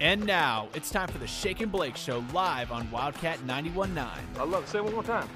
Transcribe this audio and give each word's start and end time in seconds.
And 0.00 0.26
now 0.26 0.68
it's 0.74 0.90
time 0.90 1.08
for 1.08 1.18
the 1.18 1.26
Shake 1.26 1.60
and 1.60 1.70
Blake 1.70 1.96
Show 1.96 2.24
live 2.32 2.72
on 2.72 2.90
Wildcat 2.90 3.38
91.9. 3.46 4.08
I 4.38 4.44
love 4.44 4.64
it. 4.64 4.68
Say 4.68 4.78
it 4.78 4.84
one 4.84 4.94
more 4.94 5.02
time. 5.02 5.28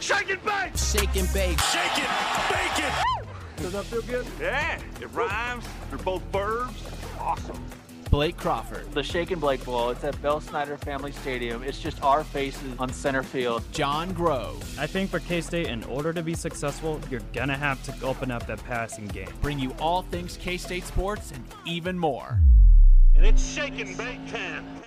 Shake 0.00 0.30
and 0.30 0.42
bake! 0.44 0.76
Shake 0.76 1.16
and 1.16 1.32
bake. 1.32 1.58
Shake 1.60 1.98
it! 1.98 2.08
Bake 2.50 2.84
it! 2.84 3.26
Does 3.56 3.72
that 3.72 3.84
feel 3.84 4.02
good? 4.02 4.26
Yeah, 4.40 4.78
it 5.00 5.10
rhymes. 5.12 5.64
They're 5.88 5.98
both 5.98 6.22
verbs. 6.32 6.82
Awesome. 7.18 7.62
Blake 8.10 8.36
Crawford, 8.36 8.92
The 8.92 9.02
Shake 9.02 9.32
and 9.32 9.40
Blake 9.40 9.64
Bowl. 9.64 9.90
It's 9.90 10.04
at 10.04 10.20
Bill 10.22 10.40
Snyder 10.40 10.76
Family 10.76 11.12
Stadium. 11.12 11.62
It's 11.62 11.80
just 11.80 12.02
our 12.02 12.22
faces 12.22 12.74
on 12.78 12.92
center 12.92 13.22
field. 13.22 13.64
Jon 13.72 14.12
Grove. 14.12 14.62
I 14.78 14.86
think 14.86 15.10
for 15.10 15.18
K 15.18 15.40
State, 15.40 15.66
in 15.66 15.82
order 15.84 16.12
to 16.12 16.22
be 16.22 16.34
successful, 16.34 17.00
you're 17.10 17.20
gonna 17.32 17.56
have 17.56 17.82
to 17.84 18.06
open 18.06 18.30
up 18.30 18.46
that 18.46 18.62
passing 18.64 19.06
game. 19.08 19.28
Bring 19.42 19.58
you 19.58 19.74
all 19.80 20.02
things 20.02 20.36
K 20.40 20.56
State 20.56 20.84
sports 20.84 21.32
and 21.32 21.44
even 21.64 21.98
more. 21.98 22.38
And 23.16 23.24
it's 23.24 23.42
shake 23.42 23.78
and 23.78 23.96
bake 23.96 24.30
time. 24.30 24.82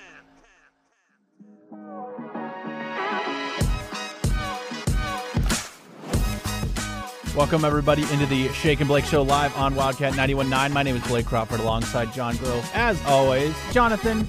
Welcome, 7.36 7.66
everybody, 7.66 8.04
into 8.12 8.26
the 8.26 8.50
Shake 8.50 8.82
and 8.82 8.88
Blake 8.88 9.06
Show 9.06 9.23
live 9.23 9.56
on 9.58 9.73
Wildcat 9.73 10.14
91.9. 10.14 10.72
My 10.72 10.84
name 10.84 10.96
is 10.96 11.08
Blake 11.08 11.26
Crawford 11.26 11.60
alongside 11.60 12.14
Jon 12.14 12.36
Grove. 12.38 12.70
As 12.73 13.04
always, 13.06 13.56
Jonathan, 13.72 14.28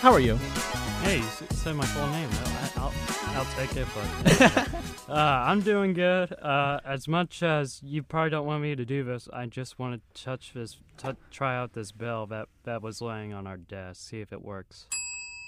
how 0.00 0.12
are 0.12 0.20
you? 0.20 0.36
Hey, 1.02 1.18
you 1.18 1.46
said 1.50 1.76
my 1.76 1.86
full 1.86 2.06
name. 2.08 2.28
I'll, 2.44 2.53
I'll, 3.34 3.40
I'll 3.40 3.56
take 3.56 3.76
it, 3.76 3.86
but 3.94 4.68
uh, 5.08 5.12
I'm 5.12 5.60
doing 5.60 5.92
good. 5.92 6.32
Uh, 6.40 6.80
as 6.84 7.08
much 7.08 7.42
as 7.42 7.80
you 7.82 8.02
probably 8.02 8.30
don't 8.30 8.46
want 8.46 8.62
me 8.62 8.74
to 8.74 8.84
do 8.84 9.04
this, 9.04 9.28
I 9.32 9.46
just 9.46 9.78
want 9.78 10.00
to 10.14 10.22
touch 10.22 10.52
this, 10.54 10.78
t- 10.96 11.10
try 11.30 11.56
out 11.56 11.72
this 11.72 11.92
bell 11.92 12.26
that 12.26 12.48
that 12.64 12.82
was 12.82 13.00
laying 13.00 13.32
on 13.32 13.46
our 13.46 13.56
desk, 13.56 14.08
see 14.08 14.20
if 14.20 14.32
it 14.32 14.42
works. 14.42 14.86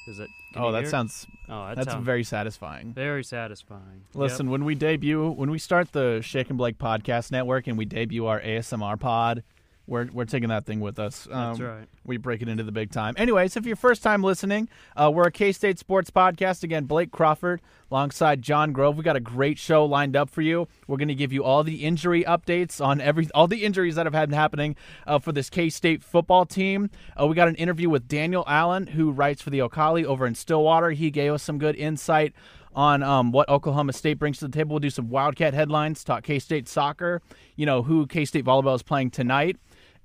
Is 0.09 0.21
it? 0.21 0.29
can 0.53 0.63
oh, 0.63 0.67
you 0.67 0.73
that 0.73 0.83
hear 0.83 0.91
sounds 0.91 1.27
Oh, 1.49 1.67
that 1.67 1.77
that's 1.77 1.91
sounds 1.91 2.05
very 2.05 2.23
satisfying. 2.23 2.93
very 2.93 3.25
satisfying. 3.25 4.05
Yep. 4.13 4.21
Listen, 4.21 4.51
when 4.51 4.65
we 4.65 4.77
debut, 4.77 5.31
when 5.31 5.51
we 5.51 5.59
start 5.59 5.93
the 5.93 6.21
Shake 6.23 6.49
and 6.49 6.57
Blake 6.59 6.79
Podcast 6.79 7.33
Network 7.33 7.67
and 7.67 7.77
we 7.77 7.85
debut 7.87 8.27
our 8.27 8.41
ASMR 8.41 8.99
pod, 9.01 9.43
we're 9.87 10.07
we're 10.13 10.25
taking 10.25 10.49
that 10.49 10.67
thing 10.67 10.81
with 10.81 10.99
us. 10.99 11.29
That's 11.31 11.61
Um, 11.61 11.67
right. 11.67 11.89
We 12.05 12.17
break 12.17 12.43
it 12.43 12.49
into 12.49 12.63
the 12.63 12.73
big 12.73 12.91
time. 12.91 13.15
Anyways, 13.17 13.57
if 13.57 13.67
you're 13.67 13.77
first 13.77 14.03
time 14.03 14.23
listening, 14.23 14.69
uh, 14.97 15.11
we're 15.13 15.27
a 15.27 15.33
K 15.33 15.53
State 15.53 15.79
sports 15.79 16.11
podcast. 16.11 16.63
Again, 16.63 16.85
Blake 16.85 17.11
Crawford 17.11 17.61
alongside 17.91 18.43
Jon 18.43 18.73
Grove. 18.73 18.97
We 18.97 19.03
got 19.05 19.17
a 19.17 19.21
great 19.21 19.59
show 19.59 19.85
lined 19.85 20.17
up 20.17 20.29
for 20.31 20.43
you. 20.43 20.69
We're 20.87 20.97
going 20.97 21.09
to 21.09 21.15
give 21.15 21.33
you 21.33 21.45
all 21.45 21.63
the 21.65 21.85
injury 21.85 22.25
updates 22.25 22.85
on 22.85 23.01
every 23.01 23.29
all 23.35 23.47
the 23.47 23.65
injuries 23.65 23.95
that 23.97 24.07
have 24.07 24.15
had 24.15 24.33
happening 24.33 24.77
uh, 25.07 25.19
for 25.19 25.33
this 25.33 25.51
K 25.51 25.69
State 25.71 26.03
football 26.03 26.47
team. 26.47 26.91
Uh, 27.21 27.27
we 27.27 27.35
got 27.35 27.49
an 27.49 27.55
interview 27.57 27.89
with 27.89 28.09
Daniel 28.09 28.45
Allen, 28.47 28.89
who 28.89 29.11
writes 29.11 29.43
for 29.43 29.51
the 29.51 29.63
O'Colly 29.63 30.05
over 30.05 30.27
in 30.27 30.35
Stillwater. 30.35 30.91
He 30.91 31.11
gave 31.11 31.33
us 31.33 31.43
some 31.43 31.59
good 31.59 31.77
insight 31.77 32.33
on 32.75 33.03
um, 33.03 33.33
what 33.33 33.49
Oklahoma 33.49 33.93
State 33.95 34.19
brings 34.19 34.39
to 34.39 34.47
the 34.49 34.53
table. 34.53 34.75
We'll 34.75 34.81
do 34.81 34.91
some 34.91 35.09
Wildcat 35.09 35.55
headlines, 35.55 36.05
talk 36.05 36.25
K 36.25 36.39
State 36.39 36.69
soccer, 36.69 37.23
you 37.57 37.65
know, 37.67 37.83
who 37.83 38.07
K 38.07 38.25
State 38.27 38.45
volleyball 38.45 38.75
is 38.77 38.83
playing 38.83 39.11
tonight, 39.13 39.57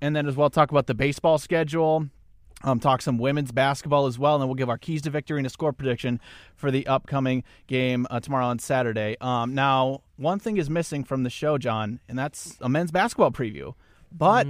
and 0.01 0.15
then 0.15 0.27
as 0.27 0.35
well 0.35 0.49
talk 0.49 0.71
about 0.71 0.87
the 0.87 0.93
baseball 0.93 1.37
schedule. 1.37 2.07
Um, 2.63 2.79
talk 2.79 3.01
some 3.01 3.17
women's 3.17 3.51
basketball 3.51 4.05
as 4.05 4.19
well, 4.19 4.35
and 4.35 4.41
then 4.41 4.47
we'll 4.47 4.55
give 4.55 4.69
our 4.69 4.77
keys 4.77 5.01
to 5.03 5.09
victory 5.09 5.39
and 5.39 5.47
a 5.47 5.49
score 5.49 5.73
prediction 5.73 6.19
for 6.55 6.69
the 6.69 6.85
upcoming 6.85 7.43
game 7.65 8.05
uh, 8.11 8.19
tomorrow 8.19 8.45
on 8.45 8.59
Saturday. 8.59 9.17
Um, 9.19 9.55
now, 9.55 10.03
one 10.17 10.37
thing 10.37 10.57
is 10.57 10.69
missing 10.69 11.03
from 11.03 11.23
the 11.23 11.31
show, 11.31 11.57
Jon, 11.57 11.99
and 12.07 12.19
that's 12.19 12.57
a 12.61 12.69
men's 12.69 12.91
basketball 12.91 13.31
preview. 13.31 13.73
But 14.11 14.45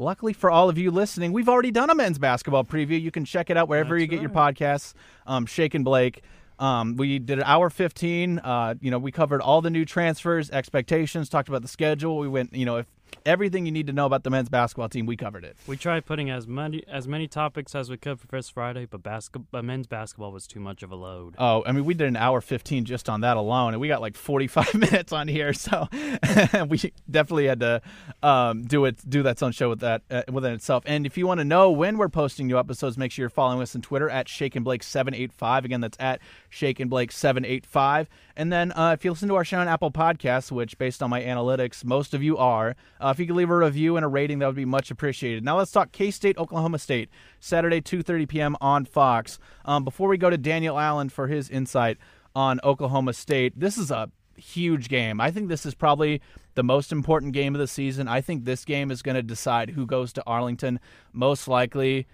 luckily 0.00 0.32
for 0.32 0.50
all 0.50 0.68
of 0.68 0.78
you 0.78 0.90
listening, 0.90 1.32
we've 1.32 1.48
already 1.48 1.70
done 1.70 1.90
a 1.90 1.94
men's 1.94 2.18
basketball 2.18 2.64
preview. 2.64 3.00
You 3.00 3.10
can 3.10 3.24
check 3.24 3.50
it 3.50 3.56
out 3.56 3.68
wherever 3.68 3.96
you 3.96 4.06
get 4.06 4.20
your 4.20 4.30
podcasts. 4.30 4.94
Um, 5.26 5.46
Shake 5.46 5.74
and 5.74 5.84
Blake. 5.84 6.22
Um, 6.58 6.96
we 6.96 7.18
did 7.18 7.38
an 7.38 7.44
hour 7.44 7.68
15. 7.70 8.38
Uh, 8.38 8.74
you 8.80 8.90
know, 8.90 8.98
we 8.98 9.12
covered 9.12 9.42
all 9.42 9.60
the 9.60 9.70
new 9.70 9.84
transfers, 9.84 10.50
expectations, 10.50 11.28
talked 11.28 11.48
about 11.48 11.62
the 11.62 11.68
schedule. 11.68 12.18
We 12.18 12.28
went, 12.28 12.54
you 12.54 12.64
know, 12.64 12.76
if 12.76 12.86
everything 13.26 13.66
you 13.66 13.72
need 13.72 13.86
to 13.88 13.92
know 13.92 14.06
about 14.06 14.24
the 14.24 14.30
men's 14.30 14.48
basketball 14.48 14.88
team, 14.88 15.06
we 15.06 15.16
covered 15.16 15.44
it. 15.44 15.56
We 15.66 15.76
tried 15.76 16.06
putting 16.06 16.30
as 16.30 16.46
many 16.46 16.82
as 16.88 17.06
many 17.06 17.28
topics 17.28 17.74
as 17.74 17.90
we 17.90 17.96
could 17.96 18.18
for 18.18 18.26
First 18.26 18.52
Friday, 18.52 18.86
but 18.86 19.02
basketball, 19.02 19.62
men's 19.62 19.86
basketball 19.86 20.32
was 20.32 20.46
too 20.46 20.60
much 20.60 20.82
of 20.82 20.90
a 20.90 20.96
load. 20.96 21.34
Oh, 21.38 21.62
I 21.66 21.72
mean, 21.72 21.84
we 21.84 21.94
did 21.94 22.08
an 22.08 22.16
hour 22.16 22.40
15 22.40 22.84
just 22.84 23.08
on 23.08 23.20
that 23.20 23.36
alone, 23.36 23.74
and 23.74 23.80
we 23.80 23.88
got 23.88 24.00
like 24.00 24.16
45 24.16 24.74
minutes 24.74 25.12
on 25.12 25.28
here, 25.28 25.52
so 25.52 25.88
we 26.68 26.92
definitely 27.10 27.46
had 27.46 27.60
to 27.60 27.82
um, 28.22 28.62
do 28.62 28.86
it, 28.86 28.98
do 29.08 29.22
that 29.24 29.42
own 29.42 29.52
show 29.52 29.68
with 29.68 29.80
that 29.80 30.02
uh, 30.10 30.22
within 30.30 30.52
itself. 30.52 30.84
And 30.86 31.04
if 31.04 31.18
you 31.18 31.26
want 31.26 31.38
to 31.38 31.44
know 31.44 31.70
when 31.70 31.98
we're 31.98 32.08
posting 32.08 32.46
new 32.46 32.58
episodes, 32.58 32.96
make 32.96 33.12
sure 33.12 33.24
you're 33.24 33.30
following 33.30 33.60
us 33.60 33.74
on 33.74 33.82
Twitter 33.82 34.08
at 34.08 34.28
Shake 34.28 34.56
and 34.56 34.64
Blake 34.64 34.82
785. 34.82 35.64
Again, 35.64 35.80
that's 35.80 35.98
at 36.00 36.20
Shake 36.48 36.80
and 36.80 36.88
Blake 36.88 37.12
785. 37.12 38.08
And 38.36 38.52
then 38.52 38.72
uh, 38.72 38.92
if 38.92 39.04
you 39.04 39.10
listen 39.10 39.28
to 39.28 39.36
our 39.36 39.44
show 39.44 39.58
on 39.58 39.68
Apple 39.68 39.90
Podcasts, 39.90 40.50
which 40.50 40.78
based 40.78 41.02
on 41.02 41.10
my 41.10 41.22
analytics, 41.22 41.84
most 41.84 42.14
of 42.14 42.22
you 42.22 42.36
are, 42.36 42.76
uh, 43.00 43.08
if 43.14 43.18
you 43.18 43.26
could 43.26 43.36
leave 43.36 43.50
a 43.50 43.56
review 43.56 43.96
and 43.96 44.04
a 44.04 44.08
rating, 44.08 44.38
that 44.38 44.46
would 44.46 44.56
be 44.56 44.64
much 44.64 44.90
appreciated. 44.90 45.44
Now 45.44 45.58
let's 45.58 45.72
talk 45.72 45.92
K 45.92 46.10
State, 46.10 46.38
Oklahoma 46.38 46.78
State, 46.78 47.08
Saturday 47.40 47.80
2:30 47.80 48.28
p.m. 48.28 48.56
on 48.60 48.84
Fox. 48.84 49.38
Um, 49.64 49.84
before 49.84 50.08
we 50.08 50.18
go 50.18 50.30
to 50.30 50.38
Daniel 50.38 50.78
Allen 50.78 51.08
for 51.08 51.28
his 51.28 51.48
insight 51.50 51.98
on 52.34 52.60
Oklahoma 52.64 53.12
State, 53.12 53.58
this 53.58 53.76
is 53.76 53.90
a 53.90 54.10
huge 54.36 54.88
game. 54.88 55.20
I 55.20 55.30
think 55.30 55.48
this 55.48 55.66
is 55.66 55.74
probably 55.74 56.20
the 56.54 56.62
most 56.62 56.92
important 56.92 57.32
game 57.32 57.54
of 57.54 57.60
the 57.60 57.66
season. 57.66 58.08
I 58.08 58.20
think 58.20 58.44
this 58.44 58.64
game 58.64 58.90
is 58.90 59.02
going 59.02 59.14
to 59.14 59.22
decide 59.22 59.70
who 59.70 59.86
goes 59.86 60.12
to 60.14 60.22
Arlington 60.26 60.80
most 61.12 61.48
likely. 61.48 62.06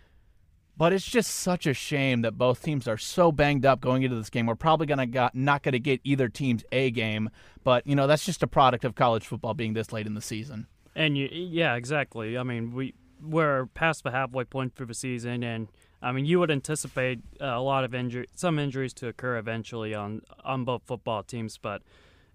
But 0.78 0.92
it's 0.92 1.04
just 1.04 1.34
such 1.34 1.66
a 1.66 1.74
shame 1.74 2.22
that 2.22 2.38
both 2.38 2.62
teams 2.62 2.86
are 2.86 2.96
so 2.96 3.32
banged 3.32 3.66
up 3.66 3.80
going 3.80 4.04
into 4.04 4.14
this 4.14 4.30
game. 4.30 4.46
We're 4.46 4.54
probably 4.54 4.86
gonna 4.86 5.06
got, 5.06 5.34
not 5.34 5.64
going 5.64 5.72
to 5.72 5.80
get 5.80 6.00
either 6.04 6.28
team's 6.28 6.64
A 6.70 6.92
game, 6.92 7.30
but 7.64 7.84
you 7.84 7.96
know 7.96 8.06
that's 8.06 8.24
just 8.24 8.44
a 8.44 8.46
product 8.46 8.84
of 8.84 8.94
college 8.94 9.26
football 9.26 9.54
being 9.54 9.74
this 9.74 9.92
late 9.92 10.06
in 10.06 10.14
the 10.14 10.22
season. 10.22 10.68
And 10.94 11.18
you, 11.18 11.28
yeah, 11.32 11.74
exactly. 11.74 12.38
I 12.38 12.44
mean, 12.44 12.72
we 12.72 12.94
we're 13.20 13.66
past 13.66 14.04
the 14.04 14.12
halfway 14.12 14.44
point 14.44 14.76
through 14.76 14.86
the 14.86 14.94
season, 14.94 15.42
and 15.42 15.66
I 16.00 16.12
mean, 16.12 16.26
you 16.26 16.38
would 16.38 16.50
anticipate 16.50 17.20
uh, 17.40 17.46
a 17.46 17.60
lot 17.60 17.82
of 17.82 17.92
injury, 17.92 18.28
some 18.36 18.60
injuries 18.60 18.94
to 18.94 19.08
occur 19.08 19.36
eventually 19.36 19.94
on 19.94 20.22
on 20.44 20.64
both 20.64 20.82
football 20.86 21.24
teams. 21.24 21.58
But 21.58 21.82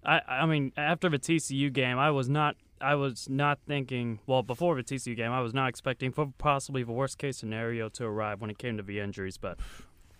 I, 0.04 0.20
I 0.28 0.46
mean, 0.46 0.72
after 0.76 1.08
the 1.08 1.18
TCU 1.18 1.72
game, 1.72 1.98
I 1.98 2.10
was 2.10 2.28
not, 2.28 2.56
I 2.80 2.94
was 2.94 3.28
not 3.28 3.58
thinking. 3.66 4.20
Well, 4.26 4.42
before 4.42 4.74
the 4.76 4.82
TCU 4.82 5.16
game, 5.16 5.32
I 5.32 5.40
was 5.40 5.54
not 5.54 5.68
expecting 5.68 6.12
for 6.12 6.32
possibly 6.38 6.82
the 6.82 6.92
worst 6.92 7.18
case 7.18 7.38
scenario 7.38 7.88
to 7.90 8.04
arrive 8.04 8.40
when 8.40 8.50
it 8.50 8.58
came 8.58 8.76
to 8.76 8.82
the 8.82 9.00
injuries. 9.00 9.38
But 9.38 9.58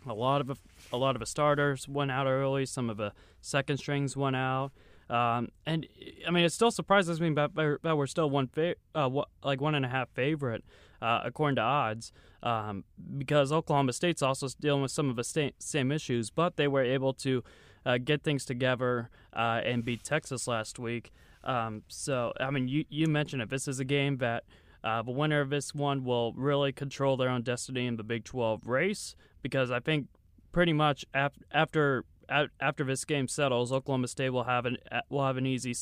a 0.07 0.15
lot 0.15 0.41
of 0.41 0.47
the, 0.47 0.57
a 0.93 0.97
lot 0.97 1.17
of 1.17 1.21
the 1.21 1.27
starters 1.27 1.89
went 1.89 2.11
out 2.11 2.27
early. 2.27 2.67
Some 2.67 2.89
of 2.89 2.97
the 2.97 3.13
second 3.41 3.79
strings 3.79 4.17
went 4.17 4.37
out. 4.37 4.73
Um, 5.11 5.49
and 5.67 5.87
I 6.27 6.31
mean, 6.31 6.45
it 6.45 6.53
still 6.53 6.71
surprises 6.71 7.21
me 7.21 7.31
that, 7.35 7.55
that 7.55 7.97
we're 7.97 8.07
still 8.07 8.31
one 8.31 8.49
fa- 8.49 8.77
uh, 8.95 9.11
like 9.43 9.61
one 9.61 9.75
and 9.75 9.85
a 9.85 9.89
half 9.89 10.09
favorite 10.11 10.65
uh, 11.05 11.21
according 11.23 11.57
to 11.57 11.63
odds, 11.63 12.13
um, 12.43 12.85
because 13.19 13.53
Oklahoma 13.53 13.93
State's 13.93 14.23
also 14.23 14.49
dealing 14.59 14.81
with 14.81 14.91
some 14.91 15.11
of 15.11 15.17
the 15.17 15.53
same 15.59 15.93
issues, 15.93 16.31
but 16.31 16.57
they 16.57 16.67
were 16.67 16.83
able 16.83 17.13
to 17.13 17.45
uh, 17.85 17.99
get 17.99 18.23
things 18.23 18.45
together 18.45 19.11
uh, 19.35 19.61
and 19.65 19.85
beat 19.85 20.03
Texas 20.03 20.47
last 20.47 20.79
week. 20.79 21.13
Um, 21.43 21.83
so 21.89 22.33
I 22.41 22.51
mean, 22.51 22.69
you 22.69 22.85
you 22.89 23.07
mentioned 23.07 23.43
it. 23.43 23.51
This 23.51 23.69
is 23.69 23.81
a 23.81 23.85
game 23.85 24.19
that. 24.19 24.45
Uh, 24.83 25.01
the 25.01 25.11
winner 25.11 25.41
of 25.41 25.49
this 25.49 25.75
one 25.75 26.05
will 26.05 26.35
really 26.35 26.71
control 26.71 27.17
their 27.17 27.31
own 27.31 27.41
destiny 27.41 27.87
in 27.87 27.97
the 27.97 28.03
Big 28.03 28.23
12 28.23 28.67
race 28.67 29.17
because 29.41 29.71
I 29.71 29.81
think 29.81 30.09
pretty 30.53 30.75
much 30.75 31.07
af- 31.15 31.39
after 31.53 32.05
after 32.29 32.85
this 32.85 33.07
game 33.07 33.27
settles, 33.27 33.73
Oklahoma 33.73 34.09
State 34.09 34.29
will 34.29 34.45
have 34.45 34.67
an 34.67 34.77
will 35.09 35.25
have 35.25 35.39
an 35.39 35.47
easy 35.47 35.75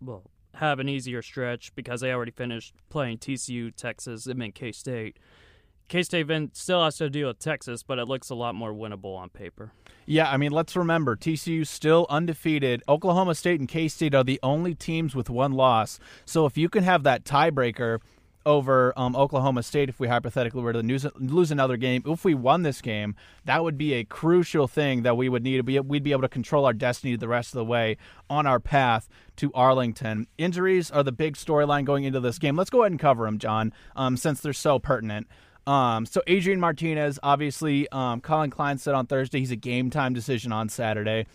well 0.00 0.22
have 0.54 0.78
an 0.78 0.88
easier 0.88 1.22
stretch 1.22 1.74
because 1.74 2.00
they 2.00 2.12
already 2.12 2.32
finished 2.32 2.74
playing 2.90 3.18
TCU, 3.18 3.74
Texas, 3.74 4.26
and 4.26 4.40
then 4.40 4.52
K 4.52 4.72
State. 4.72 5.16
K 5.92 6.02
State 6.02 6.26
still 6.56 6.82
has 6.82 6.96
to 6.96 7.10
deal 7.10 7.28
with 7.28 7.38
Texas, 7.38 7.82
but 7.82 7.98
it 7.98 8.08
looks 8.08 8.30
a 8.30 8.34
lot 8.34 8.54
more 8.54 8.72
winnable 8.72 9.14
on 9.14 9.28
paper. 9.28 9.72
Yeah, 10.06 10.30
I 10.30 10.38
mean, 10.38 10.50
let's 10.50 10.74
remember 10.74 11.16
TCU's 11.16 11.68
still 11.68 12.06
undefeated. 12.08 12.82
Oklahoma 12.88 13.34
State 13.34 13.60
and 13.60 13.68
K 13.68 13.88
State 13.88 14.14
are 14.14 14.24
the 14.24 14.40
only 14.42 14.74
teams 14.74 15.14
with 15.14 15.28
one 15.28 15.52
loss. 15.52 16.00
So 16.24 16.46
if 16.46 16.56
you 16.56 16.70
can 16.70 16.82
have 16.82 17.02
that 17.02 17.24
tiebreaker 17.24 17.98
over 18.46 18.94
um, 18.96 19.14
Oklahoma 19.14 19.62
State, 19.62 19.90
if 19.90 20.00
we 20.00 20.08
hypothetically 20.08 20.62
were 20.62 20.72
to 20.72 20.78
lose, 20.78 21.06
lose 21.16 21.50
another 21.50 21.76
game, 21.76 22.02
if 22.06 22.24
we 22.24 22.32
won 22.32 22.62
this 22.62 22.80
game, 22.80 23.14
that 23.44 23.62
would 23.62 23.76
be 23.76 23.92
a 23.92 24.02
crucial 24.02 24.66
thing 24.66 25.02
that 25.02 25.18
we 25.18 25.28
would 25.28 25.42
need 25.42 25.58
to 25.58 25.62
be. 25.62 25.78
We'd 25.78 26.02
be 26.02 26.12
able 26.12 26.22
to 26.22 26.28
control 26.28 26.64
our 26.64 26.72
destiny 26.72 27.16
the 27.16 27.28
rest 27.28 27.52
of 27.52 27.58
the 27.58 27.66
way 27.66 27.98
on 28.30 28.46
our 28.46 28.60
path 28.60 29.10
to 29.36 29.52
Arlington. 29.52 30.26
Injuries 30.38 30.90
are 30.90 31.02
the 31.02 31.12
big 31.12 31.36
storyline 31.36 31.84
going 31.84 32.04
into 32.04 32.18
this 32.18 32.38
game. 32.38 32.56
Let's 32.56 32.70
go 32.70 32.80
ahead 32.80 32.92
and 32.92 32.98
cover 32.98 33.26
them, 33.26 33.38
Jon, 33.38 33.74
um, 33.94 34.16
since 34.16 34.40
they're 34.40 34.54
so 34.54 34.78
pertinent. 34.78 35.26
Um, 35.66 36.06
so 36.06 36.22
Adrian 36.26 36.58
Martinez, 36.58 37.18
obviously, 37.22 37.88
um, 37.92 38.20
Collin 38.20 38.50
Klein 38.50 38.78
said 38.78 38.94
on 38.94 39.06
Thursday 39.06 39.38
he's 39.38 39.52
a 39.52 39.56
game 39.56 39.90
time 39.90 40.12
decision 40.12 40.52
on 40.52 40.68
Saturday. 40.68 41.26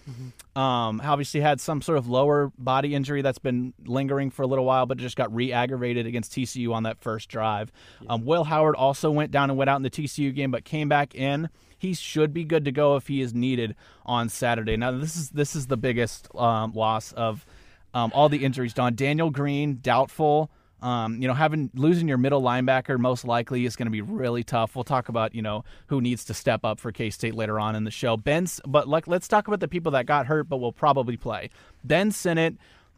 Um, 0.56 1.02
obviously 1.04 1.40
had 1.40 1.62
some 1.62 1.82
sort 1.82 1.98
of 1.98 2.10
lower 2.10 2.52
body 2.58 2.94
injury 2.94 3.22
that's 3.22 3.40
been 3.40 3.74
lingering 3.86 4.30
for 4.30 4.42
a 4.42 4.48
little 4.48 4.66
while, 4.66 4.86
but 4.86 4.98
just 4.98 5.16
got 5.16 5.34
re-aggravated 5.34 6.06
against 6.06 6.34
TCU 6.34 6.74
on 6.74 6.84
that 6.84 7.00
first 7.00 7.30
drive. 7.30 7.72
Um, 8.10 8.26
Will 8.26 8.44
Howard 8.44 8.76
also 8.76 9.12
went 9.12 9.32
down 9.32 9.50
and 9.50 9.58
went 9.58 9.70
out 9.70 9.78
in 9.78 9.84
the 9.84 9.90
TCU 9.90 10.34
game, 10.36 10.52
but 10.52 10.66
came 10.66 10.90
back 10.90 11.16
in. 11.16 11.50
He 11.78 11.94
should 11.94 12.34
be 12.34 12.44
good 12.44 12.66
to 12.66 12.72
go 12.72 12.96
if 12.96 13.08
he 13.08 13.22
is 13.22 13.34
needed 13.34 13.76
on 14.06 14.30
Saturday. 14.30 14.76
Now 14.78 14.92
this 14.92 15.16
is 15.16 15.30
this 15.30 15.56
is 15.56 15.68
the 15.68 15.78
biggest 15.78 16.28
um, 16.36 16.74
loss 16.74 17.12
of 17.14 17.46
um, 17.94 18.12
all 18.14 18.30
the 18.30 18.44
injuries. 18.44 18.74
Don 18.74 18.96
Daniel 18.96 19.30
Green 19.30 19.80
doubtful. 19.82 20.50
Um, 20.82 21.22
you 21.22 21.28
know, 21.28 21.34
having 21.34 21.72
losing 21.74 22.08
your 22.08 22.18
middle 22.18 22.42
linebacker 22.42 23.00
most 23.00 23.26
likely 23.26 23.66
is 23.66 23.76
going 23.76 23.88
to 23.88 23.92
be 23.92 24.02
really 24.02 24.44
tough. 24.44 24.76
We'll 24.76 24.84
talk 24.84 25.10
about 25.10 25.34
you 25.34 25.42
know 25.42 25.64
who 25.88 26.02
needs 26.02 26.24
to 26.26 26.34
step 26.34 26.64
up 26.64 26.80
for 26.80 26.92
K 26.92 27.10
State 27.10 27.34
later 27.34 27.60
on 27.60 27.76
in 27.76 27.84
the 27.84 27.92
show. 27.92 28.16
Ben's, 28.16 28.62
but 28.66 28.88
like 28.88 29.08
let's 29.08 29.28
talk 29.28 29.48
about 29.48 29.60
the 29.60 29.68
people 29.68 29.92
that 29.94 30.06
got 30.06 30.28
hurt 30.28 30.48
but 30.50 30.58
will 30.58 30.72
probably 30.72 31.18
play. 31.18 31.50
Ben 31.84 32.12
Sinnott, 32.12 32.56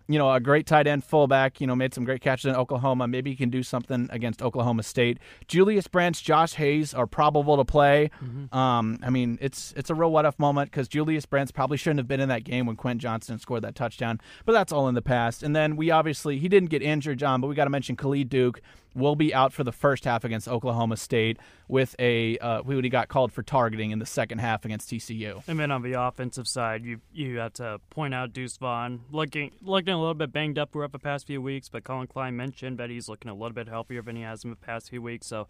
you 0.10 0.18
know, 0.18 0.34
a 0.34 0.40
great 0.40 0.66
tight 0.66 0.88
end 0.88 1.04
fullback. 1.04 1.62
You 1.62 1.68
know, 1.68 1.76
made 1.76 1.94
some 1.94 2.04
great 2.04 2.22
catches 2.22 2.46
in 2.46 2.56
Oklahoma. 2.56 3.08
Maybe 3.08 3.30
he 3.30 3.36
can 3.36 3.52
do 3.52 3.62
something 3.62 4.10
against 4.12 4.42
Oklahoma 4.42 4.82
State. 4.82 5.20
Julius 5.48 5.88
Branch, 5.88 6.22
Josh 6.22 6.54
Hayes 6.56 6.96
are 6.96 7.06
probable 7.06 7.56
to 7.58 7.64
play. 7.64 8.10
Um, 8.52 8.98
I 9.04 9.12
mean, 9.12 9.38
it's 9.40 9.72
it's 9.78 9.92
a 9.92 9.96
real 9.96 10.12
what 10.12 10.26
if 10.26 10.38
moment 10.40 10.72
because 10.72 10.88
Julius 10.88 11.28
Branch 11.28 11.54
probably 11.54 11.78
shouldn't 11.78 12.00
have 12.00 12.08
been 12.08 12.20
in 12.20 12.30
that 12.30 12.44
game 12.44 12.66
when 12.66 12.76
Quentin 12.76 13.00
Johnston 13.00 13.38
scored 13.38 13.62
that 13.62 13.76
touchdown. 13.76 14.20
But 14.46 14.54
that's 14.54 14.74
all 14.74 14.88
in 14.88 14.96
the 14.96 15.04
past. 15.04 15.44
And 15.44 15.56
then 15.56 15.76
we 15.76 15.92
obviously 15.92 16.40
he 16.40 16.50
didn't 16.50 16.72
get 16.72 16.82
injured, 16.82 17.20
Jon, 17.20 17.40
but 17.40 17.48
we 17.48 17.54
got 17.54 17.66
to 17.66 17.70
mention 17.70 17.96
Khalid 17.96 18.30
Duke 18.30 18.62
will 18.96 19.16
be 19.16 19.34
out 19.34 19.54
for 19.54 19.64
the 19.64 19.72
first 19.72 20.06
half 20.06 20.24
against 20.24 20.48
Oklahoma 20.48 20.98
State 20.98 21.38
with 21.68 21.96
a 22.00 22.38
uh, 22.40 22.64
who 22.64 22.80
he 22.82 22.90
got 22.90 23.08
called 23.08 23.32
for 23.32 23.44
targeting 23.44 23.92
in 23.92 24.00
the 24.00 24.06
second 24.06 24.40
half 24.40 24.66
against 24.66 24.90
TCU. 24.90 25.44
And 25.48 25.60
then 25.60 25.72
on 25.72 25.82
the 25.82 25.94
offensive 25.94 26.48
side, 26.48 26.84
you 26.84 27.02
you 27.14 27.38
have 27.40 27.54
to 27.54 27.80
point 27.90 28.14
out 28.14 28.34
Deuce 28.34 28.58
Vaughn 28.58 29.02
looking 29.12 29.52
looking 29.62 29.94
a 29.94 30.00
little 30.00 30.14
bit 30.14 30.32
banged 30.32 30.58
up 30.58 30.72
throughout 30.72 30.92
the 30.92 31.00
past 31.00 31.28
few 31.28 31.42
weeks, 31.42 31.70
but 31.70 31.84
Collin 31.84 32.08
Klein 32.08 32.36
mentioned 32.36 32.78
that 32.80 32.90
he's 32.90 33.08
looking 33.08 33.30
a 33.30 33.34
little 33.34 33.54
bit 33.54 33.68
healthier 33.68 34.02
than 34.02 34.16
he 34.16 34.24
has 34.24 34.44
in 34.44 34.50
the 34.50 34.56
past 34.56 34.90
few 34.90 35.02
weeks. 35.02 35.28
So 35.28 35.48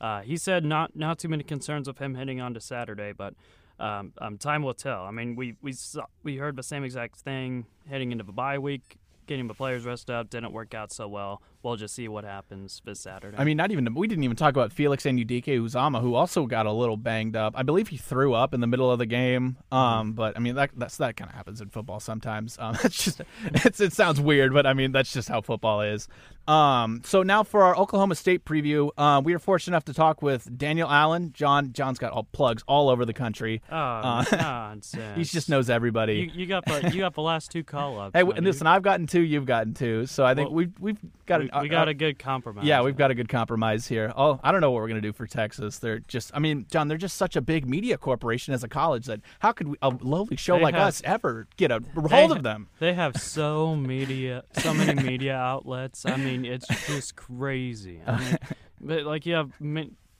uh, 0.00 0.22
he 0.22 0.36
said 0.36 0.64
not 0.64 0.96
not 0.96 1.18
too 1.18 1.28
many 1.28 1.44
concerns 1.44 1.86
with 1.86 1.98
him 1.98 2.14
heading 2.14 2.40
on 2.40 2.54
to 2.54 2.60
Saturday, 2.60 3.12
but 3.12 3.34
um, 3.78 4.12
um, 4.18 4.36
time 4.36 4.62
will 4.62 4.74
tell. 4.74 5.04
I 5.04 5.10
mean, 5.10 5.36
we 5.36 5.56
we 5.62 5.72
saw, 5.72 6.04
we 6.22 6.36
heard 6.36 6.56
the 6.56 6.62
same 6.62 6.84
exact 6.84 7.16
thing 7.16 7.66
heading 7.88 8.12
into 8.12 8.24
the 8.24 8.32
bye 8.32 8.58
week. 8.58 8.96
Getting 9.26 9.46
the 9.46 9.54
players 9.54 9.84
rested 9.84 10.12
up 10.12 10.28
didn't 10.28 10.52
work 10.52 10.74
out 10.74 10.92
so 10.92 11.06
well. 11.06 11.40
We'll 11.62 11.76
just 11.76 11.94
see 11.94 12.08
what 12.08 12.24
happens 12.24 12.80
this 12.84 13.00
Saturday. 13.00 13.36
I 13.38 13.44
mean, 13.44 13.56
not 13.56 13.70
even 13.70 13.92
we 13.94 14.06
didn't 14.06 14.24
even 14.24 14.36
talk 14.36 14.54
about 14.54 14.72
Felix 14.72 15.04
Anudike-Uzomah, 15.04 16.00
who 16.00 16.14
also 16.14 16.46
got 16.46 16.66
a 16.66 16.72
little 16.72 16.96
banged 16.96 17.36
up. 17.36 17.54
I 17.56 17.62
believe 17.62 17.88
he 17.88 17.96
threw 17.96 18.32
up 18.34 18.54
in 18.54 18.60
the 18.60 18.66
middle 18.66 18.90
of 18.90 18.98
the 18.98 19.06
game. 19.06 19.56
Um, 19.70 20.12
but 20.12 20.36
I 20.36 20.40
mean 20.40 20.54
that 20.54 20.70
that's 20.76 20.96
that 20.98 21.16
kind 21.16 21.28
of 21.30 21.36
happens 21.36 21.60
in 21.60 21.68
football 21.68 22.00
sometimes. 22.00 22.56
Um, 22.58 22.76
it's 22.84 23.04
just 23.04 23.22
it's 23.44 23.80
it 23.80 23.92
sounds 23.92 24.20
weird, 24.20 24.52
but 24.52 24.66
I 24.66 24.72
mean 24.74 24.92
that's 24.92 25.12
just 25.12 25.28
how 25.28 25.40
football 25.40 25.82
is. 25.82 26.08
Um, 26.48 27.02
so 27.04 27.22
now 27.22 27.44
for 27.44 27.62
our 27.62 27.76
Oklahoma 27.76 28.14
State 28.16 28.44
preview, 28.44 28.90
uh, 28.98 29.20
we 29.22 29.34
are 29.34 29.38
fortunate 29.38 29.74
enough 29.74 29.84
to 29.84 29.94
talk 29.94 30.20
with 30.22 30.58
Daniel 30.58 30.88
Allen. 30.90 31.32
Jon 31.32 31.72
Jon's 31.72 31.98
got 31.98 32.12
all 32.12 32.24
plugs 32.32 32.64
all 32.66 32.88
over 32.88 33.04
the 33.04 33.12
country. 33.12 33.62
oh, 33.70 33.76
uh, 33.76 34.24
nonsense. 34.32 35.16
He 35.16 35.24
just 35.24 35.48
knows 35.48 35.68
everybody. 35.70 36.14
You, 36.14 36.30
you 36.40 36.46
got 36.46 36.64
the 36.64 36.90
you 36.92 37.00
got 37.00 37.14
the 37.14 37.22
last 37.22 37.50
two 37.50 37.62
call 37.62 38.00
ups. 38.00 38.12
hey, 38.14 38.22
listen, 38.22 38.66
I've 38.66 38.82
gotten 38.82 39.06
two, 39.06 39.20
you've 39.20 39.46
gotten 39.46 39.74
two, 39.74 40.06
so 40.06 40.24
I 40.24 40.34
think 40.34 40.48
Well, 40.48 40.56
we've 40.56 40.72
we've 40.80 40.98
got 41.26 41.40
we, 41.40 41.49
we 41.52 41.68
uh, 41.68 41.70
got 41.70 41.88
uh, 41.88 41.92
a 41.92 41.94
good 41.94 42.18
compromise. 42.18 42.64
Yeah, 42.64 42.82
we've 42.82 42.96
got 42.96 43.10
a 43.10 43.14
good 43.14 43.28
compromise 43.28 43.86
here. 43.86 44.12
Oh, 44.16 44.38
I 44.42 44.52
don't 44.52 44.60
know 44.60 44.70
what 44.70 44.82
we're 44.82 44.88
going 44.88 45.00
to 45.02 45.08
do 45.08 45.12
for 45.12 45.26
Texas. 45.26 45.78
They're 45.78 46.00
just, 46.00 46.30
I 46.34 46.38
mean, 46.38 46.66
Jon, 46.70 46.88
they're 46.88 46.98
just 46.98 47.16
such 47.16 47.36
a 47.36 47.40
big 47.40 47.68
media 47.68 47.98
corporation 47.98 48.54
as 48.54 48.62
a 48.64 48.68
college 48.68 49.06
that 49.06 49.20
how 49.40 49.52
could 49.52 49.68
we, 49.68 49.76
a 49.82 49.90
lowly 50.00 50.36
show 50.36 50.56
They 50.56 50.62
like 50.62 50.74
have- 50.74 50.88
us 50.88 51.02
ever 51.04 51.46
get 51.56 51.70
a 51.70 51.82
hold 51.96 52.32
of 52.32 52.42
them? 52.42 52.68
They 52.78 52.94
have 52.94 53.16
so 53.16 53.74
media, 53.76 54.44
so 54.52 54.74
many 54.74 55.02
media 55.02 55.36
outlets. 55.36 56.06
I 56.06 56.16
mean, 56.16 56.44
it's 56.44 56.66
just 56.86 57.16
crazy. 57.16 58.00
I 58.06 58.18
mean, 58.18 58.38
but 58.80 59.04
like 59.04 59.26
you 59.26 59.34
have 59.34 59.52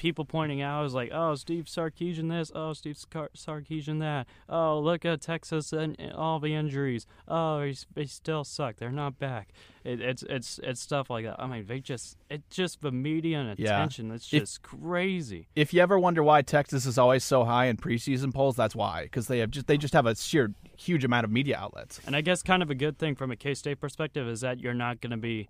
people 0.01 0.25
pointing 0.25 0.63
out, 0.63 0.85
is 0.87 0.95
like, 0.95 1.11
oh, 1.13 1.35
Steve 1.35 1.67
Sarkisian 1.67 2.31
this, 2.31 2.51
oh, 2.55 2.73
Steve 2.73 2.97
Scar- 2.97 3.29
Sarkisian 3.37 4.01
that. 4.01 4.27
Oh, 4.49 4.81
look 4.81 5.05
at 5.05 5.21
Texas 5.21 5.75
and 5.75 5.95
all 6.15 6.41
the 6.41 6.55
injuries. 6.55 7.07
Oh, 7.29 7.63
he's, 7.63 7.87
they 7.95 8.07
still 8.07 8.43
suck. 8.43 8.77
They're 8.77 8.91
not 8.91 9.19
back. 9.19 9.51
It, 9.85 10.01
it's 10.01 10.23
it's 10.29 10.59
it's 10.63 10.81
stuff 10.81 11.09
like 11.11 11.25
that. 11.25 11.37
I 11.39 11.47
mean, 11.47 11.65
they 11.67 11.81
just 11.81 12.17
it 12.31 12.43
just 12.51 12.81
the 12.81 12.91
media 12.91 13.39
and 13.41 13.59
Yeah. 13.59 13.77
attention. 13.77 14.11
It's 14.11 14.33
If- 14.33 14.41
just 14.43 14.63
crazy. 14.63 15.49
If 15.55 15.73
you 15.75 15.81
ever 15.83 15.99
wonder 15.99 16.23
why 16.23 16.43
Texas 16.43 16.87
is 16.87 16.97
always 16.99 17.23
so 17.25 17.45
high 17.45 17.67
in 17.67 17.77
preseason 17.77 18.33
polls, 18.35 18.57
that's 18.57 18.75
why 18.75 19.03
because 19.05 19.27
they 19.27 19.39
have 19.39 19.51
just 19.51 19.67
they 19.67 19.77
just 19.79 19.95
have 19.95 20.07
a 20.07 20.17
sheer 20.17 20.53
huge 20.77 21.05
amount 21.05 21.25
of 21.25 21.31
media 21.31 21.57
outlets. 21.59 22.01
And 22.07 22.17
I 22.17 22.21
guess 22.23 22.43
kind 22.43 22.63
of 22.63 22.71
a 22.71 22.75
good 22.75 22.99
thing 22.99 23.15
from 23.15 23.31
a 23.31 23.37
K 23.37 23.55
State 23.55 23.81
perspective 23.81 24.27
is 24.29 24.41
that 24.41 24.61
you're 24.61 24.75
not 24.75 25.01
going 25.01 25.11
to 25.13 25.17
be 25.19 25.49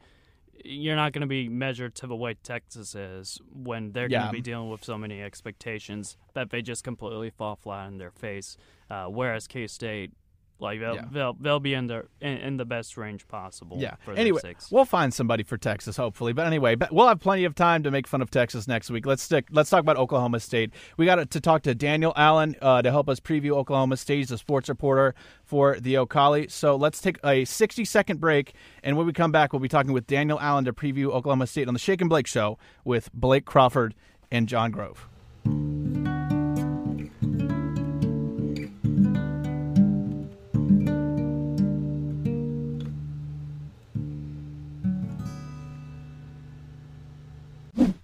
you're 0.64 0.96
not 0.96 1.12
going 1.12 1.22
to 1.22 1.26
be 1.26 1.48
measured 1.48 1.94
to 1.96 2.06
the 2.06 2.16
way 2.16 2.34
Texas 2.42 2.94
is 2.94 3.40
when 3.52 3.92
they're 3.92 4.08
going 4.08 4.26
to 4.26 4.32
be 4.32 4.40
dealing 4.40 4.70
with 4.70 4.84
so 4.84 4.98
many 4.98 5.22
expectations 5.22 6.16
that 6.34 6.50
they 6.50 6.62
just 6.62 6.84
completely 6.84 7.30
fall 7.30 7.56
flat 7.56 7.88
in 7.88 7.98
their 7.98 8.10
face. 8.10 8.56
Uh, 8.90 9.06
whereas 9.06 9.46
K 9.46 9.66
State, 9.66 10.12
like 10.60 10.80
they'll, 10.80 10.94
Yeah. 10.96 11.04
they'll 11.10 11.32
they'll 11.40 11.60
be 11.60 11.74
in 11.74 11.86
their 11.86 12.06
in, 12.20 12.36
in 12.38 12.56
the 12.56 12.64
best 12.64 12.96
range 12.96 13.26
possible. 13.28 13.78
Yeah. 13.80 13.96
Anyway, 14.16 14.40
sakes. 14.40 14.70
we'll 14.70 14.84
find 14.84 15.12
somebody 15.12 15.42
for 15.42 15.56
Texas, 15.56 15.96
hopefully. 15.96 16.32
But 16.32 16.46
anyway, 16.46 16.74
but 16.74 16.92
we'll 16.92 17.08
have 17.08 17.20
plenty 17.20 17.44
of 17.44 17.54
time 17.54 17.82
to 17.82 17.90
make 17.90 18.06
fun 18.06 18.22
of 18.22 18.30
Texas 18.30 18.66
next 18.68 18.90
week. 18.90 19.06
Let's 19.06 19.22
stick. 19.22 19.46
Let's 19.50 19.70
talk 19.70 19.80
about 19.80 19.96
Oklahoma 19.96 20.40
State. 20.40 20.72
We 20.96 21.06
got 21.06 21.30
to 21.30 21.40
talk 21.40 21.62
to 21.62 21.74
Daniel 21.74 22.12
Allen 22.16 22.56
uh, 22.60 22.82
to 22.82 22.90
help 22.90 23.08
us 23.08 23.20
preview 23.20 23.52
Oklahoma 23.52 23.96
State. 23.96 24.18
He's 24.18 24.30
a 24.30 24.38
sports 24.38 24.68
reporter 24.68 25.14
for 25.44 25.78
the 25.80 25.96
O'Colly. 25.96 26.48
So 26.48 26.76
let's 26.76 27.00
take 27.00 27.18
a 27.24 27.44
60 27.44 27.84
second 27.84 28.20
break, 28.20 28.52
and 28.82 28.96
when 28.96 29.06
we 29.06 29.12
come 29.12 29.32
back, 29.32 29.52
we'll 29.52 29.60
be 29.60 29.68
talking 29.68 29.92
with 29.92 30.06
Daniel 30.06 30.38
Allen 30.40 30.64
to 30.66 30.72
preview 30.72 31.06
Oklahoma 31.06 31.46
State 31.46 31.68
on 31.68 31.74
the 31.74 31.80
Shake 31.80 32.00
and 32.00 32.10
Blake 32.10 32.26
Show 32.26 32.58
with 32.84 33.12
Blake 33.12 33.44
Crawford 33.44 33.94
and 34.30 34.48
Jon 34.48 34.70
Grove. 34.70 35.08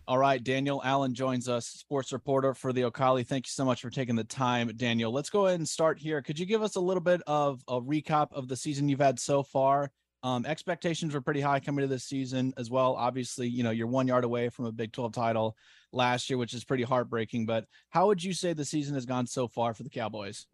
All 0.09 0.19
right, 0.19 0.43
Daniel 0.43 0.81
Allen 0.85 1.15
joins 1.15 1.49
us, 1.49 1.67
sports 1.67 2.13
reporter 2.13 2.55
for 2.55 2.73
the 2.73 2.85
O'Colly. 2.85 3.25
Thank 3.25 3.47
you 3.47 3.51
so 3.51 3.65
much 3.65 3.83
for 3.83 3.91
taking 3.91 4.15
the 4.15 4.23
time, 4.23 4.71
Daniel. 4.77 5.11
Let's 5.11 5.31
go 5.31 5.47
ahead 5.47 5.59
and 5.59 5.69
start 5.69 5.99
here. 5.99 6.23
Could 6.23 6.39
you 6.39 6.47
give 6.47 6.63
us 6.63 6.77
a 6.77 6.81
little 6.81 7.01
bit 7.01 7.23
of 7.27 7.61
a 7.67 7.81
recap 7.81 8.29
of 8.33 8.47
the 8.47 8.55
season 8.57 8.89
you've 8.89 9.01
had 9.01 9.19
so 9.19 9.43
far? 9.43 9.91
Um, 10.23 10.47
expectations 10.47 11.13
were 11.13 11.21
pretty 11.21 11.41
high 11.41 11.59
coming 11.59 11.83
to 11.83 11.89
this 11.89 12.05
season 12.05 12.55
as 12.57 12.71
well. 12.71 12.95
Obviously, 12.95 13.49
you 13.49 13.65
know 13.65 13.73
you're 13.73 13.89
one 13.89 14.07
yard 14.07 14.23
away 14.23 14.49
from 14.49 14.67
a 14.67 14.73
Big 14.73 14.93
12 14.93 15.13
title 15.13 15.57
last 15.93 16.31
year, 16.31 16.39
which 16.39 16.55
is 16.55 16.65
pretty 16.65 16.85
heartbreaking. 16.85 17.45
But 17.45 17.65
how 17.91 18.07
would 18.07 18.23
you 18.23 18.33
say 18.33 18.53
the 18.53 18.65
season 18.65 18.95
has 18.95 19.07
gone 19.07 19.27
so 19.27 19.49
far 19.49 19.75
for 19.75 19.83
the 19.83 19.91
Cowboys? 19.91 20.47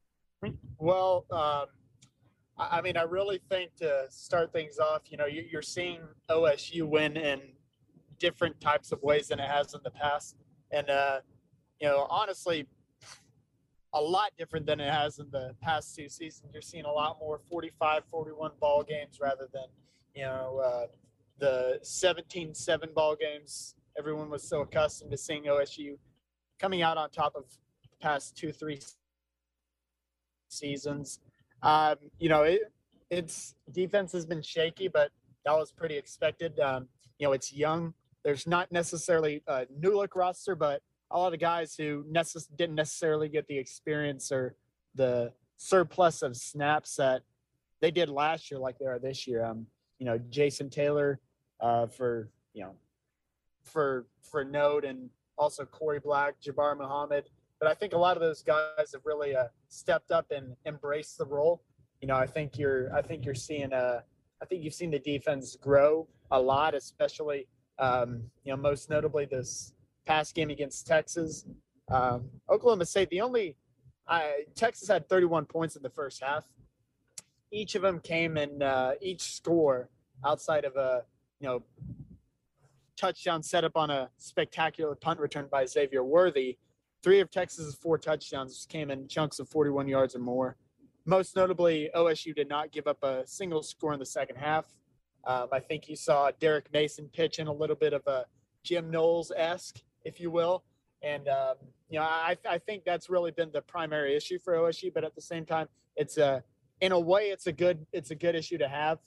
Well, 0.78 1.26
um, 1.30 1.66
I 2.56 2.80
mean, 2.80 2.96
I 2.96 3.02
really 3.02 3.40
think 3.50 3.74
to 3.76 4.06
start 4.08 4.50
things 4.50 4.78
off, 4.78 5.02
you 5.10 5.18
know, 5.18 5.26
you- 5.26 5.46
you're 5.50 5.62
seeing 5.62 6.00
OSU 6.30 6.86
win 6.86 7.18
in 7.18 7.40
different 8.22 8.58
types 8.60 8.92
of 8.92 9.02
ways 9.02 9.28
than 9.28 9.40
it 9.40 9.50
has 9.50 9.74
in 9.74 9.80
the 9.82 9.90
past. 9.90 10.36
And, 10.70 10.88
uh, 10.88 11.18
you 11.80 11.88
know, 11.88 12.06
honestly, 12.08 12.68
a 13.92 14.00
lot 14.00 14.30
different 14.38 14.64
than 14.64 14.78
it 14.78 14.90
has 14.90 15.18
in 15.18 15.26
the 15.32 15.54
past 15.60 15.96
two 15.96 16.08
seasons. 16.08 16.50
You're 16.52 16.62
seeing 16.62 16.84
a 16.84 16.90
lot 16.90 17.18
more 17.20 17.40
45 17.50 18.04
41 18.10 18.52
ball 18.60 18.84
games 18.84 19.18
rather 19.20 19.48
than, 19.52 19.66
you 20.14 20.22
know, 20.22 20.62
uh, 20.64 20.86
the 21.40 21.80
17 21.82 22.54
7 22.54 22.90
ball 22.94 23.16
games. 23.16 23.74
Everyone 23.98 24.30
was 24.30 24.48
so 24.48 24.60
accustomed 24.60 25.10
to 25.10 25.18
seeing 25.18 25.44
OSU 25.44 25.98
coming 26.60 26.80
out 26.80 26.96
on 26.96 27.10
top 27.10 27.34
of 27.34 27.42
the 27.82 27.96
past 28.00 28.36
two, 28.36 28.52
three 28.52 28.80
seasons. 30.48 31.18
Um, 31.60 31.96
you 32.20 32.28
know, 32.28 32.44
it, 32.44 32.72
its 33.10 33.56
defense 33.72 34.12
has 34.12 34.24
been 34.24 34.42
shaky, 34.42 34.86
but 34.86 35.10
that 35.44 35.52
was 35.52 35.72
pretty 35.72 35.96
expected. 35.96 36.58
Um, 36.60 36.86
you 37.18 37.26
know, 37.26 37.32
it's 37.32 37.52
young. 37.52 37.94
There's 38.24 38.46
not 38.46 38.70
necessarily 38.70 39.42
a 39.46 39.66
new 39.78 39.96
look 39.96 40.14
roster, 40.14 40.54
but 40.54 40.82
a 41.10 41.18
lot 41.18 41.34
of 41.34 41.40
guys 41.40 41.74
who 41.74 42.04
necess- 42.10 42.48
didn't 42.56 42.76
necessarily 42.76 43.28
get 43.28 43.46
the 43.46 43.58
experience 43.58 44.32
or 44.32 44.54
the 44.94 45.32
surplus 45.56 46.22
of 46.22 46.36
snaps 46.36 46.96
that 46.96 47.22
they 47.80 47.90
did 47.90 48.08
last 48.08 48.50
year, 48.50 48.60
like 48.60 48.78
they 48.78 48.86
are 48.86 48.98
this 48.98 49.26
year. 49.26 49.44
Um, 49.44 49.66
you 49.98 50.06
know, 50.06 50.18
Jason 50.30 50.70
Taylor 50.70 51.20
uh, 51.60 51.86
for 51.86 52.30
you 52.54 52.62
know 52.64 52.74
for 53.62 54.06
for 54.22 54.44
Node 54.44 54.84
and 54.84 55.10
also 55.38 55.64
Korie 55.64 56.02
Black, 56.02 56.34
Jabbar 56.40 56.76
Muhammad. 56.76 57.28
But 57.60 57.70
I 57.70 57.74
think 57.74 57.92
a 57.92 57.98
lot 57.98 58.16
of 58.16 58.22
those 58.22 58.42
guys 58.42 58.92
have 58.92 59.02
really 59.04 59.36
uh, 59.36 59.44
stepped 59.68 60.10
up 60.10 60.30
and 60.30 60.56
embraced 60.66 61.18
the 61.18 61.24
role. 61.24 61.62
You 62.00 62.08
know, 62.08 62.16
I 62.16 62.26
think 62.26 62.58
you're 62.58 62.94
I 62.94 63.02
think 63.02 63.24
you're 63.24 63.34
seeing 63.34 63.72
uh 63.72 64.00
I 64.40 64.44
think 64.44 64.64
you've 64.64 64.74
seen 64.74 64.90
the 64.90 64.98
defense 64.98 65.56
grow 65.56 66.08
a 66.32 66.40
lot, 66.40 66.74
especially 66.74 67.46
um, 67.78 68.22
you 68.44 68.52
know 68.52 68.56
most 68.56 68.90
notably 68.90 69.24
this 69.24 69.72
past 70.06 70.34
game 70.34 70.50
against 70.50 70.86
Texas. 70.86 71.44
Um, 71.90 72.30
Oklahoma 72.48 72.86
State, 72.86 73.10
the 73.10 73.20
only 73.20 73.56
I, 74.08 74.44
Texas 74.54 74.88
had 74.88 75.08
31 75.08 75.46
points 75.46 75.76
in 75.76 75.82
the 75.82 75.90
first 75.90 76.22
half. 76.22 76.44
Each 77.50 77.74
of 77.74 77.82
them 77.82 78.00
came 78.00 78.36
in 78.36 78.62
uh, 78.62 78.92
each 79.00 79.34
score 79.34 79.90
outside 80.24 80.64
of 80.64 80.76
a 80.76 81.02
you 81.40 81.48
know 81.48 81.62
touchdown 82.96 83.42
set 83.42 83.64
up 83.64 83.76
on 83.76 83.90
a 83.90 84.08
spectacular 84.18 84.94
punt 84.94 85.18
return 85.18 85.48
by 85.50 85.66
Xavier 85.66 86.04
Worthy. 86.04 86.58
Three 87.02 87.20
of 87.20 87.30
Texas's 87.30 87.74
four 87.74 87.98
touchdowns 87.98 88.66
came 88.70 88.90
in 88.90 89.08
chunks 89.08 89.40
of 89.40 89.48
41 89.48 89.88
yards 89.88 90.14
or 90.14 90.20
more. 90.20 90.56
Most 91.04 91.34
notably, 91.34 91.90
OSU 91.96 92.32
did 92.34 92.48
not 92.48 92.70
give 92.70 92.86
up 92.86 93.02
a 93.02 93.26
single 93.26 93.62
score 93.64 93.92
in 93.92 93.98
the 93.98 94.06
second 94.06 94.36
half. 94.36 94.66
Um, 95.24 95.48
I 95.52 95.60
think 95.60 95.88
you 95.88 95.96
saw 95.96 96.30
Derek 96.40 96.72
Mason 96.72 97.08
pitch 97.12 97.38
in 97.38 97.46
a 97.46 97.52
little 97.52 97.76
bit 97.76 97.92
of 97.92 98.06
a 98.06 98.24
Jim 98.62 98.90
Knowles 98.90 99.32
esque, 99.36 99.80
if 100.04 100.20
you 100.20 100.30
will. 100.30 100.64
And, 101.02 101.28
um, 101.28 101.54
you 101.88 101.98
know, 101.98 102.04
I, 102.04 102.36
I 102.48 102.58
think 102.58 102.84
that's 102.84 103.10
really 103.10 103.30
been 103.30 103.50
the 103.52 103.62
primary 103.62 104.16
issue 104.16 104.38
for 104.38 104.54
OSU. 104.54 104.92
But 104.92 105.04
at 105.04 105.14
the 105.14 105.20
same 105.20 105.44
time, 105.44 105.68
it's 105.96 106.16
a, 106.16 106.42
in 106.80 106.92
a 106.92 106.98
way, 106.98 107.24
it's 107.24 107.46
a 107.46 107.52
good, 107.52 107.86
it's 107.92 108.10
a 108.10 108.14
good 108.14 108.34
issue 108.34 108.58
to 108.58 108.68
have 108.68 108.98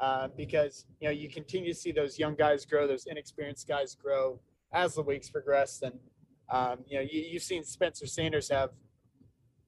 uh, 0.00 0.28
because, 0.36 0.86
you 1.00 1.08
know, 1.08 1.12
you 1.12 1.28
continue 1.28 1.72
to 1.72 1.78
see 1.78 1.92
those 1.92 2.18
young 2.18 2.34
guys 2.34 2.64
grow, 2.64 2.86
those 2.86 3.06
inexperienced 3.06 3.66
guys 3.66 3.94
grow 3.94 4.40
as 4.72 4.94
the 4.94 5.02
weeks 5.02 5.30
progress. 5.30 5.82
And, 5.82 5.94
um, 6.50 6.78
you 6.86 6.98
know, 6.98 7.06
you, 7.08 7.22
you've 7.22 7.42
seen 7.42 7.64
Spencer 7.64 8.06
Sanders 8.06 8.48
have 8.50 8.70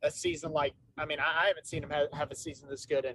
a 0.02 0.10
season 0.10 0.52
like, 0.52 0.74
I 0.96 1.06
mean, 1.06 1.18
I, 1.20 1.44
I 1.44 1.46
haven't 1.48 1.66
seen 1.66 1.82
him 1.82 1.90
have, 1.90 2.12
have 2.12 2.30
a 2.30 2.36
season 2.36 2.68
this 2.68 2.86
good 2.86 3.04
in, 3.04 3.14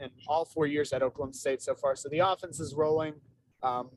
in 0.00 0.10
all 0.26 0.44
four 0.44 0.66
years 0.66 0.92
at 0.92 1.02
Oklahoma 1.02 1.34
State 1.34 1.62
so 1.62 1.74
far. 1.74 1.96
So 1.96 2.08
the 2.08 2.20
offense 2.20 2.60
is 2.60 2.74
rolling. 2.74 3.14
Um, 3.62 3.90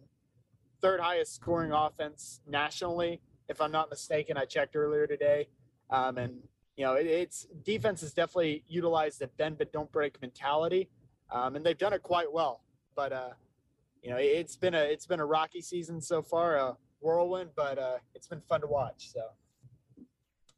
third 0.82 1.00
highest 1.00 1.36
scoring 1.36 1.72
offense 1.72 2.42
nationally, 2.48 3.22
if 3.48 3.62
I'm 3.62 3.72
not 3.72 3.90
mistaken. 3.90 4.38
I 4.38 4.46
checked 4.46 4.76
earlier 4.76 5.08
today. 5.08 5.48
Um, 5.90 6.18
and, 6.18 6.34
you 6.76 6.86
know, 6.86 6.96
it, 6.96 7.06
it's 7.06 7.48
defense 7.64 8.02
has 8.02 8.14
definitely 8.14 8.64
utilized 8.68 9.20
the 9.20 9.28
bend 9.28 9.58
but 9.58 9.72
don't 9.72 9.92
break 9.92 10.22
mentality. 10.22 10.90
Um, 11.32 11.56
and 11.56 11.66
they've 11.66 11.78
done 11.78 11.94
it 11.94 12.02
quite 12.02 12.32
well. 12.32 12.64
But, 12.96 13.14
uh, 13.14 13.30
you 14.02 14.10
know, 14.10 14.18
it, 14.18 14.36
has 14.42 14.56
been 14.56 14.74
a 14.74 14.82
it's 14.82 15.06
been 15.06 15.20
a 15.20 15.26
rocky 15.26 15.62
season 15.62 16.02
so 16.02 16.22
far, 16.22 16.56
a 16.56 16.76
whirlwind, 17.00 17.52
but 17.56 17.78
uh, 17.78 17.98
it's 18.16 18.28
been 18.28 18.42
fun 18.42 18.62
to 18.62 18.68
watch. 18.68 19.12
So. 19.14 19.22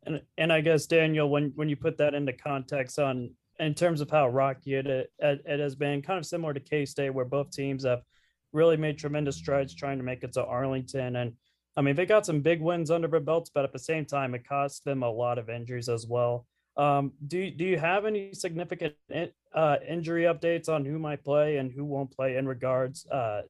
And 0.05 0.21
and 0.37 0.51
I 0.51 0.61
guess 0.61 0.85
Daniel, 0.85 1.29
when 1.29 1.51
when 1.55 1.69
you 1.69 1.75
put 1.75 1.97
that 1.97 2.13
into 2.13 2.33
context 2.33 2.99
on 2.99 3.31
in 3.59 3.73
terms 3.73 4.01
of 4.01 4.09
how 4.09 4.27
rocky 4.27 4.75
it 4.75 4.87
it, 4.87 5.11
it 5.19 5.59
has 5.59 5.75
been, 5.75 6.01
kind 6.01 6.19
of 6.19 6.25
similar 6.25 6.53
to 6.53 6.59
K 6.59 6.85
State, 6.85 7.11
where 7.11 7.25
both 7.25 7.51
teams 7.51 7.85
have 7.85 8.01
really 8.51 8.77
made 8.77 8.97
tremendous 8.97 9.35
strides 9.35 9.73
trying 9.73 9.97
to 9.97 10.03
make 10.03 10.23
it 10.23 10.33
to 10.33 10.45
Arlington. 10.45 11.15
And 11.15 11.33
I 11.75 11.81
mean, 11.81 11.95
they 11.95 12.05
got 12.05 12.25
some 12.25 12.41
big 12.41 12.61
wins 12.61 12.91
under 12.91 13.07
their 13.07 13.19
belts, 13.19 13.49
but 13.53 13.63
at 13.63 13.73
the 13.73 13.79
same 13.79 14.05
time, 14.05 14.35
it 14.35 14.47
cost 14.47 14.85
them 14.85 15.03
a 15.03 15.09
lot 15.09 15.37
of 15.37 15.49
injuries 15.49 15.89
as 15.89 16.05
well. 16.07 16.45
Um, 16.75 17.11
do 17.27 17.51
do 17.51 17.65
you 17.65 17.77
have 17.77 18.05
any 18.05 18.33
significant 18.33 18.95
uh, 19.53 19.77
injury 19.87 20.23
updates 20.23 20.69
on 20.69 20.85
who 20.85 20.97
might 20.97 21.23
play 21.23 21.57
and 21.57 21.71
who 21.71 21.85
won't 21.85 22.11
play 22.11 22.37
in 22.37 22.47
regards 22.47 23.05
uh, 23.07 23.41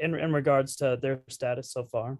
in 0.00 0.14
in 0.14 0.32
regards 0.32 0.76
to 0.76 0.98
their 1.00 1.20
status 1.28 1.72
so 1.72 1.84
far? 1.84 2.18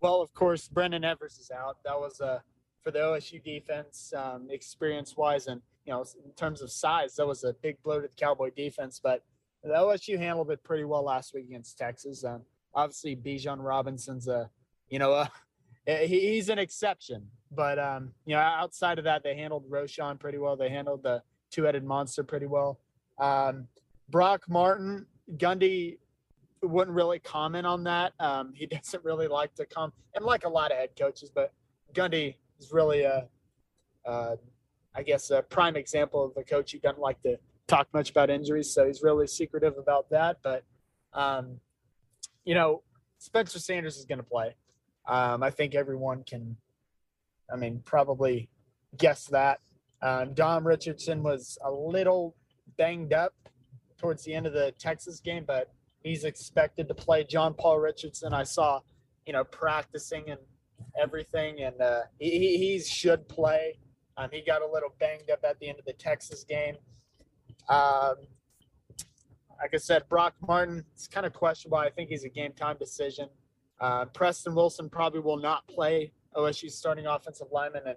Well, 0.00 0.20
of 0.20 0.32
course, 0.34 0.68
Brendon 0.68 1.04
Evers 1.04 1.38
is 1.38 1.50
out. 1.50 1.78
That 1.84 1.98
was 1.98 2.20
uh, 2.20 2.40
for 2.82 2.90
the 2.90 3.00
OSU 3.00 3.42
defense, 3.42 4.12
um, 4.16 4.48
experience 4.50 5.16
wise, 5.16 5.46
and 5.46 5.60
you 5.86 5.92
know, 5.92 6.04
in 6.24 6.32
terms 6.32 6.62
of 6.62 6.70
size, 6.70 7.14
that 7.16 7.26
was 7.26 7.44
a 7.44 7.54
big 7.62 7.82
blow 7.82 8.00
to 8.00 8.08
the 8.08 8.14
Cowboy 8.16 8.50
defense. 8.56 9.00
But 9.02 9.22
the 9.62 9.74
OSU 9.74 10.18
handled 10.18 10.50
it 10.50 10.62
pretty 10.64 10.84
well 10.84 11.04
last 11.04 11.34
week 11.34 11.46
against 11.46 11.78
Texas. 11.78 12.24
Um, 12.24 12.42
obviously, 12.74 13.16
Bijan 13.16 13.58
Robinson's 13.60 14.28
a, 14.28 14.50
you 14.88 14.98
know, 14.98 15.12
a, 15.12 15.30
he's 16.06 16.48
an 16.48 16.58
exception. 16.58 17.26
But 17.52 17.78
um, 17.78 18.12
you 18.24 18.34
know, 18.34 18.40
outside 18.40 18.98
of 18.98 19.04
that, 19.04 19.22
they 19.22 19.36
handled 19.36 19.70
Roschon 19.70 20.18
pretty 20.18 20.38
well. 20.38 20.56
They 20.56 20.68
handled 20.68 21.02
the 21.02 21.22
two-headed 21.50 21.84
monster 21.84 22.24
pretty 22.24 22.46
well. 22.46 22.80
Um, 23.18 23.68
Brock 24.10 24.42
Martin, 24.48 25.06
Gundy 25.36 25.98
wouldn't 26.62 26.94
really 26.94 27.18
comment 27.18 27.66
on 27.66 27.84
that. 27.84 28.12
Um, 28.18 28.52
he 28.54 28.66
doesn't 28.66 29.04
really 29.04 29.28
like 29.28 29.54
to 29.54 29.66
come, 29.66 29.92
and 30.14 30.24
like 30.24 30.44
a 30.44 30.48
lot 30.48 30.72
of 30.72 30.78
head 30.78 30.90
coaches, 30.98 31.30
but 31.32 31.52
Gundy 31.94 32.34
is 32.58 32.72
really 32.72 33.02
a, 33.02 33.28
uh, 34.04 34.36
I 34.96 35.02
guess, 35.02 35.30
a 35.30 35.42
prime 35.42 35.76
example 35.76 36.24
of 36.24 36.32
a 36.36 36.42
coach 36.42 36.72
who 36.72 36.78
doesn't 36.78 37.00
like 37.00 37.20
to 37.22 37.38
talk 37.66 37.86
much 37.92 38.10
about 38.10 38.30
injuries. 38.30 38.72
So 38.72 38.86
he's 38.86 39.02
really 39.02 39.26
secretive 39.26 39.76
about 39.78 40.08
that. 40.10 40.38
But, 40.42 40.64
um, 41.12 41.60
you 42.44 42.54
know, 42.54 42.82
Spencer 43.18 43.58
Sanders 43.58 43.96
is 43.96 44.04
going 44.04 44.18
to 44.18 44.24
play. 44.24 44.54
Um, 45.06 45.42
I 45.42 45.50
think 45.50 45.74
everyone 45.74 46.24
can, 46.24 46.56
I 47.52 47.56
mean, 47.56 47.82
probably 47.84 48.48
guess 48.96 49.26
that. 49.26 49.60
Um, 50.02 50.34
Dom 50.34 50.66
Richardson 50.66 51.22
was 51.22 51.58
a 51.64 51.70
little 51.70 52.34
banged 52.76 53.12
up 53.12 53.34
towards 53.98 54.24
the 54.24 54.34
end 54.34 54.46
of 54.46 54.52
the 54.52 54.72
Texas 54.78 55.20
game, 55.20 55.44
but 55.46 55.72
he's 56.02 56.24
expected 56.24 56.88
to 56.88 56.94
play. 56.94 57.24
John 57.24 57.54
Paul 57.54 57.78
Richardson, 57.80 58.32
I 58.32 58.44
saw, 58.44 58.80
you 59.26 59.32
know, 59.32 59.44
practicing 59.44 60.30
and 60.30 60.40
everything, 61.00 61.62
and 61.62 61.80
uh, 61.80 62.02
he, 62.18 62.58
he 62.58 62.80
should 62.80 63.28
play. 63.28 63.78
Um, 64.16 64.28
he 64.32 64.40
got 64.40 64.62
a 64.62 64.66
little 64.66 64.94
banged 64.98 65.30
up 65.30 65.40
at 65.44 65.58
the 65.60 65.68
end 65.68 65.78
of 65.78 65.84
the 65.84 65.92
Texas 65.92 66.44
game. 66.44 66.76
Um, 67.68 68.14
like 69.60 69.74
I 69.74 69.78
said, 69.78 70.08
Brock 70.08 70.34
Martin, 70.46 70.84
it's 70.94 71.08
kind 71.08 71.26
of 71.26 71.32
questionable. 71.32 71.78
I 71.78 71.90
think 71.90 72.10
he's 72.10 72.24
a 72.24 72.28
game 72.28 72.52
time 72.52 72.76
decision. 72.78 73.28
Uh, 73.80 74.06
Preston 74.06 74.54
Wilson 74.54 74.88
probably 74.88 75.20
will 75.20 75.38
not 75.38 75.66
play 75.68 76.12
OSU's 76.34 76.74
starting 76.74 77.06
offensive 77.06 77.48
lineman, 77.52 77.82
and 77.86 77.96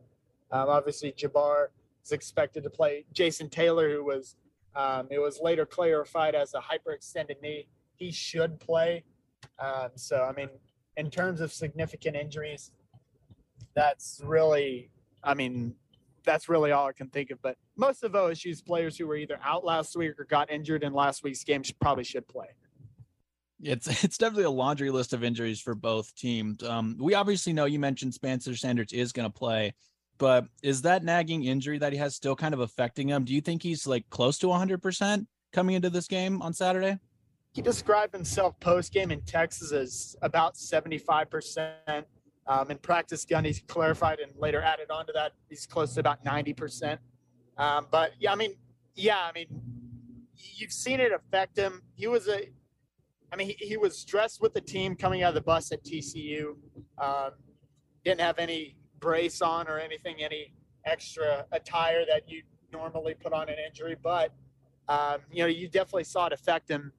um, 0.52 0.70
obviously 0.70 1.12
Jabbar 1.12 1.68
is 2.04 2.12
expected 2.12 2.64
to 2.64 2.70
play. 2.70 3.06
Jason 3.14 3.50
Taylor, 3.50 3.90
who 3.90 4.04
was 4.04 4.36
um, 4.76 5.08
it 5.10 5.20
was 5.20 5.40
later 5.42 5.66
clarified 5.66 6.36
as 6.36 6.54
a 6.54 6.60
hyperextended 6.60 7.42
knee, 7.42 7.68
he 7.96 8.12
should 8.12 8.60
play. 8.60 9.04
Um, 9.58 9.90
so 9.96 10.24
I 10.24 10.34
mean, 10.34 10.50
in 10.98 11.10
terms 11.10 11.42
of 11.42 11.52
significant 11.52 12.16
injuries, 12.16 12.72
that's 13.76 14.22
really, 14.24 14.90
I 15.24 15.34
mean, 15.34 15.76
that's 16.24 16.50
really 16.50 16.72
all 16.72 16.88
I 16.88 16.94
can 16.94 17.10
think 17.10 17.32
of. 17.32 17.42
But 17.42 17.58
most 17.76 18.04
of 18.04 18.14
OSU's 18.14 18.62
players 18.62 18.98
who 18.98 19.08
were 19.08 19.16
either 19.16 19.40
out 19.44 19.64
last 19.64 19.96
week 19.96 20.20
or 20.20 20.26
got 20.26 20.52
injured 20.52 20.84
in 20.84 20.94
last 20.94 21.24
week's 21.24 21.44
game 21.44 21.64
probably 21.80 22.04
should 22.04 22.28
play. 22.28 22.48
It's 23.62 23.88
it's 24.04 24.18
definitely 24.18 24.46
a 24.46 24.50
laundry 24.50 24.92
list 24.92 25.14
of 25.14 25.24
injuries 25.24 25.60
for 25.60 25.76
both 25.76 26.16
teams. 26.16 26.64
Um, 26.64 26.98
we 27.00 27.14
obviously 27.14 27.54
know 27.54 27.66
you 27.66 27.80
mentioned 27.80 28.14
Spencer 28.14 28.56
Sanders 28.56 28.94
is 28.94 29.12
going 29.12 29.30
to 29.30 29.38
play, 29.38 29.74
but 30.18 30.46
is 30.64 30.82
that 30.84 31.04
nagging 31.04 31.46
injury 31.46 31.78
that 31.80 31.94
he 31.94 32.00
has 32.00 32.16
still 32.16 32.36
kind 32.36 32.54
of 32.54 32.60
affecting 32.60 33.08
him? 33.08 33.26
Do 33.26 33.34
you 33.34 33.42
think 33.42 33.64
he's 33.64 33.88
like 33.88 34.10
close 34.10 34.38
to 34.40 34.48
100% 34.48 35.26
coming 35.54 35.76
into 35.76 35.90
this 35.90 36.08
game 36.08 36.42
on 36.42 36.54
Saturday? 36.54 37.00
He 37.54 37.62
described 37.62 38.14
himself 38.14 38.60
post 38.60 38.94
game 38.94 39.12
in 39.12 39.22
Texas 39.22 39.72
as 39.72 40.16
about 40.22 40.56
75%. 40.56 42.04
Um, 42.50 42.72
in 42.72 42.80
practice, 42.80 43.26
Gundy's 43.26 43.62
clarified 43.68 44.20
and 44.20 44.32
later 44.36 44.60
added 44.60 44.90
on 44.90 45.06
to 45.06 45.14
that. 45.14 45.34
He's 45.50 45.68
close 45.68 45.94
to 45.94 46.00
about 46.00 46.26
90%. 46.26 46.98
Um, 47.60 47.86
but 47.92 48.14
yeah, 48.20 48.32
I 48.32 48.36
mean, 48.36 48.56
yeah, 48.96 49.20
I 49.20 49.32
mean, 49.34 49.48
you've 50.56 50.72
seen 50.72 51.00
it 51.00 51.12
affect 51.12 51.56
him. 51.56 51.84
He 51.94 52.08
was 52.08 52.28
a, 52.28 52.50
I 53.32 53.36
mean, 53.36 53.50
he, 53.50 53.54
he 53.60 53.78
was 53.78 54.04
dressed 54.04 54.42
with 54.42 54.56
the 54.56 54.62
team 54.62 54.96
coming 54.96 55.22
out 55.22 55.30
of 55.30 55.36
the 55.36 55.42
bus 55.42 55.72
at 55.72 55.84
TCU. 55.84 56.56
Um, 56.98 57.32
didn't 58.04 58.22
have 58.22 58.40
any 58.40 58.78
brace 59.00 59.44
on 59.44 59.68
or 59.68 59.78
anything, 59.78 60.16
any 60.20 60.56
extra 60.86 61.46
attire 61.52 62.04
that 62.08 62.24
you 62.28 62.42
normally 62.74 63.14
put 63.14 63.32
on 63.32 63.48
an 63.50 63.58
injury. 63.68 63.96
But, 64.02 64.34
um, 64.88 65.20
you 65.32 65.44
know, 65.44 65.50
you 65.50 65.68
definitely 65.68 66.06
saw 66.06 66.26
it 66.26 66.34
affect 66.34 66.68
him 66.68 66.94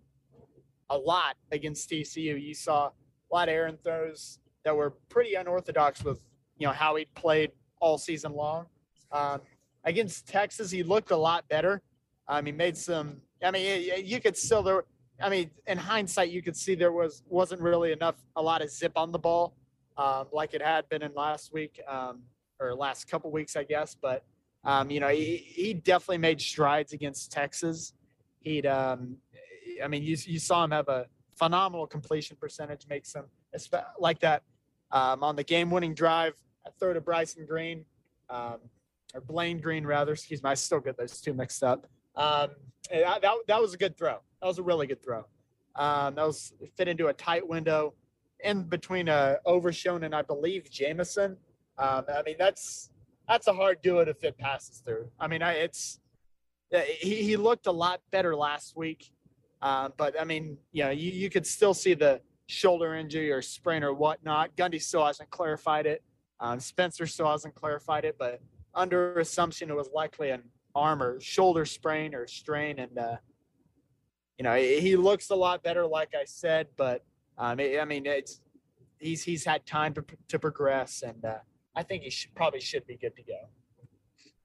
a 0.90 0.96
lot 0.96 1.34
against 1.50 1.90
TCU. 1.90 2.40
You 2.40 2.54
saw 2.54 2.86
a 2.86 3.34
lot 3.34 3.48
of 3.48 3.54
errant 3.54 3.82
throws 3.82 4.38
that 4.64 4.76
were 4.76 4.90
pretty 5.08 5.34
unorthodox 5.34 6.04
with 6.04 6.20
you 6.58 6.66
know 6.66 6.72
how 6.72 6.96
he 6.96 7.06
played 7.14 7.50
all 7.80 7.98
season 7.98 8.32
long. 8.32 8.66
Um, 9.12 9.40
against 9.84 10.28
Texas, 10.28 10.70
he 10.70 10.82
looked 10.82 11.10
a 11.10 11.16
lot 11.16 11.48
better. 11.48 11.82
Um, 12.28 12.46
he 12.46 12.52
made 12.52 12.76
some. 12.76 13.22
I 13.42 13.50
mean, 13.50 13.90
you 14.04 14.20
could 14.20 14.36
still 14.36 14.62
there. 14.62 14.84
I 15.20 15.28
mean, 15.28 15.50
in 15.66 15.78
hindsight, 15.78 16.30
you 16.30 16.42
could 16.42 16.56
see 16.56 16.74
there 16.74 16.92
was 16.92 17.22
wasn't 17.26 17.60
really 17.60 17.92
enough 17.92 18.16
a 18.36 18.42
lot 18.42 18.62
of 18.62 18.70
zip 18.70 18.92
on 18.96 19.12
the 19.12 19.18
ball, 19.18 19.54
um, 19.96 20.26
like 20.32 20.54
it 20.54 20.62
had 20.62 20.88
been 20.88 21.02
in 21.02 21.12
last 21.14 21.52
week 21.52 21.80
um, 21.88 22.22
or 22.60 22.74
last 22.74 23.08
couple 23.08 23.30
weeks, 23.30 23.56
I 23.56 23.64
guess. 23.64 23.96
But 24.00 24.24
um, 24.64 24.90
you 24.90 25.00
know, 25.00 25.08
he, 25.08 25.36
he 25.36 25.74
definitely 25.74 26.18
made 26.18 26.40
strides 26.40 26.92
against 26.92 27.32
Texas. 27.32 27.94
He'd, 28.40 28.66
um, 28.66 29.16
I 29.82 29.88
mean, 29.88 30.02
you 30.02 30.16
you 30.26 30.38
saw 30.38 30.64
him 30.64 30.70
have 30.70 30.88
a 30.88 31.06
phenomenal 31.36 31.86
completion 31.86 32.36
percentage, 32.38 32.86
make 32.88 33.06
some 33.06 33.24
like 33.98 34.20
that 34.20 34.42
um, 34.92 35.22
on 35.22 35.36
the 35.36 35.44
game-winning 35.44 35.94
drive. 35.94 36.34
I 36.66 36.70
throw 36.78 36.92
to 36.92 37.00
Bryson 37.00 37.46
Green, 37.46 37.84
um, 38.28 38.58
or 39.14 39.20
Blaine 39.20 39.60
Green 39.60 39.86
rather. 39.86 40.12
Excuse 40.12 40.42
me, 40.42 40.50
I 40.50 40.54
still 40.54 40.80
get 40.80 40.96
those 40.96 41.20
two 41.20 41.32
mixed 41.32 41.62
up. 41.62 41.86
Um, 42.16 42.50
that 42.90 43.24
that 43.46 43.60
was 43.60 43.74
a 43.74 43.78
good 43.78 43.96
throw. 43.96 44.18
That 44.40 44.46
was 44.46 44.58
a 44.58 44.62
really 44.62 44.86
good 44.86 45.02
throw. 45.02 45.24
Um, 45.76 46.16
that 46.16 46.26
was 46.26 46.52
fit 46.76 46.88
into 46.88 47.06
a 47.06 47.12
tight 47.12 47.46
window, 47.46 47.94
in 48.42 48.64
between 48.64 49.08
uh, 49.08 49.36
Overshown 49.46 50.04
and 50.04 50.14
I 50.14 50.22
believe 50.22 50.70
Jamison. 50.70 51.36
Um, 51.78 52.04
I 52.14 52.22
mean, 52.24 52.36
that's 52.38 52.90
that's 53.28 53.46
a 53.46 53.52
hard 53.52 53.80
duo 53.82 54.04
to 54.04 54.12
fit 54.14 54.36
passes 54.36 54.78
through. 54.78 55.08
I 55.18 55.28
mean, 55.28 55.42
I, 55.42 55.52
it's 55.52 56.00
he, 56.70 57.22
he 57.22 57.36
looked 57.36 57.66
a 57.66 57.72
lot 57.72 58.00
better 58.10 58.34
last 58.34 58.76
week, 58.76 59.12
uh, 59.62 59.90
but 59.96 60.20
I 60.20 60.24
mean, 60.24 60.58
you 60.72 60.84
know, 60.84 60.90
you, 60.90 61.10
you 61.10 61.30
could 61.30 61.46
still 61.46 61.74
see 61.74 61.94
the 61.94 62.20
shoulder 62.50 62.94
injury 62.94 63.30
or 63.30 63.42
sprain 63.42 63.82
or 63.84 63.94
whatnot. 63.94 64.56
Gundy 64.56 64.82
still 64.82 65.06
hasn't 65.06 65.30
clarified 65.30 65.86
it. 65.86 66.02
Um, 66.40 66.58
Spencer 66.58 67.06
still 67.06 67.30
hasn't 67.30 67.54
clarified 67.54 68.04
it, 68.04 68.16
but 68.18 68.40
under 68.74 69.18
assumption 69.18 69.70
it 69.70 69.76
was 69.76 69.88
likely 69.94 70.30
an 70.30 70.42
arm 70.74 71.02
or 71.02 71.20
shoulder 71.20 71.64
sprain 71.64 72.14
or 72.14 72.26
strain, 72.26 72.78
and 72.78 72.98
uh, 72.98 73.16
you 74.38 74.44
know, 74.44 74.56
he 74.56 74.96
looks 74.96 75.30
a 75.30 75.34
lot 75.34 75.62
better, 75.62 75.86
like 75.86 76.14
I 76.14 76.24
said, 76.24 76.68
but 76.76 77.04
um, 77.36 77.60
I 77.60 77.84
mean, 77.84 78.06
it's 78.06 78.40
he's 78.98 79.22
he's 79.22 79.44
had 79.44 79.66
time 79.66 79.92
to, 79.94 80.04
to 80.28 80.38
progress, 80.38 81.02
and 81.02 81.24
uh, 81.24 81.38
I 81.76 81.82
think 81.82 82.04
he 82.04 82.10
should, 82.10 82.34
probably 82.34 82.60
should 82.60 82.86
be 82.86 82.96
good 82.96 83.14
to 83.16 83.22
go. 83.22 83.38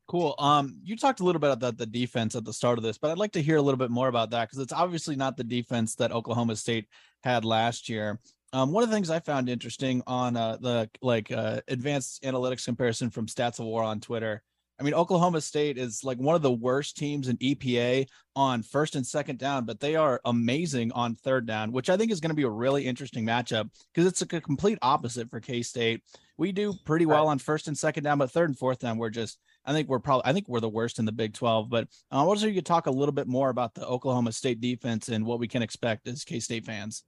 Cool. 0.07 0.35
Um, 0.37 0.79
you 0.83 0.95
talked 0.95 1.19
a 1.19 1.23
little 1.23 1.39
bit 1.39 1.51
about 1.51 1.77
the 1.77 1.85
defense 1.85 2.35
at 2.35 2.45
the 2.45 2.53
start 2.53 2.77
of 2.77 2.83
this, 2.83 2.97
but 2.97 3.09
I'd 3.09 3.17
like 3.17 3.31
to 3.31 3.41
hear 3.41 3.57
a 3.57 3.61
little 3.61 3.77
bit 3.77 3.89
more 3.89 4.07
about 4.07 4.29
that 4.31 4.49
because 4.49 4.59
it's 4.59 4.73
obviously 4.73 5.15
not 5.15 5.35
the 5.35 5.43
defense 5.43 5.95
that 5.95 6.11
Oklahoma 6.11 6.55
State 6.55 6.87
had 7.25 7.43
last 7.43 7.89
year. 7.89 8.19
Um, 8.53 8.71
one 8.71 8.83
of 8.83 8.89
the 8.89 8.95
things 8.95 9.09
I 9.09 9.19
found 9.19 9.49
interesting 9.49 10.01
on 10.07 10.37
uh, 10.37 10.57
the 10.61 10.89
like 11.01 11.31
uh, 11.31 11.59
advanced 11.67 12.23
analytics 12.23 12.63
comparison 12.65 13.09
from 13.09 13.25
Stats 13.25 13.59
of 13.59 13.65
War 13.65 13.83
on 13.83 13.99
Twitter 13.99 14.43
I 14.79 14.83
mean, 14.83 14.93
Oklahoma 14.93 15.39
State 15.39 15.77
is 15.77 16.03
like 16.03 16.17
one 16.17 16.35
of 16.35 16.41
the 16.41 16.51
worst 16.51 16.97
teams 16.97 17.29
in 17.29 17.37
EPA 17.37 18.07
on 18.35 18.61
first 18.61 18.95
and 18.95 19.07
second 19.07 19.39
down, 19.39 19.63
but 19.63 19.79
they 19.79 19.95
are 19.95 20.19
amazing 20.25 20.91
on 20.91 21.15
third 21.15 21.45
down, 21.45 21.71
which 21.71 21.89
I 21.89 21.95
think 21.95 22.11
is 22.11 22.19
going 22.19 22.31
to 22.31 22.35
be 22.35 22.43
a 22.43 22.49
really 22.49 22.85
interesting 22.85 23.25
matchup 23.25 23.69
because 23.93 24.05
it's 24.05 24.21
a 24.21 24.25
complete 24.25 24.77
opposite 24.81 25.29
for 25.29 25.39
K 25.39 25.61
State. 25.61 26.03
We 26.37 26.51
do 26.51 26.73
pretty 26.85 27.05
well 27.05 27.29
on 27.29 27.39
first 27.39 27.69
and 27.69 27.77
second 27.77 28.03
down, 28.03 28.17
but 28.17 28.31
third 28.31 28.49
and 28.49 28.59
fourth 28.59 28.79
down, 28.79 28.97
we're 28.97 29.09
just, 29.09 29.39
I 29.63 29.71
think 29.71 29.87
we're 29.87 29.99
probably, 29.99 30.29
I 30.29 30.33
think 30.33 30.49
we're 30.49 30.59
the 30.59 30.67
worst 30.67 30.99
in 30.99 31.05
the 31.05 31.13
Big 31.13 31.33
12. 31.33 31.69
But 31.69 31.87
uh, 32.11 32.17
I 32.17 32.21
uh, 32.21 32.25
wonder 32.25 32.45
if 32.45 32.49
you 32.49 32.55
could 32.55 32.65
talk 32.65 32.87
a 32.87 32.91
little 32.91 33.13
bit 33.13 33.27
more 33.27 33.49
about 33.49 33.73
the 33.73 33.87
Oklahoma 33.87 34.33
State 34.33 34.59
defense 34.59 35.07
and 35.07 35.25
what 35.25 35.39
we 35.39 35.47
can 35.47 35.61
expect 35.61 36.05
as 36.09 36.25
K 36.25 36.41
State 36.41 36.65
fans. 36.65 37.03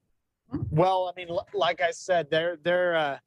Well, 0.50 1.12
I 1.14 1.20
mean, 1.20 1.36
like 1.54 1.82
I 1.82 1.92
said, 1.92 2.30
they're, 2.30 2.58
they're, 2.64 2.96
uh, 2.96 3.18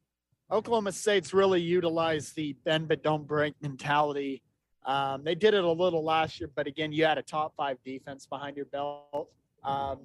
Oklahoma 0.51 0.91
State's 0.91 1.33
really 1.33 1.61
utilized 1.61 2.35
the 2.35 2.53
bend 2.65 2.87
but 2.89 3.03
don't 3.03 3.25
break 3.25 3.53
mentality. 3.61 4.41
Um, 4.85 5.23
they 5.23 5.35
did 5.35 5.53
it 5.53 5.63
a 5.63 5.71
little 5.71 6.03
last 6.03 6.39
year, 6.39 6.49
but 6.53 6.67
again, 6.67 6.91
you 6.91 7.05
had 7.05 7.17
a 7.17 7.23
top 7.23 7.53
five 7.55 7.77
defense 7.85 8.25
behind 8.25 8.57
your 8.57 8.65
belt. 8.65 9.29
Um, 9.63 9.99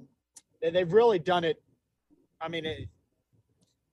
they've 0.61 0.93
really 0.93 1.19
done 1.19 1.45
it. 1.45 1.63
I 2.41 2.49
mean, 2.49 2.67
it, 2.67 2.89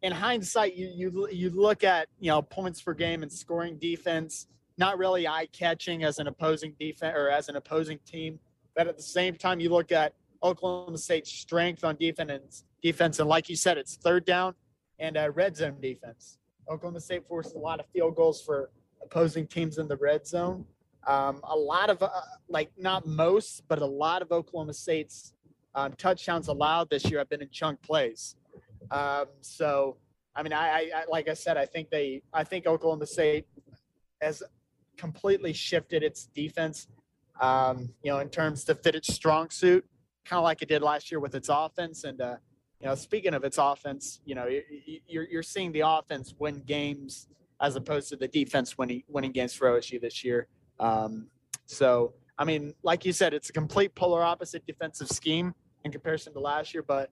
in 0.01 0.11
hindsight, 0.11 0.75
you 0.75 0.91
you 0.93 1.29
you 1.31 1.49
look 1.49 1.85
at 1.85 2.09
you 2.19 2.27
know 2.27 2.41
points 2.41 2.81
per 2.81 2.93
game 2.93 3.23
and 3.23 3.31
scoring 3.31 3.77
defense, 3.77 4.47
not 4.77 4.97
really 4.97 5.25
eye 5.25 5.47
catching 5.53 6.03
as 6.03 6.19
an 6.19 6.27
opposing 6.27 6.75
defense 6.77 7.15
or 7.15 7.29
as 7.29 7.47
an 7.47 7.55
opposing 7.55 7.99
team, 8.05 8.39
but 8.75 8.87
at 8.87 8.97
the 8.97 9.03
same 9.03 9.35
time, 9.35 9.61
you 9.61 9.69
look 9.69 9.93
at 9.93 10.13
Oklahoma 10.43 10.97
State's 10.97 11.31
strength 11.31 11.83
on 11.83 11.95
defense 11.95 12.65
defense, 12.81 13.19
and 13.19 13.29
like 13.29 13.49
you 13.49 13.55
said, 13.55 13.77
it's 13.77 13.95
third 13.95 14.25
down 14.25 14.53
and 14.99 15.17
red 15.35 15.55
zone 15.55 15.77
defense. 15.81 16.37
Oklahoma 16.69 16.99
State 16.99 17.27
forced 17.27 17.55
a 17.55 17.57
lot 17.57 17.79
of 17.79 17.85
field 17.93 18.15
goals 18.15 18.41
for 18.41 18.69
opposing 19.01 19.47
teams 19.47 19.77
in 19.77 19.87
the 19.87 19.97
red 19.97 20.25
zone. 20.27 20.65
Um, 21.07 21.41
a 21.43 21.55
lot 21.55 21.89
of, 21.89 22.01
uh, 22.01 22.09
like, 22.47 22.71
not 22.77 23.05
most, 23.05 23.63
but 23.67 23.81
a 23.81 23.85
lot 23.85 24.21
of 24.21 24.31
Oklahoma 24.31 24.73
State's 24.73 25.33
um, 25.75 25.93
touchdowns 25.93 26.47
allowed 26.47 26.89
this 26.89 27.03
year 27.09 27.19
have 27.19 27.29
been 27.29 27.41
in 27.41 27.49
chunk 27.49 27.81
plays. 27.81 28.35
Um, 28.91 29.25
so, 29.41 29.97
I 30.35 30.43
mean, 30.43 30.53
I, 30.53 30.89
I, 30.95 31.03
like 31.09 31.27
I 31.27 31.33
said, 31.33 31.57
I 31.57 31.65
think 31.65 31.89
they, 31.89 32.21
I 32.33 32.43
think 32.45 32.65
Oklahoma 32.65 33.05
State 33.05 33.45
has 34.21 34.41
completely 34.95 35.51
shifted 35.51 36.03
its 36.03 36.27
defense, 36.27 36.87
um, 37.41 37.89
you 38.03 38.11
know, 38.11 38.19
in 38.19 38.29
terms 38.29 38.63
to 38.65 38.75
fit 38.75 38.95
its 38.95 39.13
strong 39.13 39.49
suit, 39.49 39.85
kind 40.25 40.37
of 40.37 40.43
like 40.43 40.61
it 40.61 40.69
did 40.69 40.81
last 40.81 41.11
year 41.11 41.19
with 41.19 41.35
its 41.35 41.49
offense. 41.49 42.03
And, 42.03 42.19
uh, 42.21 42.35
you 42.79 42.87
know, 42.87 42.95
speaking 42.95 43.33
of 43.33 43.43
its 43.43 43.57
offense, 43.57 44.21
you 44.25 44.35
know, 44.35 44.47
you're, 45.07 45.27
you're 45.29 45.43
seeing 45.43 45.71
the 45.71 45.81
offense 45.81 46.33
win 46.37 46.61
games 46.65 47.27
as 47.61 47.75
opposed 47.75 48.09
to 48.09 48.15
the 48.15 48.27
defense 48.27 48.77
winning 48.77 49.03
winning 49.07 49.31
games 49.31 49.53
for 49.53 49.69
OSU 49.69 50.01
this 50.01 50.23
year. 50.23 50.47
Um, 50.79 51.27
so, 51.65 52.13
I 52.37 52.43
mean, 52.43 52.73
like 52.83 53.05
you 53.05 53.13
said, 53.13 53.33
it's 53.33 53.49
a 53.49 53.53
complete 53.53 53.95
polar 53.95 54.23
opposite 54.23 54.65
defensive 54.65 55.07
scheme 55.09 55.53
in 55.85 55.91
comparison 55.91 56.33
to 56.33 56.39
last 56.39 56.73
year, 56.73 56.83
but 56.83 57.09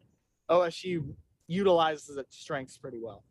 OSU 0.50 1.14
utilizes 1.48 2.18
its 2.18 2.38
strengths 2.38 2.78
pretty 2.78 3.00
well. 3.00 3.24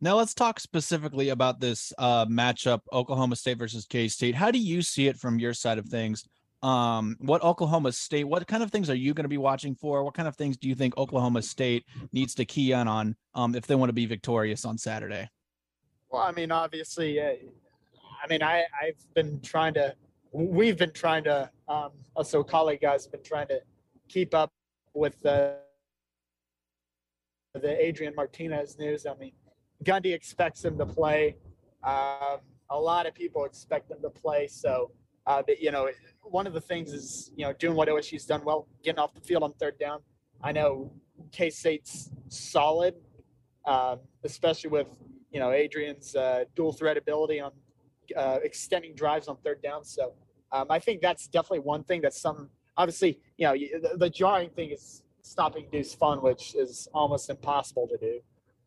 Now 0.00 0.16
let's 0.16 0.34
talk 0.34 0.58
specifically 0.58 1.28
about 1.28 1.60
this 1.60 1.92
uh, 1.96 2.26
matchup, 2.26 2.80
Oklahoma 2.92 3.36
State 3.36 3.58
versus 3.58 3.86
K 3.86 4.08
State. 4.08 4.34
How 4.34 4.50
do 4.50 4.58
you 4.58 4.82
see 4.82 5.06
it 5.06 5.16
from 5.16 5.38
your 5.38 5.54
side 5.54 5.78
of 5.78 5.86
things? 5.86 6.24
Um, 6.62 7.16
what 7.20 7.42
Oklahoma 7.42 7.92
State, 7.92 8.24
what 8.24 8.46
kind 8.46 8.62
of 8.62 8.70
things 8.70 8.88
are 8.88 8.94
you 8.94 9.14
going 9.14 9.24
to 9.24 9.28
be 9.28 9.38
watching 9.38 9.74
for? 9.74 10.04
What 10.04 10.14
kind 10.14 10.28
of 10.28 10.36
things 10.36 10.56
do 10.56 10.68
you 10.68 10.74
think 10.74 10.96
Oklahoma 10.96 11.42
State 11.42 11.84
needs 12.12 12.34
to 12.36 12.44
key 12.44 12.72
in 12.72 12.86
on 12.86 13.16
um, 13.34 13.54
if 13.54 13.66
they 13.66 13.74
want 13.74 13.88
to 13.88 13.94
be 13.94 14.06
victorious 14.06 14.64
on 14.64 14.78
Saturday? 14.78 15.28
Well, 16.10 16.22
I 16.22 16.30
mean, 16.30 16.52
obviously, 16.52 17.20
uh, 17.20 17.32
I 18.22 18.28
mean, 18.28 18.42
I, 18.42 18.64
I've 18.80 19.14
been 19.14 19.40
trying 19.40 19.74
to, 19.74 19.94
we've 20.30 20.76
been 20.76 20.92
trying 20.92 21.24
to, 21.24 21.50
um, 21.68 21.90
also 22.14 22.44
colleague 22.44 22.80
guys 22.80 23.04
have 23.04 23.12
been 23.12 23.22
trying 23.24 23.48
to 23.48 23.60
keep 24.08 24.34
up 24.34 24.52
with 24.94 25.20
the, 25.22 25.56
the 27.54 27.84
Adrian 27.84 28.14
Martinez 28.14 28.78
news. 28.78 29.04
I 29.04 29.14
mean, 29.14 29.32
Gundy 29.82 30.14
expects 30.14 30.64
him 30.64 30.78
to 30.78 30.86
play. 30.86 31.36
Um, 31.82 32.38
a 32.70 32.78
lot 32.78 33.06
of 33.06 33.14
people 33.14 33.44
expect 33.44 33.90
him 33.90 33.98
to 34.02 34.10
play. 34.10 34.46
So, 34.46 34.92
uh, 35.26 35.42
but, 35.46 35.60
you 35.60 35.70
know, 35.70 35.88
one 36.22 36.46
of 36.46 36.52
the 36.52 36.60
things 36.60 36.92
is, 36.92 37.30
you 37.36 37.44
know, 37.44 37.52
doing 37.52 37.76
what 37.76 37.88
OSU's 37.88 38.26
done 38.26 38.42
well, 38.44 38.66
getting 38.82 38.98
off 38.98 39.14
the 39.14 39.20
field 39.20 39.42
on 39.42 39.52
third 39.54 39.78
down. 39.78 40.00
I 40.42 40.52
know 40.52 40.92
K 41.30 41.50
State's 41.50 42.10
solid, 42.28 42.94
um, 43.64 44.00
especially 44.24 44.70
with, 44.70 44.88
you 45.30 45.40
know, 45.40 45.52
Adrian's 45.52 46.16
uh, 46.16 46.44
dual 46.56 46.72
threat 46.72 46.96
ability 46.96 47.40
on 47.40 47.52
uh, 48.16 48.38
extending 48.42 48.94
drives 48.94 49.28
on 49.28 49.36
third 49.44 49.62
down. 49.62 49.84
So 49.84 50.14
um, 50.50 50.66
I 50.70 50.78
think 50.78 51.00
that's 51.00 51.28
definitely 51.28 51.60
one 51.60 51.84
thing 51.84 52.00
that's 52.00 52.20
some, 52.20 52.50
obviously, 52.76 53.20
you 53.38 53.46
know, 53.46 53.54
the, 53.54 53.96
the 53.96 54.10
jarring 54.10 54.50
thing 54.50 54.70
is 54.70 55.02
stopping 55.22 55.66
Deuce 55.70 55.94
Vaughn, 55.94 56.20
which 56.20 56.54
is 56.56 56.88
almost 56.92 57.30
impossible 57.30 57.86
to 57.88 57.96
do. 57.96 58.20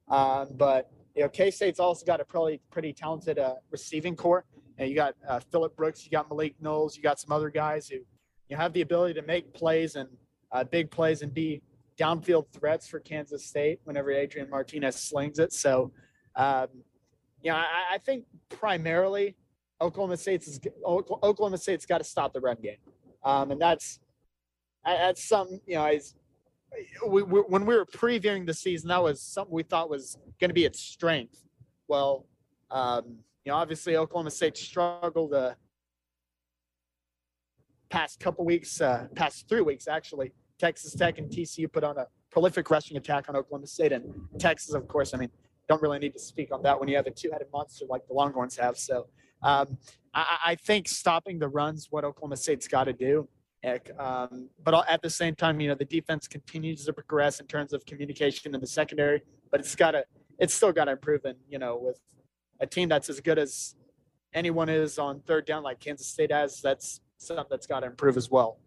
Um, 0.07 0.49
but, 0.55 0.89
you 1.15 1.23
know, 1.23 1.29
K 1.29 1.51
State's 1.51 1.79
also 1.79 2.05
got 2.05 2.21
a 2.21 2.25
pretty, 2.25 2.61
pretty 2.71 2.93
talented 2.93 3.39
uh, 3.39 3.55
receiving 3.71 4.15
core. 4.15 4.45
And 4.77 4.89
you 4.89 4.95
got 4.95 5.15
uh, 5.27 5.39
Phillip 5.51 5.75
Brooks, 5.75 6.03
you 6.05 6.11
got 6.11 6.29
Malik 6.29 6.55
Knowles, 6.59 6.97
you 6.97 7.03
got 7.03 7.19
some 7.19 7.31
other 7.31 7.49
guys 7.49 7.87
who 7.87 7.97
you 8.49 8.57
have 8.57 8.73
the 8.73 8.81
ability 8.81 9.13
to 9.15 9.21
make 9.21 9.53
plays 9.53 9.95
and 9.95 10.09
uh, 10.51 10.63
big 10.63 10.91
plays 10.91 11.21
and 11.21 11.33
be 11.33 11.61
downfield 11.99 12.45
threats 12.51 12.87
for 12.87 12.99
Kansas 12.99 13.45
State 13.45 13.79
whenever 13.85 14.11
Adrian 14.11 14.49
Martinez 14.49 14.95
slings 14.95 15.39
it. 15.39 15.53
So, 15.53 15.91
um, 16.35 16.67
you 17.41 17.51
know, 17.51 17.57
I, 17.57 17.93
I, 17.93 17.97
think 17.99 18.25
primarily 18.49 19.35
Oklahoma 19.81 20.17
State's 20.17 20.47
is, 20.47 20.59
Oklahoma 20.85 21.57
State's 21.57 21.85
got 21.85 21.99
to 21.99 22.03
stop 22.03 22.33
the 22.33 22.41
run 22.41 22.57
game, 22.61 22.77
um, 23.23 23.51
and 23.51 23.61
that's 23.61 23.99
that's 24.83 25.23
some 25.23 25.61
you 25.65 25.75
know. 25.75 25.89
we, 27.07 27.23
we, 27.23 27.39
when 27.41 27.65
we 27.65 27.75
were 27.75 27.85
previewing 27.85 28.45
the 28.45 28.53
season, 28.53 28.89
that 28.89 29.01
was 29.01 29.21
something 29.21 29.53
we 29.53 29.63
thought 29.63 29.89
was 29.89 30.17
going 30.39 30.49
to 30.49 30.53
be 30.53 30.65
its 30.65 30.79
strength. 30.79 31.43
Well, 31.87 32.25
um, 32.71 33.19
you 33.45 33.51
know, 33.51 33.57
obviously 33.57 33.95
Oklahoma 33.95 34.31
State 34.31 34.57
struggled 34.57 35.33
uh, 35.33 35.53
past 37.89 38.19
couple 38.19 38.43
weeks, 38.43 38.81
uh, 38.81 39.07
past 39.15 39.47
three 39.47 39.61
weeks 39.61 39.87
actually. 39.87 40.33
Texas 40.57 40.95
Tech 40.95 41.19
and 41.19 41.29
TCU 41.29 41.71
put 41.71 41.83
on 41.83 41.97
a 41.97 42.07
prolific 42.31 42.69
rushing 42.69 42.97
attack 42.97 43.29
on 43.29 43.35
Oklahoma 43.35 43.67
State, 43.67 43.91
and 43.91 44.03
Texas, 44.39 44.73
of 44.73 44.87
course. 44.87 45.13
I 45.13 45.17
mean, 45.17 45.29
don't 45.67 45.81
really 45.81 45.99
need 45.99 46.13
to 46.13 46.19
speak 46.19 46.51
on 46.51 46.63
that 46.63 46.79
when 46.79 46.87
you 46.89 46.95
have 46.95 47.07
a 47.07 47.11
two-headed 47.11 47.47
monster 47.51 47.85
like 47.89 48.07
the 48.07 48.13
Longhorns 48.13 48.57
have. 48.57 48.77
So, 48.77 49.07
um, 49.43 49.77
I, 50.13 50.37
I, 50.45 50.55
think 50.55 50.87
stopping 50.87 51.39
the 51.39 51.47
runs 51.47 51.87
what 51.89 52.05
Oklahoma 52.05 52.37
State's 52.37 52.67
got 52.67 52.85
to 52.85 52.93
do. 52.93 53.27
Um, 53.99 54.49
but 54.63 54.85
at 54.87 55.01
the 55.01 55.09
same 55.09 55.35
time, 55.35 55.59
you 55.59 55.67
know, 55.67 55.75
the 55.75 55.85
defense 55.85 56.27
continues 56.27 56.85
to 56.85 56.93
progress 56.93 57.39
in 57.39 57.47
terms 57.47 57.73
of 57.73 57.85
communication 57.85 58.53
in 58.53 58.61
the 58.61 58.67
secondary, 58.67 59.23
but 59.51 59.59
it's 59.59 59.75
got 59.75 59.91
to, 59.91 60.05
it's 60.39 60.53
still 60.53 60.71
got 60.71 60.85
to 60.85 60.91
improve. 60.91 61.25
And 61.25 61.37
you 61.49 61.57
know, 61.57 61.77
with 61.81 61.99
a 62.59 62.67
team 62.67 62.89
that's 62.89 63.09
as 63.09 63.19
good 63.19 63.37
as 63.37 63.75
anyone 64.33 64.69
is 64.69 64.99
on 64.99 65.21
third 65.21 65.45
down, 65.45 65.63
like 65.63 65.79
Kansas 65.79 66.07
State 66.07 66.31
has, 66.31 66.61
that's 66.61 67.01
something 67.17 67.45
that's 67.49 67.67
got 67.67 67.81
to 67.81 67.87
improve 67.87 68.17
as 68.17 68.29
well. 68.29 68.59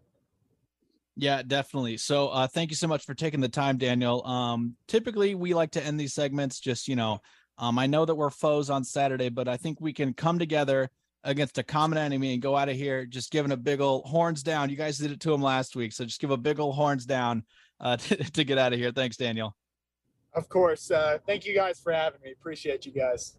Yeah, 1.15 1.41
definitely. 1.45 1.97
So, 1.97 2.29
uh, 2.29 2.47
thank 2.47 2.69
you 2.69 2.75
so 2.75 2.87
much 2.87 3.05
for 3.05 3.13
taking 3.13 3.41
the 3.41 3.49
time, 3.49 3.77
Daniel. 3.77 4.25
Um, 4.25 4.75
typically, 4.87 5.35
we 5.35 5.53
like 5.53 5.71
to 5.71 5.83
end 5.83 5.99
these 5.99 6.13
segments 6.13 6.59
just, 6.59 6.87
you 6.87 6.95
know, 6.95 7.19
um, 7.57 7.77
I 7.77 7.87
know 7.87 8.05
that 8.05 8.15
we're 8.15 8.29
foes 8.29 8.69
on 8.69 8.85
Saturday, 8.85 9.27
but 9.27 9.49
I 9.49 9.57
think 9.57 9.81
we 9.81 9.91
can 9.91 10.13
come 10.13 10.39
together 10.39 10.89
against 11.25 11.57
a 11.57 11.63
common 11.63 11.97
enemy 11.97 12.33
and 12.33 12.41
go 12.41 12.55
out 12.55 12.69
of 12.69 12.77
here 12.77 13.05
just 13.05 13.31
giving 13.31 13.51
a 13.51 13.57
big 13.57 13.81
old 13.81 14.05
horns 14.05 14.43
down. 14.43 14.69
You 14.69 14.77
guys 14.77 14.97
did 14.97 15.11
it 15.11 15.19
to 15.21 15.33
him 15.33 15.41
last 15.41 15.75
week, 15.75 15.91
so 15.91 16.05
just 16.05 16.21
give 16.21 16.31
a 16.31 16.37
big 16.37 16.59
old 16.59 16.75
horns 16.75 17.05
down 17.05 17.43
uh, 17.81 17.97
to, 17.97 18.15
to 18.31 18.43
get 18.45 18.57
out 18.57 18.71
of 18.71 18.79
here. 18.79 18.91
Thanks, 18.91 19.17
Daniel. 19.17 19.55
Of 20.33 20.47
course. 20.47 20.89
Uh, 20.89 21.17
thank 21.27 21.45
you 21.45 21.53
guys 21.53 21.79
for 21.79 21.91
having 21.91 22.21
me. 22.23 22.31
Appreciate 22.31 22.85
you 22.85 22.93
guys. 22.93 23.35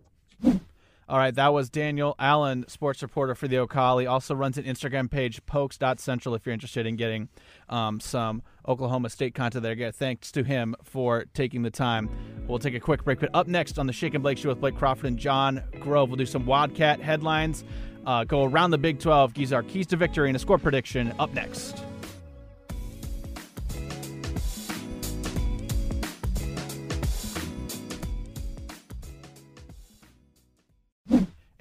All 1.11 1.19
right, 1.19 1.35
that 1.35 1.53
was 1.53 1.69
Daniel 1.69 2.15
Allen, 2.21 2.65
sports 2.69 3.03
reporter 3.03 3.35
for 3.35 3.49
the 3.49 3.59
O'Colly. 3.59 4.07
Also 4.07 4.33
runs 4.33 4.59
an 4.59 4.65
Instagram 4.65 5.11
page, 5.11 5.45
pokes.central, 5.45 6.37
if 6.37 6.47
you're 6.47 6.53
interested 6.53 6.87
in 6.87 6.95
getting 6.95 7.29
um, 7.69 7.99
some 7.99 8.45
Oklahoma 8.69 9.11
State 9.11 9.35
content 9.35 9.65
there. 9.65 9.73
Again, 9.73 9.91
thanks 9.91 10.31
to 10.31 10.45
him 10.45 10.77
for 10.85 11.25
taking 11.35 11.63
the 11.63 11.71
time. 11.71 12.09
We'll 12.47 12.61
take 12.61 12.77
a 12.77 12.81
quick 12.81 13.03
break. 13.03 13.19
But 13.19 13.31
up 13.35 13.49
next 13.49 13.77
on 13.77 13.89
the 13.89 13.93
Shake 13.93 14.15
and 14.15 14.23
Blake 14.23 14.39
Show 14.39 14.51
with 14.51 14.61
Blake 14.61 14.77
Crawford 14.77 15.07
and 15.07 15.19
Jon 15.19 15.65
Grove, 15.81 16.11
we'll 16.11 16.17
do 16.17 16.27
some 16.27 16.47
Wildcat 16.47 17.01
headlines, 17.01 17.65
uh, 18.07 18.23
go 18.23 18.45
around 18.45 18.71
the 18.71 18.79
Big 18.79 19.01
12, 19.01 19.35
give 19.35 19.53
our 19.53 19.65
keys 19.65 19.89
to 19.89 19.97
victory, 19.97 20.29
and 20.29 20.37
a 20.37 20.39
score 20.39 20.59
prediction 20.59 21.13
up 21.19 21.35
next. 21.35 21.83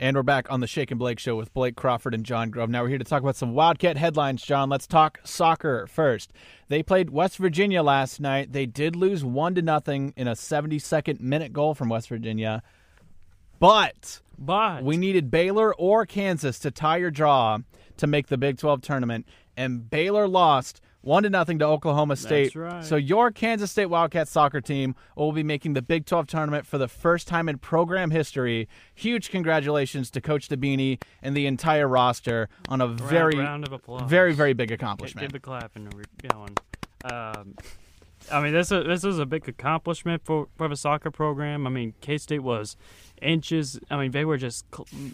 And 0.02 0.16
we're 0.16 0.24
back 0.24 0.50
on 0.50 0.62
the 0.62 0.68
Shake 0.68 0.92
and 0.92 0.98
Blake 0.98 1.20
show 1.20 1.36
with 1.36 1.54
Blake 1.54 1.76
Crawford 1.76 2.14
and 2.14 2.26
Jon 2.26 2.52
Grove. 2.52 2.70
Now 2.70 2.84
we're 2.84 2.88
here 2.88 2.98
to 3.00 3.04
talk 3.04 3.22
about 3.22 3.36
some 3.36 3.54
Wildcat 3.54 3.98
headlines, 3.98 4.42
Jon. 4.42 4.70
Let's 4.70 4.88
talk 4.88 5.20
soccer 5.26 5.88
first. 5.88 6.32
They 6.70 6.82
played 6.82 7.10
West 7.10 7.36
Virginia 7.36 7.84
last 7.84 8.22
night. 8.22 8.54
They 8.54 8.66
did 8.66 8.96
lose 8.96 9.26
1 9.26 9.56
to 9.56 9.62
nothing 9.62 10.14
in 10.16 10.26
a 10.30 10.36
72nd 10.36 11.20
minute 11.20 11.52
goal 11.52 11.76
from 11.76 11.90
West 11.90 12.08
Virginia. 12.08 12.64
But 13.60 14.22
But 14.38 14.86
we 14.86 14.96
needed 14.96 15.30
Baylor 15.30 15.76
or 15.76 16.06
Kansas 16.06 16.60
to 16.60 16.72
tie 16.72 17.00
or 17.00 17.12
draw 17.12 17.58
to 17.98 18.08
make 18.08 18.28
the 18.28 18.38
Big 18.38 18.58
12 18.58 18.82
tournament 18.82 19.28
and 19.58 19.90
Baylor 19.90 20.30
lost 20.30 20.80
one 21.02 21.24
to 21.24 21.30
nothing 21.30 21.60
to 21.60 21.66
Oklahoma 21.66 22.16
State. 22.16 22.56
right. 22.56 22.84
So 22.84 22.96
your 22.96 23.32
Kansas 23.32 23.72
State 23.72 23.86
Wildcats 23.86 24.32
soccer 24.32 24.62
team 24.62 24.96
will 25.16 25.32
be 25.32 25.44
making 25.44 25.74
the 25.74 25.82
Big 25.82 26.06
12 26.06 26.28
tournament 26.28 26.66
for 26.66 26.78
the 26.78 26.88
first 26.88 27.28
time 27.28 27.48
in 27.48 27.58
program 27.58 28.12
history. 28.12 28.68
Huge 28.96 29.30
congratulations 29.30 30.10
to 30.12 30.22
Coach 30.22 30.50
Dabini 30.50 31.02
and 31.22 31.36
the 31.36 31.46
entire 31.46 31.88
roster 31.88 32.50
on 32.68 32.82
a 32.82 32.88
round, 32.88 33.02
very, 33.02 33.36
round 33.36 33.66
of 33.66 33.74
applause. 33.74 34.10
very, 34.10 34.34
very 34.34 34.54
big 34.54 34.72
accomplishment. 34.72 35.26
get 35.26 35.34
the 35.34 35.40
clapping 35.40 35.90
we're 35.96 36.30
going. 36.30 36.58
Um, 37.06 37.56
I 38.32 38.42
mean, 38.42 38.54
this 38.54 38.72
is, 38.72 38.86
this 38.86 39.04
is 39.04 39.20
a 39.20 39.26
big 39.26 39.48
accomplishment 39.48 40.24
for, 40.26 40.48
for 40.58 40.68
the 40.68 40.76
soccer 40.76 41.12
program. 41.12 41.66
I 41.66 41.70
mean, 41.70 41.94
K 42.02 42.18
State 42.18 42.44
was 42.44 42.76
inches. 43.22 43.80
I 43.90 43.98
mean, 43.98 44.12
they 44.12 44.26
were 44.26 44.38
just 44.38 44.66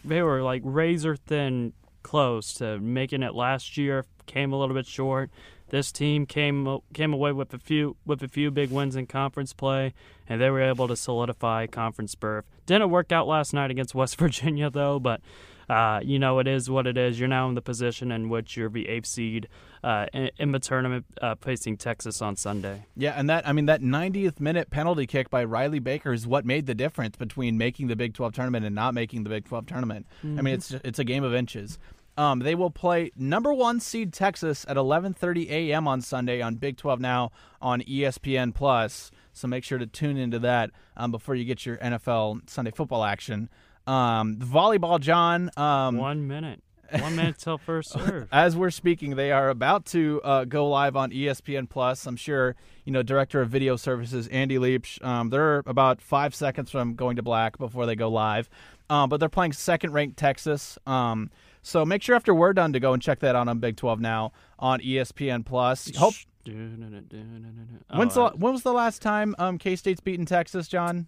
they 0.04 0.22
were 0.22 0.42
like 0.42 0.62
razor 0.66 1.16
thin 1.16 1.74
close 2.04 2.54
to 2.56 2.80
making 2.80 3.24
it 3.24 3.36
last 3.36 3.78
year. 3.78 4.06
Came 4.26 4.54
a 4.54 4.58
little 4.58 4.76
bit 4.76 4.88
short. 4.88 5.30
This 5.70 5.92
team 5.92 6.26
came 6.26 6.80
came 6.94 7.14
away 7.14 7.32
with 7.32 7.54
a 7.54 7.58
few 7.58 7.98
with 8.06 8.22
a 8.22 8.28
few 8.28 8.52
big 8.52 8.72
wins 8.72 8.96
in 8.96 9.08
conference 9.08 9.54
play, 9.54 9.94
and 10.30 10.40
they 10.40 10.50
were 10.50 10.62
able 10.62 10.88
to 10.88 10.96
solidify 10.96 11.68
conference 11.68 12.16
berth. 12.16 12.46
Didn't 12.66 12.90
work 12.92 13.12
out 13.12 13.28
last 13.28 13.54
night 13.54 13.72
against 13.72 13.96
West 13.96 14.18
Virginia 14.18 14.70
though, 14.70 15.00
but 15.00 15.22
uh, 15.68 16.00
you 16.04 16.20
know 16.20 16.38
it 16.40 16.48
is 16.48 16.70
what 16.70 16.86
it 16.86 16.98
is. 16.98 17.20
You're 17.20 17.28
now 17.28 17.50
in 17.50 17.56
the 17.56 17.62
position 17.62 18.12
in 18.12 18.30
which 18.30 18.56
you're 18.56 18.70
the 18.70 18.88
eighth 18.88 19.08
seed 19.08 19.48
uh, 19.84 20.06
in, 20.14 20.30
in 20.38 20.52
the 20.52 20.60
tournament, 20.60 21.06
uh, 21.22 21.36
facing 21.42 21.78
Texas 21.78 22.22
on 22.22 22.36
Sunday. 22.36 22.86
Yeah, 22.96 23.14
and 23.18 23.30
that 23.30 23.48
I 23.48 23.52
mean 23.52 23.66
that 23.66 23.82
90th 23.82 24.40
minute 24.40 24.70
penalty 24.70 25.08
kick 25.08 25.30
by 25.30 25.44
Riley 25.44 25.80
Baker 25.80 26.14
is 26.14 26.28
what 26.28 26.46
made 26.46 26.68
the 26.68 26.76
difference 26.76 27.18
between 27.18 27.58
making 27.58 27.88
the 27.88 27.96
Big 27.96 28.14
12 28.14 28.34
tournament 28.34 28.66
and 28.66 28.76
not 28.76 28.94
making 28.94 29.24
the 29.24 29.30
Big 29.30 29.46
12 29.46 29.66
tournament. 29.66 30.06
I 30.24 30.42
mean, 30.42 30.54
it's 30.54 30.72
it's 30.72 31.00
a 31.00 31.04
game 31.04 31.24
of 31.24 31.34
inches. 31.34 31.80
Um, 32.18 32.40
they 32.40 32.56
will 32.56 32.70
play 32.72 33.12
number 33.16 33.54
one 33.54 33.80
seed 33.80 34.14
Texas 34.14 34.66
at 34.68 34.78
11:30 34.78 35.50
a.m. 35.50 35.88
on 35.88 36.02
Sunday 36.02 36.42
on 36.42 36.56
Big 36.56 36.78
12 36.78 37.00
Now 37.00 37.32
on 37.62 37.82
ESPN 37.82 38.54
Plus. 38.54 39.12
So 39.34 39.48
make 39.48 39.64
sure 39.64 39.78
to 39.78 39.86
tune 39.86 40.16
into 40.18 40.40
that 40.40 40.72
um, 40.96 41.12
before 41.12 41.36
you 41.36 41.44
get 41.44 41.66
your 41.66 41.78
NFL 41.78 42.50
Sunday 42.50 42.72
football 42.72 43.04
action. 43.04 43.50
Um, 43.86 44.38
volleyball, 44.38 45.00
Jon. 45.00 45.52
Um, 45.58 45.98
One 45.98 46.26
minute, 46.26 46.64
one 46.90 47.16
minute 47.16 47.38
till 47.38 47.58
first 47.58 47.92
serve. 47.92 48.28
as 48.32 48.56
we're 48.56 48.72
speaking, 48.72 49.16
they 49.16 49.32
are 49.32 49.50
about 49.50 49.86
to 49.88 50.22
uh, 50.24 50.46
go 50.46 50.68
live 50.70 50.96
on 50.96 51.12
ESPN 51.12 51.70
Plus. 51.70 52.06
I'm 52.08 52.16
sure 52.16 52.56
you 52.86 52.94
know 52.94 53.04
director 53.04 53.42
of 53.42 53.50
video 53.50 53.76
services 53.76 54.28
Andy 54.30 54.58
Leach. 54.58 55.00
Um, 55.04 55.30
they're 55.30 55.58
about 55.66 56.02
five 56.02 56.34
seconds 56.34 56.72
from 56.72 56.96
going 56.96 57.18
to 57.18 57.24
black 57.24 57.58
before 57.58 57.86
they 57.86 57.96
go 57.96 58.10
live, 58.10 58.50
um, 58.90 59.10
but 59.10 59.20
they're 59.20 59.30
playing 59.30 59.54
second-ranked 59.54 60.18
Texas. 60.18 60.78
Um, 60.88 61.30
so 61.66 61.84
make 61.84 62.02
sure 62.04 62.16
after 62.16 62.34
we're 62.34 62.54
done 62.54 62.74
to 62.74 62.80
go 62.80 62.94
and 62.94 63.02
check 63.02 63.20
that 63.20 63.36
out 63.36 63.48
on 63.48 63.60
Big 63.60 63.76
12 63.76 64.00
now 64.00 64.32
on 64.60 64.80
ESPN 64.82 65.44
Plus. 65.46 65.92
Hope. 65.98 66.14
When's 66.46 68.14
the, 68.14 68.32
when 68.36 68.54
was 68.54 68.64
the 68.64 68.74
last 68.74 69.02
time 69.02 69.36
um, 69.40 69.58
K 69.58 69.76
State's 69.76 70.00
beaten 70.02 70.26
Texas, 70.26 70.68
Jon? 70.68 71.08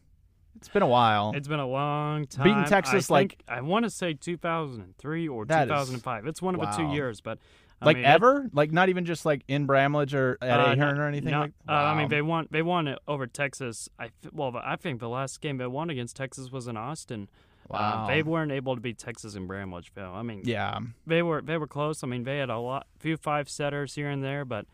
It's 0.56 0.70
been 0.70 0.82
a 0.82 0.88
while. 0.88 1.34
It's 1.36 1.48
been 1.48 1.60
a 1.60 1.67
long 1.67 2.26
time. 2.26 2.43
Beating 2.46 2.63
Texas, 2.65 3.12
I 3.12 3.13
like- 3.13 3.43
I 3.48 3.62
want 3.62 3.84
to 3.86 3.91
say 3.91 4.13
2003 4.15 5.28
or 5.28 5.46
That 5.46 5.67
is- 5.67 5.70
2005. 5.70 6.26
It's 6.26 6.41
one 6.41 6.56
of 6.56 6.62
the 6.62 6.67
two 6.76 6.88
years, 6.91 7.22
but 7.22 7.38
I 7.80 7.86
like 7.86 7.98
mean, 7.98 8.06
it- 8.06 8.10
ever? 8.10 8.50
like 8.54 8.72
not 8.72 8.89
even 8.89 9.06
just 9.06 9.24
like 9.24 9.43
in 9.48 9.67
Bramlage 9.67 10.15
or 10.15 10.39
at 10.41 10.60
Uh, 10.60 10.72
Ahearn 10.72 10.98
or 10.98 11.08
anything 11.08 11.30
no, 11.30 11.41
like. 11.41 11.52
uh, 11.70 11.72
I 11.74 11.96
mean, 11.96 12.10
they 12.10 12.24
won. 12.24 12.48
They 12.50 12.63
won 12.63 12.88
it 12.88 12.98
over 13.08 13.28
Texas. 13.28 13.88
I 14.00 14.10
well, 14.32 14.60
I 14.63 14.76
think 14.78 15.00
the 15.00 15.10
last 15.10 15.39
game 15.41 15.58
they 15.58 15.67
won 15.67 15.91
against 15.91 16.15
Texas 16.15 16.52
was 16.52 16.67
in 16.67 16.76
Austin. 16.76 17.30
Uh, 17.69 17.73
Wow. 17.73 18.08
they 18.08 18.23
weren't 18.23 18.51
able 18.51 18.75
to 18.75 18.82
beat 18.82 18.97
Texas 18.97 19.36
and 19.36 19.49
Bramlageville. 19.49 20.13
I 20.13 20.21
mean, 20.21 20.41
yeah. 20.45 20.80
they 21.06 21.21
were 21.21 21.41
they 21.41 21.58
were 21.58 21.67
close. 21.67 22.03
I 22.03 22.08
mean, 22.08 22.23
they 22.23 22.38
had 22.38 22.49
a 22.49 22.58
lot, 22.58 22.88
few 22.99 23.17
five 23.17 23.49
setters 23.49 23.95
here 23.95 24.10
and 24.10 24.23
there, 24.23 24.45
but 24.45 24.65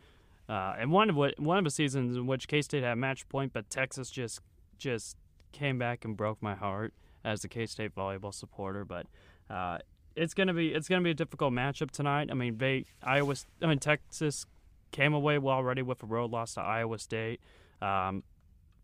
uh, 0.48 0.74
and 0.78 0.92
one 0.92 1.10
of 1.10 1.16
what 1.16 1.38
one 1.40 1.58
of 1.58 1.64
the 1.64 1.70
seasons 1.70 2.16
in 2.16 2.26
which 2.26 2.46
K 2.46 2.62
State 2.62 2.84
had 2.84 2.96
match 2.98 3.28
point, 3.28 3.52
but 3.52 3.68
Texas 3.68 4.10
just 4.10 4.40
just 4.78 5.16
came 5.52 5.78
back 5.78 6.04
and 6.04 6.16
broke 6.16 6.40
my 6.42 6.54
heart 6.54 6.92
as 7.24 7.42
a 7.44 7.48
K 7.48 7.66
State 7.66 7.94
volleyball 7.94 8.32
supporter. 8.32 8.84
But 8.84 9.06
uh, 9.50 9.78
it's 10.14 10.34
gonna 10.34 10.54
be 10.54 10.72
it's 10.72 10.88
gonna 10.88 11.02
be 11.02 11.10
a 11.10 11.14
difficult 11.14 11.52
matchup 11.52 11.90
tonight. 11.90 12.28
I 12.30 12.34
mean, 12.34 12.58
they 12.58 12.84
Iowa. 13.02 13.34
I 13.60 13.66
mean, 13.66 13.78
Texas 13.80 14.46
came 14.92 15.14
away 15.14 15.38
well 15.38 15.56
already 15.56 15.82
with 15.82 16.00
a 16.04 16.06
road 16.06 16.30
loss 16.30 16.54
to 16.54 16.60
Iowa 16.60 16.98
State. 17.00 17.40
Um, 17.82 18.22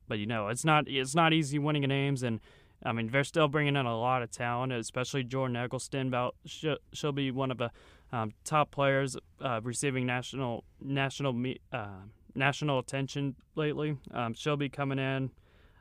but 0.09 0.19
you 0.19 0.27
know, 0.27 0.49
it's 0.49 0.65
not 0.65 0.89
it's 0.89 1.15
not 1.15 1.33
easy 1.33 1.61
winning 1.61 1.83
games 1.83 2.25
and. 2.25 2.41
I 2.83 2.93
mean, 2.93 3.11
they're 3.11 3.25
still 3.25 3.49
bringing 3.49 3.77
in 3.77 3.87
a 3.87 3.99
lot 3.99 4.23
of 4.23 4.31
talent, 4.31 4.73
especially 4.73 5.25
Jordan 5.25 5.57
Eggleston. 5.57 6.09
About 6.09 6.37
she'll, 6.47 7.13
be 7.13 7.31
one 7.31 7.51
of 7.51 7.59
the 7.59 7.71
um, 8.13 8.33
top 8.45 8.71
players 8.71 9.17
uh, 9.41 9.61
receiving 9.63 10.07
national 10.07 10.65
national 10.81 11.35
uh, 11.73 11.87
national 12.35 12.79
attention 12.79 13.37
lately. 13.55 13.99
Um, 14.13 14.35
she'll 14.35 14.57
be 14.57 14.69
coming 14.69 14.99
in. 14.99 15.31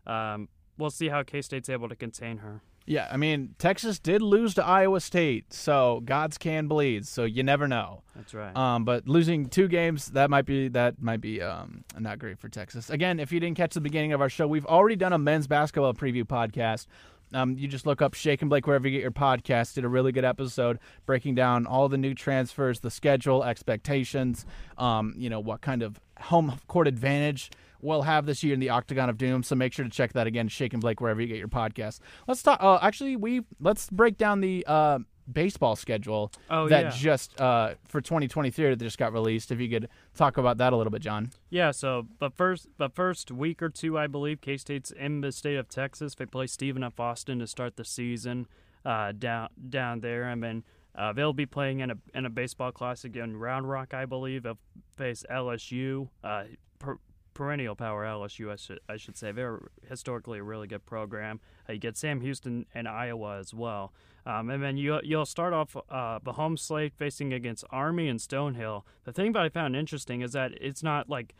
Um, 0.05 0.49
we'll 0.77 0.89
see 0.89 1.07
how 1.07 1.23
K 1.23 1.41
State's 1.41 1.69
able 1.69 1.89
to 1.89 1.95
contain 1.95 2.39
her. 2.39 2.61
Yeah, 2.85 3.07
I 3.11 3.17
mean, 3.17 3.53
Texas 3.59 3.99
did 3.99 4.21
lose 4.21 4.55
to 4.55 4.65
Iowa 4.65 4.99
State, 4.99 5.53
so 5.53 6.01
God's 6.05 6.39
can 6.39 6.67
bleed, 6.67 7.05
so 7.05 7.23
you 7.23 7.43
never 7.43 7.67
know. 7.67 8.01
That's 8.15 8.33
right. 8.33 8.55
Um, 8.55 8.83
but 8.83 9.07
losing 9.07 9.47
two 9.47 9.67
games, 9.67 10.07
that 10.07 10.29
might 10.31 10.45
be 10.45 10.69
that 10.69 11.01
might 11.01 11.21
be 11.21 11.39
um, 11.41 11.83
not 11.99 12.17
great 12.17 12.39
for 12.39 12.49
Texas. 12.49 12.89
Again, 12.89 13.19
if 13.19 13.31
you 13.31 13.39
didn't 13.39 13.57
catch 13.57 13.75
the 13.75 13.81
beginning 13.81 14.13
of 14.13 14.21
our 14.21 14.29
show, 14.29 14.47
we've 14.47 14.65
already 14.65 14.95
done 14.95 15.13
a 15.13 15.19
men's 15.19 15.45
basketball 15.45 15.93
preview 15.93 16.23
podcast. 16.23 16.87
Um, 17.33 17.57
you 17.57 17.67
just 17.67 17.85
look 17.85 18.01
up 18.01 18.15
Shake 18.15 18.41
and 18.41 18.49
Blake 18.49 18.65
wherever 18.65 18.87
you 18.87 18.97
get 18.97 19.03
your 19.03 19.11
podcast. 19.11 19.75
Did 19.75 19.85
a 19.85 19.87
really 19.87 20.11
good 20.11 20.25
episode 20.25 20.79
breaking 21.05 21.35
down 21.35 21.67
all 21.67 21.89
the 21.89 21.97
new 21.97 22.15
transfers, 22.15 22.79
the 22.79 22.89
schedule, 22.89 23.43
expectations. 23.43 24.45
Um, 24.77 25.13
you 25.15 25.29
know 25.29 25.39
what 25.39 25.61
kind 25.61 25.83
of 25.83 25.99
home 26.19 26.59
court 26.67 26.87
advantage 26.87 27.51
we'll 27.81 28.01
have 28.03 28.25
this 28.25 28.43
year 28.43 28.53
in 28.53 28.59
the 28.59 28.69
Octagon 28.69 29.09
of 29.09 29.17
Doom. 29.17 29.43
So 29.43 29.55
make 29.55 29.73
sure 29.73 29.85
to 29.85 29.91
check 29.91 30.13
that 30.13 30.27
again, 30.27 30.47
Shake 30.47 30.73
and 30.73 30.81
Blake 30.81 31.01
wherever 31.01 31.19
you 31.21 31.27
get 31.27 31.37
your 31.37 31.47
podcast. 31.47 31.99
Let's 32.27 32.41
talk. 32.43 32.61
Uh, 32.61 32.79
actually, 32.81 33.15
we 33.15 33.41
let's 33.59 33.89
break 33.89 34.17
down 34.17 34.41
the 34.41 34.63
uh, 34.67 34.99
baseball 35.31 35.75
schedule 35.75 36.31
Oh, 36.49 36.67
that 36.69 36.83
yeah. 36.85 36.89
just 36.91 37.39
uh, 37.39 37.75
for 37.87 38.01
2023 38.01 38.69
that 38.69 38.79
just 38.79 38.97
got 38.97 39.13
released. 39.13 39.51
If 39.51 39.59
you 39.59 39.69
could 39.69 39.87
talk 40.15 40.37
about 40.37 40.57
that 40.57 40.73
a 40.73 40.75
little 40.75 40.91
bit, 40.91 41.01
Jon. 41.01 41.31
Yeah, 41.49 41.71
so 41.71 42.07
the 42.19 42.29
first 42.31 42.67
the 42.77 42.89
first 42.89 43.31
week 43.31 43.61
or 43.61 43.69
two, 43.69 43.97
I 43.97 44.07
believe, 44.07 44.41
K 44.41 44.57
State's 44.57 44.91
in 44.91 45.21
the 45.21 45.31
state 45.31 45.55
of 45.57 45.69
Texas. 45.69 46.15
They 46.15 46.25
play 46.25 46.47
Stephen 46.47 46.83
F. 46.83 46.99
Austin 46.99 47.39
to 47.39 47.47
start 47.47 47.75
the 47.77 47.85
season 47.85 48.47
uh, 48.85 49.11
down 49.11 49.49
down 49.69 49.99
there, 50.01 50.23
and 50.23 50.41
then 50.43 50.63
uh, 50.95 51.13
they'll 51.13 51.33
be 51.33 51.45
playing 51.45 51.79
in 51.81 51.91
a 51.91 51.95
in 52.15 52.25
a 52.25 52.29
baseball 52.29 52.71
classic 52.71 53.15
in 53.15 53.37
Round 53.37 53.69
Rock, 53.69 53.93
I 53.93 54.05
believe. 54.05 54.43
They'll 54.43 54.57
face 54.97 55.23
LSU, 55.29 56.09
uh, 56.23 56.43
per, 56.79 56.97
perennial 57.33 57.75
power 57.75 58.05
LSU, 58.05 58.51
I 58.51 58.55
should 58.55 58.79
I 58.87 58.97
should 58.97 59.17
say. 59.17 59.31
They're 59.31 59.59
historically 59.87 60.39
a 60.39 60.43
really 60.43 60.67
good 60.67 60.85
program. 60.85 61.39
Uh, 61.67 61.73
you 61.73 61.79
get 61.79 61.97
Sam 61.97 62.21
Houston 62.21 62.65
and 62.73 62.87
Iowa 62.87 63.37
as 63.37 63.53
well. 63.53 63.93
Um, 64.25 64.49
and 64.49 64.61
then 64.61 64.77
you, 64.77 64.99
you'll 65.03 65.25
start 65.25 65.53
off 65.53 65.75
uh, 65.89 66.19
the 66.23 66.33
home 66.33 66.57
slate 66.57 66.93
facing 66.93 67.33
against 67.33 67.63
Army 67.71 68.07
and 68.07 68.19
Stonehill. 68.19 68.83
The 69.05 69.13
thing 69.13 69.31
that 69.31 69.41
I 69.41 69.49
found 69.49 69.75
interesting 69.75 70.21
is 70.21 70.33
that 70.33 70.51
it's 70.59 70.83
not 70.83 71.09
like 71.09 71.33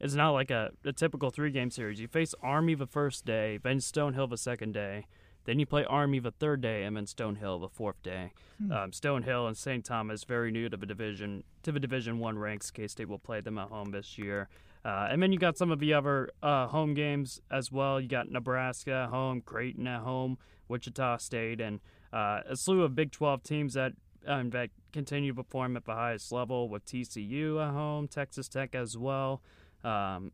it's 0.00 0.14
not 0.14 0.32
like 0.32 0.50
a, 0.50 0.72
a 0.84 0.92
typical 0.92 1.30
three 1.30 1.50
game 1.50 1.70
series. 1.70 2.00
You 2.00 2.08
face 2.08 2.34
Army 2.42 2.74
the 2.74 2.86
first 2.86 3.24
day, 3.24 3.58
then 3.62 3.78
Stonehill 3.78 4.28
the 4.28 4.36
second 4.36 4.72
day, 4.72 5.06
then 5.44 5.58
you 5.58 5.66
play 5.66 5.84
Army 5.84 6.18
the 6.18 6.32
third 6.32 6.60
day, 6.60 6.82
and 6.82 6.96
then 6.96 7.04
Stonehill 7.04 7.60
the 7.60 7.68
fourth 7.68 8.02
day. 8.02 8.32
Um, 8.72 8.90
Stonehill 8.90 9.46
and 9.46 9.56
St. 9.56 9.84
Thomas 9.84 10.24
very 10.24 10.50
new 10.50 10.68
to 10.68 10.76
the 10.76 10.86
division 10.86 11.44
to 11.62 11.72
the 11.72 11.80
Division 11.80 12.18
One 12.18 12.38
ranks. 12.38 12.70
K 12.70 12.86
State 12.88 13.08
will 13.08 13.18
play 13.18 13.40
them 13.40 13.58
at 13.58 13.68
home 13.68 13.90
this 13.90 14.18
year. 14.18 14.48
Uh, 14.84 15.08
and 15.10 15.22
then 15.22 15.32
you 15.32 15.38
got 15.38 15.56
some 15.56 15.70
of 15.70 15.78
the 15.78 15.94
other 15.94 16.28
uh, 16.42 16.66
home 16.66 16.92
games 16.92 17.40
as 17.50 17.72
well. 17.72 18.00
You 18.00 18.08
got 18.08 18.30
Nebraska 18.30 19.04
at 19.04 19.08
home, 19.08 19.40
Creighton 19.40 19.86
at 19.86 20.00
home, 20.00 20.36
Wichita 20.68 21.18
State, 21.18 21.60
and 21.60 21.80
uh, 22.12 22.40
a 22.48 22.56
slew 22.56 22.82
of 22.82 22.94
Big 22.94 23.10
12 23.10 23.42
teams 23.42 23.74
that 23.74 23.92
um, 24.26 24.50
that 24.50 24.70
continue 24.92 25.32
to 25.32 25.42
perform 25.42 25.76
at 25.76 25.84
the 25.84 25.94
highest 25.94 26.32
level 26.32 26.68
with 26.68 26.84
TCU 26.86 27.62
at 27.62 27.72
home, 27.72 28.08
Texas 28.08 28.48
Tech 28.48 28.74
as 28.74 28.96
well. 28.96 29.42
Um, 29.82 30.32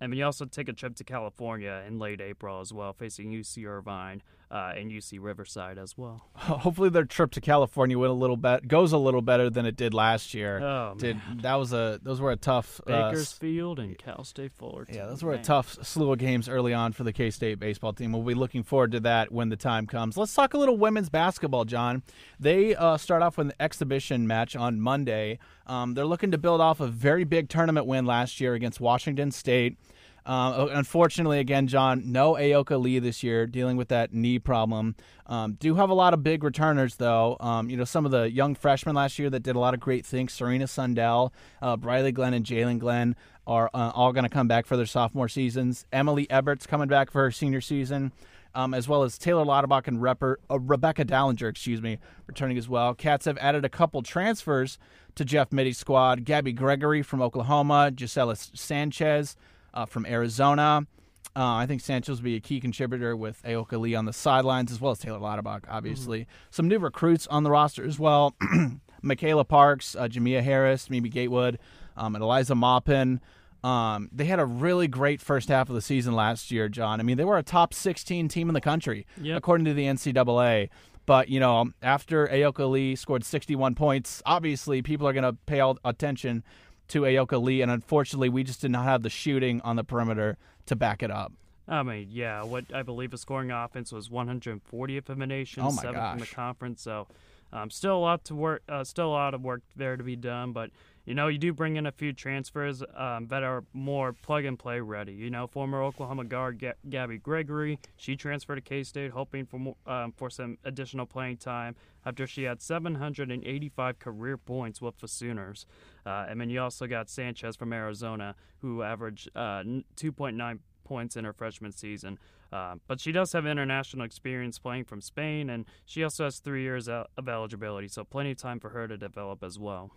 and 0.00 0.12
then 0.12 0.18
you 0.18 0.24
also 0.24 0.44
take 0.44 0.68
a 0.68 0.72
trip 0.72 0.96
to 0.96 1.04
California 1.04 1.82
in 1.86 1.98
late 1.98 2.20
April 2.20 2.60
as 2.60 2.72
well, 2.72 2.92
facing 2.92 3.30
UC 3.30 3.66
Irvine 3.66 4.22
uh, 4.52 4.74
and 4.76 4.90
UC 4.90 5.18
Riverside 5.18 5.78
as 5.78 5.96
well. 5.96 6.28
Hopefully, 6.34 6.90
their 6.90 7.06
trip 7.06 7.30
to 7.32 7.40
California 7.40 7.98
went 7.98 8.10
a 8.10 8.14
little 8.14 8.36
bit 8.36 8.68
goes 8.68 8.92
a 8.92 8.98
little 8.98 9.22
better 9.22 9.48
than 9.48 9.64
it 9.64 9.76
did 9.76 9.94
last 9.94 10.34
year. 10.34 10.60
Oh, 10.60 10.94
did 10.98 11.16
man. 11.16 11.38
that 11.38 11.54
was 11.54 11.72
a 11.72 11.98
those 12.02 12.20
were 12.20 12.30
a 12.30 12.36
tough 12.36 12.78
uh, 12.86 13.10
Bakersfield 13.10 13.78
and 13.78 13.96
Cal 13.96 14.24
State 14.24 14.52
Fullerton. 14.52 14.94
Yeah, 14.94 15.06
those 15.06 15.22
were 15.22 15.32
a 15.32 15.38
tough 15.38 15.78
slew 15.82 16.12
of 16.12 16.18
games 16.18 16.50
early 16.50 16.74
on 16.74 16.92
for 16.92 17.02
the 17.02 17.14
K 17.14 17.30
State 17.30 17.58
baseball 17.58 17.94
team. 17.94 18.12
We'll 18.12 18.22
be 18.22 18.34
looking 18.34 18.62
forward 18.62 18.92
to 18.92 19.00
that 19.00 19.32
when 19.32 19.48
the 19.48 19.56
time 19.56 19.86
comes. 19.86 20.18
Let's 20.18 20.34
talk 20.34 20.52
a 20.52 20.58
little 20.58 20.76
women's 20.76 21.08
basketball, 21.08 21.64
Jon. 21.64 22.02
They 22.38 22.74
uh, 22.74 22.98
start 22.98 23.22
off 23.22 23.38
with 23.38 23.46
an 23.46 23.54
exhibition 23.58 24.26
match 24.26 24.54
on 24.54 24.80
Monday. 24.80 25.38
Um, 25.66 25.94
they're 25.94 26.04
looking 26.04 26.30
to 26.32 26.38
build 26.38 26.60
off 26.60 26.80
a 26.80 26.86
very 26.88 27.24
big 27.24 27.48
tournament 27.48 27.86
win 27.86 28.04
last 28.04 28.40
year 28.40 28.52
against 28.52 28.80
Washington 28.80 29.30
State. 29.30 29.78
Um, 30.24 30.68
unfortunately, 30.70 31.38
again, 31.40 31.66
Jon, 31.66 32.12
no 32.12 32.34
Ayoka 32.34 32.80
Lee 32.80 32.98
this 32.98 33.22
year, 33.22 33.46
dealing 33.46 33.76
with 33.76 33.88
that 33.88 34.12
knee 34.12 34.38
problem. 34.38 34.94
Um, 35.26 35.54
do 35.54 35.74
have 35.74 35.90
a 35.90 35.94
lot 35.94 36.14
of 36.14 36.22
big 36.22 36.44
returners, 36.44 36.96
though. 36.96 37.36
Um, 37.40 37.68
you 37.70 37.76
know, 37.76 37.84
some 37.84 38.04
of 38.04 38.12
the 38.12 38.30
young 38.30 38.54
freshmen 38.54 38.94
last 38.94 39.18
year 39.18 39.30
that 39.30 39.42
did 39.42 39.56
a 39.56 39.58
lot 39.58 39.74
of 39.74 39.80
great 39.80 40.06
things. 40.06 40.32
Serena 40.32 40.66
Sundell, 40.66 41.32
uh, 41.60 41.76
Brylee 41.76 42.14
Glenn, 42.14 42.34
and 42.34 42.44
Jaelyn 42.44 42.78
Glenn 42.78 43.16
are 43.46 43.68
uh, 43.74 43.90
all 43.94 44.12
going 44.12 44.24
to 44.24 44.30
come 44.30 44.46
back 44.46 44.66
for 44.66 44.76
their 44.76 44.86
sophomore 44.86 45.28
seasons. 45.28 45.86
Emilee 45.92 46.26
Ebert's 46.30 46.66
coming 46.66 46.88
back 46.88 47.10
for 47.10 47.22
her 47.22 47.30
senior 47.30 47.60
season. 47.60 48.12
Um, 48.54 48.74
as 48.74 48.86
well 48.86 49.02
as 49.02 49.16
Taylor 49.16 49.46
Lauterbach 49.46 49.88
and 49.88 49.96
uh, 50.06 50.58
Rebekah 50.58 51.06
Dallinger, 51.06 51.48
excuse 51.48 51.80
me, 51.80 51.96
returning 52.26 52.58
as 52.58 52.68
well. 52.68 52.92
Cats 52.92 53.24
have 53.24 53.38
added 53.38 53.64
a 53.64 53.70
couple 53.70 54.02
transfers 54.02 54.78
to 55.14 55.24
Jeff 55.24 55.52
Mittie's 55.52 55.78
squad. 55.78 56.26
Gabby 56.26 56.52
Gregory 56.52 57.00
from 57.00 57.22
Oklahoma, 57.22 57.90
Gisela 57.90 58.36
Sanchez 58.36 59.36
uh, 59.74 59.86
from 59.86 60.06
Arizona. 60.06 60.86
Uh, 61.34 61.54
I 61.54 61.66
think 61.66 61.80
Sanchez 61.80 62.18
will 62.18 62.24
be 62.24 62.36
a 62.36 62.40
key 62.40 62.60
contributor 62.60 63.16
with 63.16 63.42
Ayoka 63.44 63.80
Lee 63.80 63.94
on 63.94 64.04
the 64.04 64.12
sidelines, 64.12 64.70
as 64.70 64.80
well 64.80 64.92
as 64.92 64.98
Taylor 64.98 65.18
Lauterbach, 65.18 65.64
obviously. 65.68 66.26
Some 66.50 66.68
new 66.68 66.78
recruits 66.78 67.26
on 67.28 67.42
the 67.42 67.50
roster 67.50 67.84
as 67.86 67.98
well. 67.98 68.34
Michaela 69.02 69.44
Parks, 69.44 69.96
uh, 69.96 70.08
Jamia 70.08 70.42
Harris, 70.42 70.90
Mimi 70.90 71.08
Gatewood, 71.08 71.58
um, 71.96 72.14
and 72.14 72.22
Eliza 72.22 72.54
Maupin. 72.54 73.20
Um, 73.64 74.08
they 74.12 74.24
had 74.24 74.40
a 74.40 74.44
really 74.44 74.88
great 74.88 75.20
first 75.20 75.48
half 75.48 75.68
of 75.68 75.74
the 75.74 75.80
season 75.80 76.14
last 76.14 76.50
year, 76.50 76.68
Jon. 76.68 77.00
I 77.00 77.02
mean, 77.02 77.16
they 77.16 77.24
were 77.24 77.38
a 77.38 77.42
top 77.42 77.72
16 77.72 78.28
team 78.28 78.48
in 78.50 78.54
the 78.54 78.60
country, 78.60 79.06
Yep. 79.20 79.38
according 79.38 79.64
to 79.66 79.74
the 79.74 79.84
NCAA. 79.86 80.68
But, 81.06 81.28
you 81.28 81.40
know, 81.40 81.70
after 81.82 82.26
Ayoka 82.28 82.68
Lee 82.70 82.94
scored 82.94 83.24
61 83.24 83.74
points, 83.74 84.22
obviously 84.26 84.82
people 84.82 85.06
are 85.08 85.12
going 85.12 85.24
to 85.24 85.36
pay 85.46 85.60
all 85.60 85.78
attention 85.84 86.44
to 86.92 87.02
Ayoka 87.02 87.42
Lee. 87.42 87.62
And 87.62 87.70
unfortunately, 87.70 88.28
we 88.28 88.44
just 88.44 88.60
did 88.60 88.70
not 88.70 88.84
have 88.84 89.02
the 89.02 89.10
shooting 89.10 89.60
on 89.62 89.76
the 89.76 89.84
perimeter 89.84 90.36
to 90.66 90.76
back 90.76 91.02
it 91.02 91.10
up. 91.10 91.32
I 91.66 91.82
mean, 91.82 92.08
yeah, 92.10 92.42
what 92.42 92.66
I 92.74 92.82
believe 92.82 93.12
the 93.12 93.18
scoring 93.18 93.50
offense 93.50 93.92
was 93.92 94.08
140th 94.10 95.08
in 95.08 95.18
the 95.18 95.26
nation, 95.26 95.62
Oh 95.64 95.70
seventh 95.70 96.14
in 96.14 96.18
the 96.18 96.26
conference. 96.26 96.82
So, 96.82 97.06
um, 97.52 97.70
still 97.70 97.96
a 97.96 97.98
lot 97.98 98.24
to 98.26 98.34
work, 98.34 98.62
uh, 98.68 98.84
still 98.84 99.08
a 99.08 99.14
lot 99.14 99.32
of 99.32 99.42
work 99.42 99.62
there 99.74 99.96
to 99.96 100.02
be 100.02 100.16
done. 100.16 100.52
But 100.52 100.70
you 101.06 101.14
know, 101.14 101.28
you 101.28 101.38
do 101.38 101.52
bring 101.52 101.76
in 101.76 101.86
a 101.86 101.92
few 101.92 102.12
transfers 102.12 102.82
um, 102.94 103.28
that 103.28 103.42
are 103.42 103.64
more 103.72 104.12
plug 104.12 104.44
and 104.44 104.58
play 104.58 104.80
ready. 104.80 105.12
You 105.12 105.30
know, 105.30 105.46
former 105.46 105.82
Oklahoma 105.82 106.24
guard 106.24 106.58
Ga- 106.58 106.74
Gabby 106.88 107.18
Gregory, 107.18 107.78
she 107.96 108.16
transferred 108.16 108.56
to 108.56 108.60
K 108.60 108.82
State, 108.82 109.12
hoping 109.12 109.46
for 109.46 109.58
more, 109.58 109.76
um, 109.86 110.12
for 110.12 110.30
some 110.30 110.58
additional 110.64 111.06
playing 111.06 111.38
time 111.38 111.74
after 112.04 112.26
she 112.26 112.44
had 112.44 112.60
785 112.60 113.98
career 113.98 114.36
points 114.36 114.80
with 114.80 114.98
the 114.98 115.08
Sooners. 115.08 115.66
Uh, 116.04 116.26
and 116.28 116.40
then 116.40 116.50
you 116.50 116.60
also 116.60 116.86
got 116.86 117.08
Sanchez 117.08 117.56
from 117.56 117.72
Arizona, 117.72 118.34
who 118.58 118.82
averaged 118.82 119.28
uh, 119.34 119.62
2.9 119.96 120.58
points 120.84 121.16
in 121.16 121.24
her 121.24 121.32
freshman 121.32 121.72
season. 121.72 122.18
Uh, 122.52 122.74
but 122.86 123.00
she 123.00 123.12
does 123.12 123.32
have 123.32 123.46
international 123.46 124.04
experience 124.04 124.58
playing 124.58 124.84
from 124.84 125.00
Spain, 125.00 125.48
and 125.48 125.64
she 125.86 126.04
also 126.04 126.24
has 126.24 126.38
three 126.38 126.62
years 126.62 126.86
of 126.86 127.06
eligibility, 127.26 127.88
so 127.88 128.04
plenty 128.04 128.32
of 128.32 128.36
time 128.36 128.60
for 128.60 128.70
her 128.70 128.86
to 128.86 128.96
develop 128.98 129.42
as 129.42 129.58
well. 129.58 129.90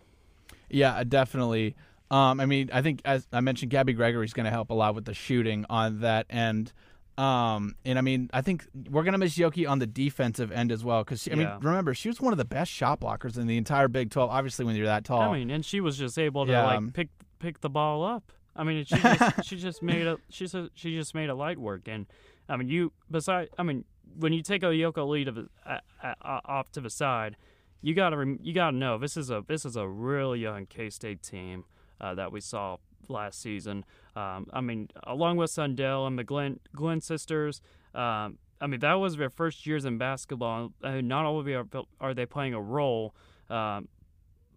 Yeah, 0.70 1.04
definitely. 1.04 1.76
Um, 2.10 2.40
I 2.40 2.46
mean, 2.46 2.70
I 2.72 2.82
think 2.82 3.02
as 3.04 3.26
I 3.32 3.40
mentioned, 3.40 3.70
Gabby 3.70 3.92
Gregory's 3.92 4.32
going 4.32 4.44
to 4.44 4.50
help 4.50 4.70
a 4.70 4.74
lot 4.74 4.94
with 4.94 5.04
the 5.04 5.14
shooting 5.14 5.66
on 5.68 6.00
that 6.00 6.26
end. 6.30 6.72
Um, 7.18 7.76
and 7.84 7.98
I 7.98 8.02
mean, 8.02 8.28
I 8.32 8.42
think 8.42 8.66
we're 8.90 9.02
going 9.02 9.12
to 9.12 9.18
miss 9.18 9.38
Yoki 9.38 9.68
on 9.68 9.78
the 9.78 9.86
defensive 9.86 10.52
end 10.52 10.70
as 10.70 10.84
well 10.84 11.02
because 11.02 11.26
I 11.30 11.34
mean, 11.34 11.50
remember 11.62 11.94
she 11.94 12.08
was 12.08 12.20
one 12.20 12.32
of 12.32 12.36
the 12.38 12.44
best 12.44 12.70
shot 12.70 13.00
blockers 13.00 13.38
in 13.38 13.46
the 13.46 13.56
entire 13.56 13.88
Big 13.88 14.10
Twelve. 14.10 14.30
Obviously, 14.30 14.64
when 14.64 14.76
you're 14.76 14.86
that 14.86 15.04
tall. 15.04 15.22
I 15.22 15.38
mean, 15.38 15.50
and 15.50 15.64
she 15.64 15.80
was 15.80 15.96
just 15.96 16.18
able 16.18 16.44
to 16.44 16.52
Yeah, 16.52 16.66
like 16.66 16.76
um, 16.76 16.90
pick 16.92 17.08
pick 17.38 17.60
the 17.60 17.70
ball 17.70 18.04
up. 18.04 18.32
I 18.54 18.64
mean, 18.64 18.84
she 18.84 18.96
just, 19.00 19.44
she 19.44 19.56
just 19.56 19.82
made 19.82 20.06
a 20.06 20.18
she 20.28 20.46
just, 20.46 20.70
she 20.74 20.94
just 20.94 21.14
made 21.14 21.30
a 21.30 21.34
light 21.34 21.58
work, 21.58 21.82
and 21.86 22.06
I 22.48 22.56
mean, 22.56 22.68
you 22.68 22.92
beside 23.10 23.48
I 23.58 23.62
mean, 23.62 23.84
when 24.18 24.32
you 24.32 24.42
take 24.42 24.62
a 24.62 24.66
Yoko 24.66 25.08
lead 25.08 25.28
of, 25.28 25.38
uh, 25.38 25.78
uh, 26.02 26.14
off 26.44 26.70
to 26.72 26.80
the 26.80 26.90
side, 26.90 27.36
you 27.80 27.94
gotta 27.94 28.16
rem- 28.16 28.40
you 28.42 28.52
gotta 28.52 28.76
know 28.76 28.98
this 28.98 29.16
is 29.16 29.30
a 29.30 29.42
this 29.46 29.64
is 29.64 29.76
a 29.76 29.88
really 29.88 30.40
young 30.40 30.66
K 30.66 30.90
State 30.90 31.22
team 31.22 31.64
uh, 32.00 32.14
that 32.14 32.30
we 32.32 32.40
saw 32.40 32.76
last 33.08 33.40
season. 33.40 33.84
Um, 34.16 34.46
I 34.52 34.62
mean, 34.62 34.88
along 35.04 35.36
with 35.36 35.50
Sundell 35.50 36.06
and 36.06 36.18
the 36.18 36.24
Glenn 36.24 36.58
Glenn 36.74 37.00
sisters. 37.00 37.60
Um, 37.94 38.38
I 38.60 38.66
mean, 38.66 38.80
that 38.80 38.94
was 38.94 39.16
their 39.16 39.30
first 39.30 39.66
years 39.66 39.84
in 39.84 39.98
basketball. 39.98 40.72
Not 40.82 41.26
only 41.26 41.54
are, 41.54 41.66
are 42.00 42.14
they 42.14 42.24
playing 42.24 42.54
a 42.54 42.60
role, 42.60 43.14
um, 43.50 43.88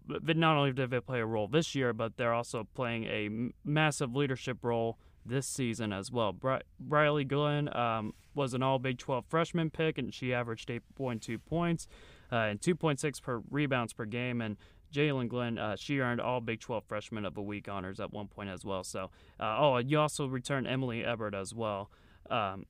but 0.07 0.37
not 0.37 0.55
only 0.55 0.71
did 0.71 0.89
they 0.89 1.01
play 1.01 1.19
a 1.19 1.25
role 1.25 1.47
this 1.47 1.75
year, 1.75 1.91
but 1.91 2.15
they're 2.15 2.33
also 2.33 2.67
playing 2.73 3.03
a 3.05 3.29
massive 3.65 4.15
leadership 4.15 4.59
role 4.63 4.97
this 5.25 5.45
season 5.45 5.91
as 5.91 6.11
well. 6.11 6.31
Bri- 6.31 6.61
Brylee 6.87 7.27
Glenn 7.27 7.75
um, 7.75 8.13
was 8.33 8.53
an 8.53 8.63
All 8.63 8.79
Big 8.79 8.97
12 8.97 9.25
freshman 9.27 9.69
pick, 9.69 9.97
and 9.97 10.13
she 10.13 10.33
averaged 10.33 10.69
8.2 10.69 11.39
points 11.45 11.87
uh, 12.31 12.35
and 12.35 12.61
2.6 12.61 13.21
per 13.21 13.41
rebounds 13.51 13.93
per 13.93 14.05
game. 14.05 14.41
And 14.41 14.57
Jaelyn 14.93 15.27
Glenn, 15.27 15.57
uh, 15.57 15.75
she 15.75 15.99
earned 15.99 16.21
All 16.21 16.41
Big 16.41 16.59
12 16.59 16.83
Freshman 16.85 17.25
of 17.25 17.35
the 17.35 17.41
Week 17.41 17.67
honors 17.69 17.99
at 17.99 18.11
one 18.11 18.27
point 18.27 18.49
as 18.49 18.65
well. 18.65 18.83
So, 18.83 19.09
uh, 19.39 19.57
oh, 19.59 19.75
and 19.75 19.89
you 19.89 19.99
also 19.99 20.27
returned 20.27 20.67
Emilee 20.67 21.03
Ebert 21.03 21.33
as 21.33 21.53
well. 21.53 21.89
Um, 22.29 22.65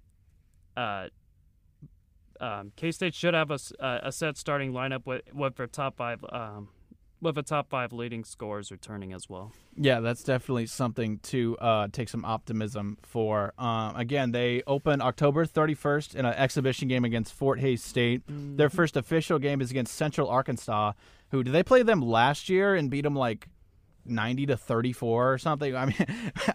uh, 0.75 1.07
um, 2.39 2.71
K 2.75 2.91
State 2.91 3.13
should 3.13 3.33
have 3.33 3.51
a, 3.51 3.59
uh, 3.79 3.99
a 4.03 4.11
set 4.11 4.37
starting 4.37 4.71
lineup 4.71 5.05
with 5.05 5.21
with 5.33 5.55
their 5.55 5.67
top 5.67 5.97
five 5.97 6.23
um, 6.29 6.69
with 7.21 7.37
a 7.37 7.43
top 7.43 7.69
five 7.69 7.91
leading 7.91 8.23
scorers 8.23 8.71
returning 8.71 9.13
as 9.13 9.29
well. 9.29 9.51
Yeah, 9.75 9.99
that's 9.99 10.23
definitely 10.23 10.67
something 10.67 11.19
to 11.19 11.57
uh, 11.57 11.87
take 11.91 12.09
some 12.09 12.23
optimism 12.23 12.97
for. 13.01 13.53
Um, 13.57 13.95
again, 13.95 14.31
they 14.31 14.63
open 14.67 15.01
October 15.01 15.45
31st 15.45 16.15
in 16.15 16.25
an 16.25 16.33
exhibition 16.33 16.87
game 16.87 17.03
against 17.05 17.33
Fort 17.33 17.59
Hays 17.59 17.83
State. 17.83 18.23
Their 18.27 18.69
first 18.69 18.95
official 18.95 19.39
game 19.39 19.61
is 19.61 19.71
against 19.71 19.95
Central 19.95 20.29
Arkansas, 20.29 20.93
who 21.31 21.43
did 21.43 21.53
they 21.53 21.63
play 21.63 21.83
them 21.83 22.01
last 22.01 22.49
year 22.49 22.75
and 22.75 22.89
beat 22.89 23.01
them 23.01 23.15
like 23.15 23.47
90 24.05 24.47
to 24.47 24.57
34 24.57 25.33
or 25.33 25.37
something? 25.37 25.75
I 25.75 25.85
mean, 25.85 26.05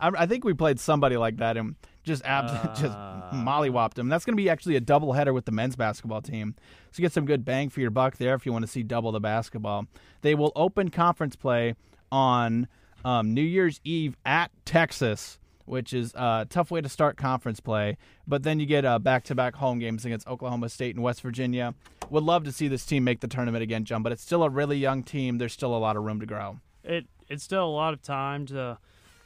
I 0.00 0.10
I 0.18 0.26
think 0.26 0.44
we 0.44 0.54
played 0.54 0.80
somebody 0.80 1.16
like 1.16 1.38
that 1.38 1.56
and 1.56 1.76
just 2.02 2.24
abs- 2.24 2.52
just 2.80 2.96
mollywopped 3.32 3.94
them. 3.94 4.08
That's 4.08 4.24
going 4.24 4.34
to 4.36 4.42
be 4.42 4.48
actually 4.48 4.76
a 4.76 4.80
doubleheader 4.80 5.32
with 5.34 5.44
the 5.44 5.52
men's 5.52 5.76
basketball 5.76 6.22
team. 6.22 6.54
So 6.92 7.00
get 7.00 7.12
some 7.12 7.26
good 7.26 7.44
bang 7.44 7.70
for 7.70 7.80
your 7.80 7.90
buck 7.90 8.16
there 8.16 8.34
if 8.34 8.46
you 8.46 8.52
want 8.52 8.64
to 8.64 8.70
see 8.70 8.82
double 8.82 9.12
the 9.12 9.20
basketball. 9.20 9.86
They 10.22 10.34
will 10.34 10.52
open 10.54 10.90
conference 10.90 11.36
play 11.36 11.74
on 12.12 12.68
um, 13.04 13.34
New 13.34 13.42
Year's 13.42 13.80
Eve 13.84 14.16
at 14.24 14.50
Texas, 14.64 15.38
which 15.64 15.92
is 15.92 16.12
a 16.14 16.46
tough 16.48 16.70
way 16.70 16.80
to 16.80 16.88
start 16.88 17.16
conference 17.16 17.60
play. 17.60 17.96
But 18.26 18.42
then 18.42 18.60
you 18.60 18.66
get 18.66 18.84
uh, 18.84 18.98
back-to-back 18.98 19.56
home 19.56 19.78
games 19.78 20.04
against 20.04 20.26
Oklahoma 20.26 20.68
State 20.68 20.94
and 20.94 21.04
West 21.04 21.22
Virginia. 21.22 21.74
Would 22.10 22.24
love 22.24 22.44
to 22.44 22.52
see 22.52 22.68
this 22.68 22.84
team 22.84 23.04
make 23.04 23.20
the 23.20 23.28
tournament 23.28 23.62
again, 23.62 23.84
Jon. 23.84 24.02
But 24.02 24.12
it's 24.12 24.22
still 24.22 24.42
a 24.42 24.50
really 24.50 24.76
young 24.76 25.02
team. 25.02 25.38
There's 25.38 25.52
still 25.52 25.74
a 25.74 25.78
lot 25.78 25.96
of 25.96 26.04
room 26.04 26.20
to 26.20 26.26
grow. 26.26 26.60
It 26.82 27.06
it's 27.28 27.42
still 27.42 27.64
a 27.64 27.70
lot 27.70 27.94
of 27.94 28.02
time 28.02 28.46
to 28.46 28.78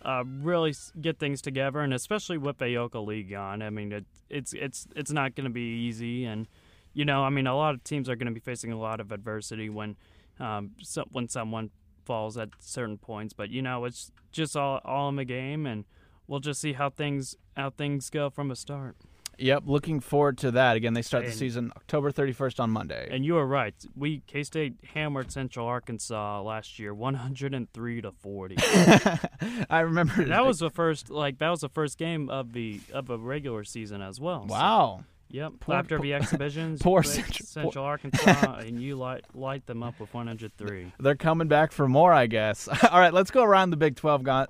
uh, 0.02 0.24
really 0.26 0.74
get 1.00 1.18
things 1.18 1.42
together, 1.42 1.80
and 1.80 1.92
especially 1.92 2.38
with 2.38 2.58
Aoka 2.58 3.04
League 3.04 3.32
on. 3.34 3.62
I 3.62 3.70
mean, 3.70 3.92
it, 3.92 4.04
it's 4.30 4.52
it's 4.52 4.86
it's 4.94 5.10
not 5.10 5.34
going 5.34 5.44
to 5.44 5.50
be 5.50 5.86
easy, 5.86 6.24
and 6.24 6.46
you 6.94 7.04
know, 7.04 7.24
I 7.24 7.30
mean, 7.30 7.46
a 7.46 7.56
lot 7.56 7.74
of 7.74 7.84
teams 7.84 8.08
are 8.08 8.16
going 8.16 8.26
to 8.26 8.32
be 8.32 8.40
facing 8.40 8.72
a 8.72 8.78
lot 8.78 9.00
of 9.00 9.12
adversity 9.12 9.68
when 9.68 9.96
um, 10.38 10.70
so, 10.80 11.04
when 11.10 11.28
someone 11.28 11.70
falls 12.04 12.38
at 12.38 12.50
certain 12.60 12.96
points. 12.96 13.32
But 13.32 13.50
you 13.50 13.60
know, 13.60 13.84
it's 13.84 14.12
just 14.32 14.56
all 14.56 14.80
all 14.84 15.08
in 15.08 15.16
the 15.16 15.24
game, 15.24 15.66
and 15.66 15.84
we'll 16.28 16.40
just 16.40 16.60
see 16.60 16.74
how 16.74 16.90
things 16.90 17.34
how 17.56 17.70
things 17.70 18.10
go 18.10 18.30
from 18.30 18.52
a 18.52 18.56
start. 18.56 18.96
Yep, 19.40 19.64
looking 19.66 20.00
forward 20.00 20.36
to 20.38 20.50
that. 20.52 20.76
Again, 20.76 20.94
they 20.94 21.02
start 21.02 21.24
the 21.24 21.30
season 21.30 21.72
October 21.76 22.10
31st 22.10 22.58
on 22.58 22.70
Monday. 22.70 23.08
And 23.08 23.24
you 23.24 23.34
were 23.34 23.46
right. 23.46 23.74
We 23.96 24.22
K 24.26 24.42
State 24.42 24.74
hammered 24.94 25.30
Central 25.30 25.66
Arkansas 25.66 26.42
last 26.42 26.78
year, 26.78 26.92
103 26.92 28.00
to 28.02 28.10
40. 28.10 28.56
I 29.70 29.80
remember 29.80 30.24
that 30.24 30.44
was 30.44 30.58
the 30.58 30.70
first 30.70 31.08
like 31.08 31.38
that 31.38 31.50
was 31.50 31.60
the 31.60 31.68
first 31.68 31.98
game 31.98 32.28
of 32.28 32.52
the 32.52 32.80
of 32.92 33.10
a 33.10 33.18
regular 33.18 33.62
season 33.62 34.02
as 34.02 34.20
well. 34.20 34.46
So, 34.48 34.54
wow. 34.54 35.04
Yep. 35.30 35.52
Poor- 35.60 35.74
After 35.74 35.98
the 35.98 36.14
exhibitions, 36.14 36.80
poor 36.82 37.02
Central- 37.02 37.46
Central 37.46 37.84
Arkansas, 37.84 38.54
and 38.66 38.80
you 38.82 38.96
light 38.96 39.24
light 39.34 39.66
them 39.66 39.82
up 39.82 40.00
with 40.00 40.12
103. 40.14 40.92
They're 40.98 41.14
coming 41.16 41.48
back 41.48 41.72
for 41.72 41.86
more, 41.88 42.12
I 42.12 42.26
guess. 42.26 42.66
All 42.90 42.98
right, 42.98 43.12
let's 43.12 43.30
go 43.30 43.42
around 43.44 43.70
the 43.70 43.76
Big 43.76 43.96
12. 43.96 44.22
Gon- 44.22 44.46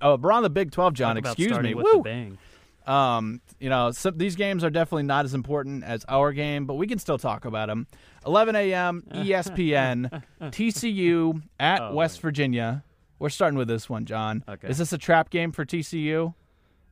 uh, 0.00 0.16
around 0.22 0.42
the 0.44 0.50
Big 0.50 0.70
12, 0.70 0.94
Jon. 0.94 1.16
Excuse 1.16 1.58
me. 1.58 1.74
with 1.74 1.86
the 1.90 1.96
Woo. 1.98 2.02
bang. 2.04 2.38
Um, 2.86 3.40
you 3.60 3.68
know, 3.68 3.90
some, 3.92 4.16
these 4.18 4.36
games 4.36 4.64
are 4.64 4.70
definitely 4.70 5.02
not 5.04 5.24
as 5.24 5.34
important 5.34 5.84
as 5.84 6.04
our 6.08 6.32
game, 6.32 6.64
but 6.66 6.74
we 6.74 6.86
can 6.86 6.98
still 6.98 7.18
talk 7.18 7.44
about 7.44 7.68
them. 7.68 7.86
11 8.26 8.56
a.m. 8.56 9.02
ESPN, 9.12 10.22
TCU 10.40 11.42
at 11.58 11.80
Oh, 11.82 11.94
West. 11.94 12.20
Virginia. 12.20 12.82
We're 13.18 13.28
starting 13.28 13.58
with 13.58 13.68
this 13.68 13.88
one, 13.88 14.06
Jon. 14.06 14.44
Okay. 14.48 14.68
Is 14.68 14.78
this 14.78 14.92
a 14.92 14.98
trap 14.98 15.30
game 15.30 15.52
for 15.52 15.64
TCU? 15.64 16.34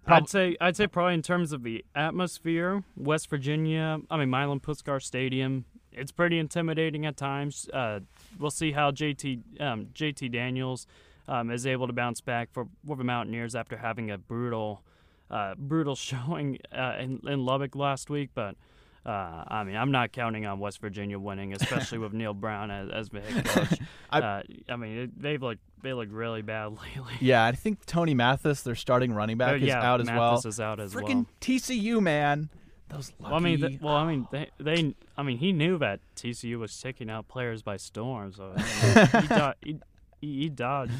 Prob- 0.09 0.23
I'd 0.23 0.29
say 0.29 0.57
I'd 0.61 0.77
say 0.77 0.87
probably 0.87 1.15
in 1.15 1.23
terms 1.23 1.53
of 1.53 1.63
the 1.63 1.85
atmosphere, 1.95 2.83
West 2.97 3.29
Virginia. 3.29 3.99
I 4.11 4.17
mean, 4.17 4.31
Milan 4.31 4.61
Puskar 4.61 5.03
Stadium. 5.03 5.67
It's 5.93 6.13
pretty 6.13 6.39
intimidating 6.39 7.07
at 7.07 7.17
times. 7.17 7.69
Uh, 7.73 8.01
we'll 8.39 8.51
see 8.51 8.73
how 8.73 8.91
JT 8.91 9.61
um, 9.61 9.87
JT 9.95 10.33
Daniels 10.33 10.87
um, 11.29 11.51
is 11.51 11.67
able 11.67 11.87
to 11.87 11.93
bounce 11.93 12.21
back 12.21 12.51
for, 12.53 12.69
for 12.87 12.97
the 12.97 13.05
Mountaineers 13.05 13.55
after 13.55 13.77
having 13.77 14.11
a 14.11 14.17
brutal 14.17 14.83
uh, 15.31 15.55
brutal 15.57 15.95
showing 16.11 16.59
uh, 16.73 16.97
in, 16.99 17.21
in 17.27 17.45
Lubbock 17.45 17.77
last 17.77 18.09
week. 18.09 18.31
But 18.35 18.57
uh, 19.07 19.45
I 19.49 19.65
mean, 19.65 19.77
I'm 19.77 19.91
not 19.91 20.13
counting 20.13 20.47
on 20.47 20.59
West 20.59 20.81
Virginia 20.81 21.19
winning, 21.19 21.53
especially 21.53 21.99
with 21.99 22.13
Neal 22.15 22.35
Brown 22.35 22.71
as, 22.71 22.91
as 22.91 23.09
the 23.09 23.21
head 23.21 23.45
coach. 23.45 23.79
I- 24.11 24.21
uh, 24.21 24.43
I 24.69 24.77
mean, 24.77 24.99
it, 24.99 25.23
they've 25.23 25.43
looked 25.43 25.61
they 25.83 25.93
look 25.93 26.09
really 26.11 26.43
bad 26.43 26.67
lately. 26.97 27.15
Yeah, 27.21 27.45
I 27.45 27.53
think 27.53 27.87
Tony 27.87 28.15
Mathis, 28.15 28.63
their 28.63 28.75
starting 28.75 29.13
running 29.13 29.39
back, 29.39 29.57
is 29.57 29.69
yeah, 29.69 29.83
out 29.83 30.01
as 30.01 30.07
well. 30.09 30.33
Mathis 30.33 30.47
is 30.47 30.61
out 30.61 30.81
as 30.81 30.95
well. 30.95 31.05
Freaking 31.05 31.27
TCU, 31.41 32.01
man. 32.01 32.51
Those 32.89 33.13
lucky. 33.19 33.31
Well, 33.31 33.35
I 33.35 33.39
mean, 33.41 33.61
th- 33.61 33.81
well, 33.81 33.95
I 33.95 34.07
mean, 34.07 34.27
they, 34.33 34.51
they, 34.59 34.95
I 35.17 35.23
mean, 35.23 35.39
he 35.39 35.53
knew 35.53 35.79
that 35.79 36.01
TCU 36.17 36.59
was 36.59 36.79
taking 36.81 37.11
out 37.11 37.29
players 37.29 37.63
by 37.63 37.77
storm, 37.77 38.33
so 38.33 38.55
I 38.57 38.63
mean, 38.63 39.23
he, 39.23 39.29
do- 39.29 39.79
he, 40.21 40.41
he, 40.43 40.49
dodged. 40.49 40.93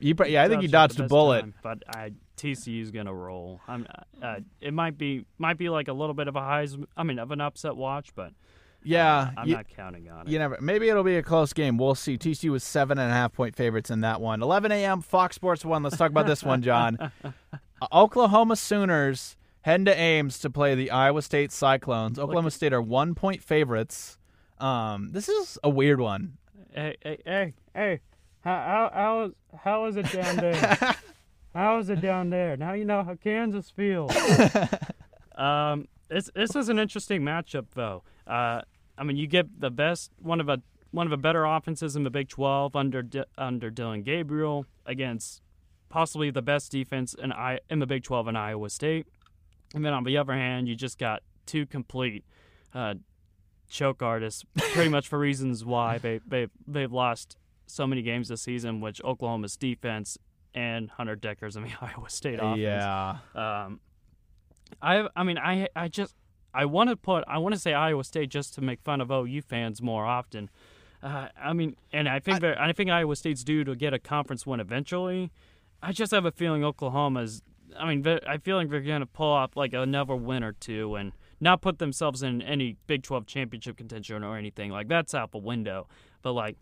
You 0.00 0.14
yeah, 0.26 0.42
I 0.44 0.48
think 0.48 0.62
he 0.62 0.68
dodged 0.68 1.00
a 1.00 1.04
bullet. 1.04 1.40
time, 1.40 1.54
but 1.62 1.82
I, 1.88 2.12
TCU's 2.40 2.90
gonna 2.90 3.12
roll. 3.14 3.60
I'm, 3.68 3.86
uh, 4.22 4.36
it 4.60 4.72
might 4.72 4.96
be, 4.96 5.24
might 5.38 5.58
be 5.58 5.68
like 5.68 5.88
a 5.88 5.92
little 5.92 6.14
bit 6.14 6.28
of 6.28 6.36
a 6.36 6.40
highs. 6.40 6.76
I 6.96 7.02
mean, 7.02 7.18
of 7.18 7.30
an 7.30 7.40
upset 7.40 7.76
watch, 7.76 8.10
but 8.14 8.32
Yeah, 8.82 9.30
I'm 9.36 9.46
you, 9.48 9.56
not 9.56 9.68
counting 9.68 10.08
on 10.10 10.26
it. 10.26 10.32
you 10.32 10.38
never. 10.38 10.56
Maybe 10.60 10.88
it'll 10.88 11.04
be 11.04 11.16
a 11.16 11.22
close 11.22 11.52
game. 11.52 11.76
We'll 11.76 11.94
see. 11.94 12.16
TCU 12.16 12.50
was 12.50 12.64
seven 12.64 12.98
and 12.98 13.10
a 13.10 13.14
half 13.14 13.32
point 13.32 13.54
favorites 13.56 13.90
in 13.90 14.00
that 14.00 14.20
one. 14.20 14.42
11 14.42 14.72
a.m. 14.72 15.02
Fox 15.02 15.36
Sports 15.36 15.64
One. 15.64 15.82
Let's 15.82 15.96
talk 15.98 16.10
about 16.10 16.26
this 16.26 16.42
one, 16.42 16.62
Jon. 16.62 17.12
Uh, 17.82 17.86
Oklahoma 17.94 18.56
Sooners 18.56 19.38
heading 19.62 19.86
to 19.86 19.96
Ames 19.98 20.38
to 20.40 20.50
play 20.50 20.74
the 20.74 20.90
Iowa 20.90 21.22
State 21.22 21.50
Cyclones. 21.50 22.18
Oklahoma 22.18 22.50
State 22.50 22.74
are 22.74 22.82
one 22.82 23.14
point 23.14 23.42
favorites. 23.42 24.18
Um, 24.58 25.08
this 25.12 25.30
is 25.30 25.56
a 25.64 25.70
weird 25.70 25.98
one. 25.98 26.36
Hey, 26.74 26.96
hey, 27.02 27.18
hey, 27.24 27.54
hey, 27.74 28.00
how, 28.44 28.50
how, 28.52 28.90
how, 28.92 29.22
is, 29.22 29.32
how 29.64 29.84
is 29.86 29.96
it 29.96 30.12
down 30.12 30.36
there? 30.36 30.94
how 31.54 31.78
is 31.78 31.88
it 31.90 32.00
down 32.00 32.30
there? 32.30 32.56
Now 32.56 32.72
you 32.72 32.84
know 32.84 33.02
how 33.02 33.14
Kansas 33.14 33.70
feels. 33.70 34.14
um, 35.34 35.88
this 36.08 36.30
this 36.34 36.54
is 36.54 36.68
an 36.68 36.78
interesting 36.78 37.22
matchup, 37.22 37.66
though. 37.74 38.02
Uh, 38.26 38.62
I 38.98 39.04
mean, 39.04 39.16
you 39.16 39.26
get 39.26 39.60
the 39.60 39.70
best 39.70 40.12
one 40.20 40.40
of 40.40 40.48
a 40.48 40.62
one 40.90 41.06
of 41.06 41.10
the 41.10 41.16
better 41.16 41.44
offenses 41.44 41.96
in 41.96 42.02
the 42.02 42.10
Big 42.10 42.28
12 42.28 42.74
under 42.74 43.02
D- 43.02 43.24
under 43.38 43.70
Dillon 43.70 44.02
Gabriel 44.02 44.66
against 44.86 45.40
possibly 45.88 46.30
the 46.30 46.42
best 46.42 46.70
defense 46.72 47.14
in 47.14 47.32
I 47.32 47.60
in 47.68 47.78
the 47.78 47.86
Big 47.86 48.02
12 48.02 48.28
in 48.28 48.36
Iowa 48.36 48.70
State. 48.70 49.06
And 49.74 49.84
then 49.84 49.92
on 49.92 50.04
the 50.04 50.16
other 50.16 50.32
hand, 50.32 50.68
you 50.68 50.74
just 50.74 50.98
got 50.98 51.22
two 51.46 51.64
complete 51.64 52.24
uh, 52.74 52.94
choke 53.68 54.02
artists, 54.02 54.44
pretty 54.72 54.90
much 54.90 55.06
for 55.08 55.18
reasons 55.18 55.64
why 55.64 55.98
they 55.98 56.20
they 56.26 56.48
they've 56.66 56.92
lost 56.92 57.36
so 57.66 57.86
many 57.86 58.02
games 58.02 58.28
this 58.28 58.42
season, 58.42 58.80
which 58.80 59.00
Oklahoma's 59.04 59.56
defense 59.56 60.18
and 60.54 60.90
Hunter 60.90 61.16
Dekkers 61.16 61.56
in 61.56 61.62
the 61.64 61.70
Iowa 61.80 62.08
State 62.08 62.38
offense. 62.38 62.58
Yeah. 62.58 63.18
Um, 63.34 63.80
I 64.80 65.08
I 65.16 65.22
mean 65.22 65.38
I 65.38 65.68
I 65.74 65.88
just 65.88 66.14
I 66.52 66.64
want 66.64 66.90
to 66.90 66.96
put 66.96 67.24
I 67.26 67.38
want 67.38 67.54
to 67.54 67.60
say 67.60 67.74
Iowa 67.74 68.04
State 68.04 68.30
just 68.30 68.54
to 68.54 68.60
make 68.60 68.80
fun 68.82 69.00
of 69.00 69.10
OU 69.10 69.42
fans 69.42 69.82
more 69.82 70.04
often. 70.04 70.50
Uh, 71.02 71.28
I 71.40 71.52
mean, 71.52 71.76
and 71.92 72.08
I 72.08 72.18
think 72.18 72.44
I, 72.44 72.54
I 72.58 72.72
think 72.72 72.90
Iowa 72.90 73.16
State's 73.16 73.42
due 73.42 73.64
to 73.64 73.74
get 73.74 73.94
a 73.94 73.98
conference 73.98 74.46
win 74.46 74.60
eventually. 74.60 75.30
I 75.82 75.92
just 75.92 76.12
have 76.12 76.26
a 76.26 76.32
feeling 76.32 76.62
Oklahoma's. 76.62 77.42
I 77.78 77.94
mean, 77.94 78.06
I 78.26 78.36
feel 78.38 78.56
like 78.56 78.68
they're 78.68 78.80
going 78.80 79.00
to 79.00 79.06
pull 79.06 79.30
off 79.30 79.56
like 79.56 79.72
another 79.72 80.16
win 80.16 80.42
or 80.42 80.52
two 80.52 80.96
and 80.96 81.12
not 81.40 81.62
put 81.62 81.78
themselves 81.78 82.22
in 82.22 82.42
any 82.42 82.76
Big 82.86 83.02
12 83.02 83.26
championship 83.26 83.76
contention 83.76 84.22
or 84.24 84.36
anything. 84.36 84.70
Like 84.70 84.88
that's 84.88 85.14
out 85.14 85.30
the 85.30 85.38
window. 85.38 85.86
But 86.20 86.32
like 86.32 86.56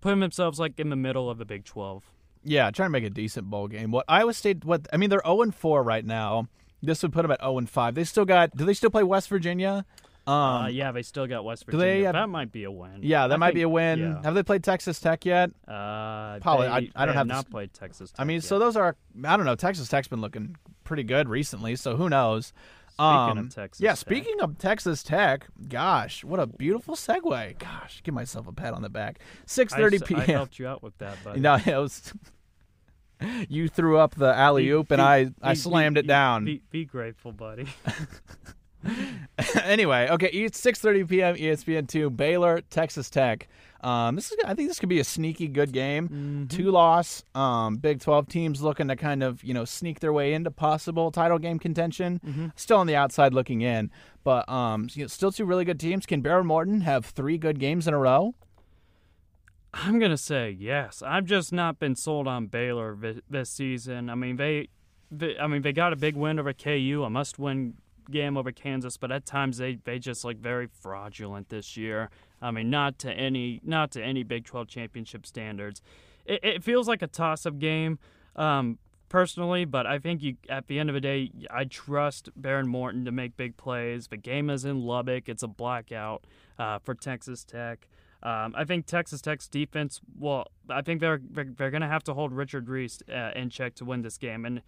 putting 0.00 0.20
themselves 0.20 0.60
like 0.60 0.78
in 0.78 0.90
the 0.90 0.96
middle 0.96 1.28
of 1.28 1.38
the 1.38 1.44
Big 1.44 1.64
12. 1.64 2.04
Yeah, 2.46 2.70
trying 2.70 2.86
to 2.86 2.90
make 2.90 3.04
a 3.04 3.10
decent 3.10 3.48
bowl 3.50 3.68
game. 3.68 3.90
What 3.90 4.04
Iowa 4.08 4.32
State? 4.32 4.64
What 4.64 4.86
I 4.92 4.96
mean, 4.96 5.10
they're 5.10 5.22
zero 5.24 5.42
and 5.42 5.54
four 5.54 5.82
right 5.82 6.04
now. 6.04 6.48
This 6.82 7.02
would 7.02 7.12
put 7.12 7.22
them 7.22 7.30
at 7.32 7.40
zero 7.40 7.58
and 7.58 7.68
five. 7.68 7.94
They 7.94 8.04
still 8.04 8.24
got. 8.24 8.56
Do 8.56 8.64
they 8.64 8.74
still 8.74 8.90
play 8.90 9.02
West 9.02 9.28
Virginia? 9.28 9.84
Um, 10.28 10.34
uh, 10.34 10.66
yeah, 10.68 10.90
they 10.90 11.02
still 11.02 11.26
got 11.28 11.44
West 11.44 11.66
Virginia. 11.66 11.86
they 11.86 12.02
that 12.12 12.28
might 12.28 12.50
be 12.50 12.64
a 12.64 12.70
win. 12.70 12.98
yeah, 13.02 13.28
that 13.28 13.34
I 13.34 13.36
might 13.36 13.46
think- 13.48 13.54
be 13.56 13.62
a 13.62 13.68
win. 13.68 13.98
yeah. 14.00 14.22
Have 14.24 14.34
they 14.34 14.42
played 14.42 14.64
Texas 14.64 14.98
Tech 14.98 15.24
yet? 15.24 15.50
Uh, 15.68 16.40
Probably. 16.40 16.66
They, 16.66 16.72
I- 16.72 16.76
I 16.96 17.06
don't 17.06 17.14
have 17.14 17.14
have 17.14 17.26
not 17.28 17.44
s- 17.46 17.50
played 17.50 17.72
Texas. 17.72 18.10
Tech 18.10 18.20
I 18.20 18.24
mean, 18.24 18.40
Tech 18.40 18.48
so 18.48 18.58
those 18.58 18.76
are. 18.76 18.96
I 19.24 19.36
don't 19.36 19.46
know. 19.46 19.54
Texas 19.54 19.88
Tech's 19.88 20.08
been 20.08 20.20
looking 20.20 20.56
pretty 20.84 21.04
good 21.04 21.28
recently, 21.28 21.76
so 21.76 21.96
who 21.96 22.08
knows? 22.08 22.52
Speaking 22.88 23.04
Um, 23.06 23.38
of 23.38 23.54
Texas, 23.54 23.80
yeah. 23.82 23.90
Tech, 23.90 23.98
Speaking 23.98 24.40
of 24.40 24.56
Texas 24.58 25.02
Tech, 25.04 25.46
gosh, 25.68 26.24
what 26.24 26.40
a 26.40 26.46
beautiful 26.46 26.94
segue. 26.96 27.58
Gosh, 27.58 28.02
give 28.02 28.14
myself 28.14 28.48
a 28.48 28.52
pat 28.52 28.72
on 28.72 28.80
the 28.82 28.88
back. 28.88 29.20
Six 29.44 29.72
thirty 29.74 29.96
s- 29.98 30.02
I 30.02 30.06
p.m. 30.06 30.20
helped 30.22 30.58
you 30.58 30.66
out 30.66 30.82
with 30.82 30.96
that, 30.98 31.18
but 31.22 31.36
No, 31.38 31.54
it 31.56 31.66
was. 31.66 32.12
you 33.48 33.68
threw 33.68 33.98
up 33.98 34.14
the 34.14 34.34
alley 34.34 34.68
oop, 34.70 34.90
and 34.90 35.00
I 35.00 35.30
I 35.42 35.54
slammed 35.54 35.98
it 35.98 36.06
down. 36.06 36.44
Be, 36.44 36.62
be 36.70 36.84
grateful, 36.84 37.32
buddy. 37.32 37.66
anyway, 39.64 40.08
okay, 40.10 40.28
it's 40.28 40.60
6:30 40.60 41.08
p.m. 41.08 41.36
ESPN 41.36 41.88
two 41.88 42.10
Baylor 42.10 42.60
Texas 42.70 43.10
Tech. 43.10 43.48
Um, 43.82 44.16
this 44.16 44.32
is 44.32 44.38
I 44.44 44.54
think 44.54 44.68
this 44.68 44.80
could 44.80 44.88
be 44.88 45.00
a 45.00 45.04
sneaky 45.04 45.48
good 45.48 45.72
game. 45.72 46.08
Mm-hmm. 46.08 46.46
Two 46.46 46.70
loss. 46.70 47.24
Um, 47.34 47.76
Big 47.76 48.00
12 48.00 48.28
teams 48.28 48.62
looking 48.62 48.88
to 48.88 48.96
kind 48.96 49.22
of 49.22 49.42
you 49.44 49.54
know 49.54 49.64
sneak 49.64 50.00
their 50.00 50.12
way 50.12 50.34
into 50.34 50.50
possible 50.50 51.10
title 51.10 51.38
game 51.38 51.58
contention. 51.58 52.20
Mm-hmm. 52.24 52.46
Still 52.56 52.78
on 52.78 52.86
the 52.86 52.96
outside 52.96 53.34
looking 53.34 53.60
in, 53.62 53.90
but 54.24 54.48
um, 54.48 54.88
you 54.92 55.02
know, 55.02 55.08
still 55.08 55.32
two 55.32 55.44
really 55.44 55.64
good 55.64 55.80
teams. 55.80 56.06
Can 56.06 56.22
Behren 56.22 56.46
Morton 56.46 56.82
have 56.82 57.06
three 57.06 57.38
good 57.38 57.58
games 57.58 57.86
in 57.86 57.94
a 57.94 57.98
row? 57.98 58.34
I'm 59.82 59.98
gonna 59.98 60.16
say 60.16 60.50
yes. 60.50 61.02
I've 61.04 61.24
just 61.24 61.52
not 61.52 61.78
been 61.78 61.96
sold 61.96 62.26
on 62.26 62.46
Baylor 62.46 62.96
this 63.28 63.50
season. 63.50 64.08
I 64.08 64.14
mean, 64.14 64.36
they, 64.36 64.68
they, 65.10 65.38
I 65.38 65.46
mean, 65.46 65.62
they 65.62 65.72
got 65.72 65.92
a 65.92 65.96
big 65.96 66.16
win 66.16 66.38
over 66.38 66.52
KU, 66.52 67.02
a 67.04 67.10
must-win 67.10 67.74
game 68.10 68.36
over 68.36 68.52
Kansas, 68.52 68.96
but 68.96 69.12
at 69.12 69.26
times 69.26 69.58
they 69.58 69.78
they 69.84 69.98
just 69.98 70.24
like 70.24 70.38
very 70.38 70.66
fraudulent 70.66 71.48
this 71.48 71.76
year. 71.76 72.10
I 72.40 72.50
mean, 72.50 72.70
not 72.70 72.98
to 73.00 73.12
any 73.12 73.60
not 73.62 73.90
to 73.92 74.02
any 74.02 74.22
Big 74.22 74.44
12 74.44 74.68
championship 74.68 75.26
standards. 75.26 75.82
It, 76.24 76.40
it 76.42 76.64
feels 76.64 76.88
like 76.88 77.02
a 77.02 77.06
toss-up 77.06 77.58
game. 77.58 77.98
Um, 78.34 78.78
personally, 79.08 79.64
but 79.64 79.86
I 79.86 79.98
think 79.98 80.22
you 80.22 80.36
at 80.48 80.66
the 80.68 80.78
end 80.78 80.90
of 80.90 80.94
the 80.94 81.00
day, 81.00 81.30
I 81.50 81.64
trust 81.64 82.30
Behren 82.40 82.66
Morton 82.66 83.04
to 83.04 83.12
make 83.12 83.36
big 83.36 83.56
plays. 83.56 84.08
The 84.08 84.16
game 84.16 84.50
is 84.50 84.64
in 84.64 84.80
Lubbock; 84.82 85.28
it's 85.28 85.42
a 85.42 85.48
blackout 85.48 86.26
uh, 86.58 86.78
for 86.78 86.94
Texas 86.94 87.44
Tech. 87.44 87.88
Um, 88.26 88.54
I 88.56 88.64
think 88.64 88.86
Texas 88.86 89.20
Tech's 89.20 89.46
defense. 89.46 90.00
Well, 90.18 90.46
I 90.68 90.82
think 90.82 91.00
they're 91.00 91.20
they're, 91.22 91.44
they're 91.56 91.70
going 91.70 91.82
to 91.82 91.86
have 91.88 92.02
to 92.04 92.14
hold 92.14 92.32
Richard 92.32 92.68
Reese 92.68 92.98
uh, 93.08 93.30
in 93.36 93.50
check 93.50 93.74
to 93.76 93.84
win 93.84 94.02
this 94.02 94.18
game, 94.18 94.44
and 94.44 94.62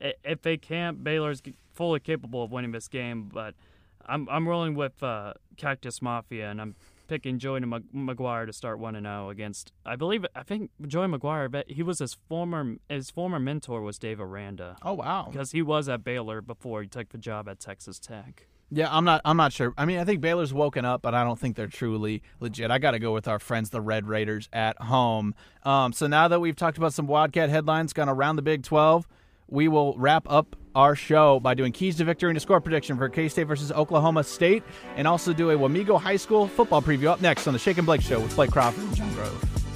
if 0.00 0.42
they 0.42 0.56
can't, 0.56 1.02
Baylor's 1.02 1.42
fully 1.72 2.00
capable 2.00 2.44
of 2.44 2.52
winning 2.52 2.70
this 2.72 2.88
game. 2.88 3.28
But 3.32 3.54
I'm 4.06 4.28
I'm 4.28 4.48
rolling 4.48 4.74
with 4.74 5.02
uh, 5.02 5.34
Cactus 5.56 6.00
Mafia, 6.00 6.48
and 6.50 6.60
I'm 6.60 6.76
picking 7.08 7.38
Joey 7.38 7.60
McGuire 7.60 8.46
to 8.46 8.52
start 8.52 8.78
one 8.78 8.94
and 8.94 9.04
zero 9.04 9.30
against. 9.30 9.72
I 9.84 9.96
believe 9.96 10.24
I 10.36 10.44
think 10.44 10.70
Joey 10.86 11.08
McGuire. 11.08 11.50
But 11.50 11.70
he 11.70 11.82
was 11.82 11.98
his 11.98 12.14
former 12.28 12.76
his 12.88 13.10
former 13.10 13.40
mentor 13.40 13.82
was 13.82 13.98
Dave 13.98 14.20
Aranda 14.20 14.76
Oh 14.82 14.94
wow. 14.94 15.28
because 15.30 15.50
he 15.52 15.60
was 15.62 15.88
at 15.88 16.04
Baylor 16.04 16.40
before 16.40 16.82
he 16.82 16.88
took 16.88 17.08
the 17.08 17.18
job 17.18 17.48
at 17.48 17.58
Texas 17.58 17.98
Tech. 17.98 18.46
Yeah, 18.74 18.88
I'm 18.90 19.04
not. 19.04 19.20
I'm 19.26 19.36
not 19.36 19.52
sure. 19.52 19.74
I 19.76 19.84
mean, 19.84 19.98
I 19.98 20.04
think 20.04 20.22
Baylor's 20.22 20.54
woken 20.54 20.86
up, 20.86 21.02
but 21.02 21.14
I 21.14 21.24
don't 21.24 21.38
think 21.38 21.56
they're 21.56 21.66
truly 21.66 22.22
legit. 22.40 22.70
I 22.70 22.78
got 22.78 22.92
to 22.92 22.98
go 22.98 23.12
with 23.12 23.28
our 23.28 23.38
friends, 23.38 23.68
the 23.68 23.82
Red 23.82 24.06
Raiders, 24.06 24.48
at 24.50 24.80
home. 24.80 25.34
Um, 25.62 25.92
so 25.92 26.06
now 26.06 26.26
that 26.28 26.40
we've 26.40 26.56
talked 26.56 26.78
about 26.78 26.94
some 26.94 27.06
Wildcat 27.06 27.50
headlines, 27.50 27.92
gone 27.92 28.08
around 28.08 28.36
the 28.36 28.42
Big 28.42 28.62
12, 28.62 29.06
we 29.48 29.68
will 29.68 29.94
wrap 29.98 30.26
up 30.26 30.56
our 30.74 30.96
show 30.96 31.38
by 31.38 31.52
doing 31.52 31.70
keys 31.70 31.96
to 31.96 32.04
victory 32.04 32.30
and 32.30 32.36
a 32.38 32.40
score 32.40 32.62
prediction 32.62 32.96
for 32.96 33.10
K 33.10 33.28
State 33.28 33.44
versus 33.44 33.70
Oklahoma 33.70 34.24
State, 34.24 34.62
and 34.96 35.06
also 35.06 35.34
do 35.34 35.50
a 35.50 35.54
Wamego 35.54 36.00
High 36.00 36.16
School 36.16 36.48
football 36.48 36.80
preview 36.80 37.08
up 37.08 37.20
next 37.20 37.46
on 37.46 37.52
the 37.52 37.58
Shake 37.58 37.76
and 37.76 37.84
Blake 37.84 38.00
Show 38.00 38.20
with 38.20 38.34
Blake 38.34 38.52
Crawford 38.52 38.84
and 38.84 38.96
Jon 38.96 39.12
Grove. 39.12 39.71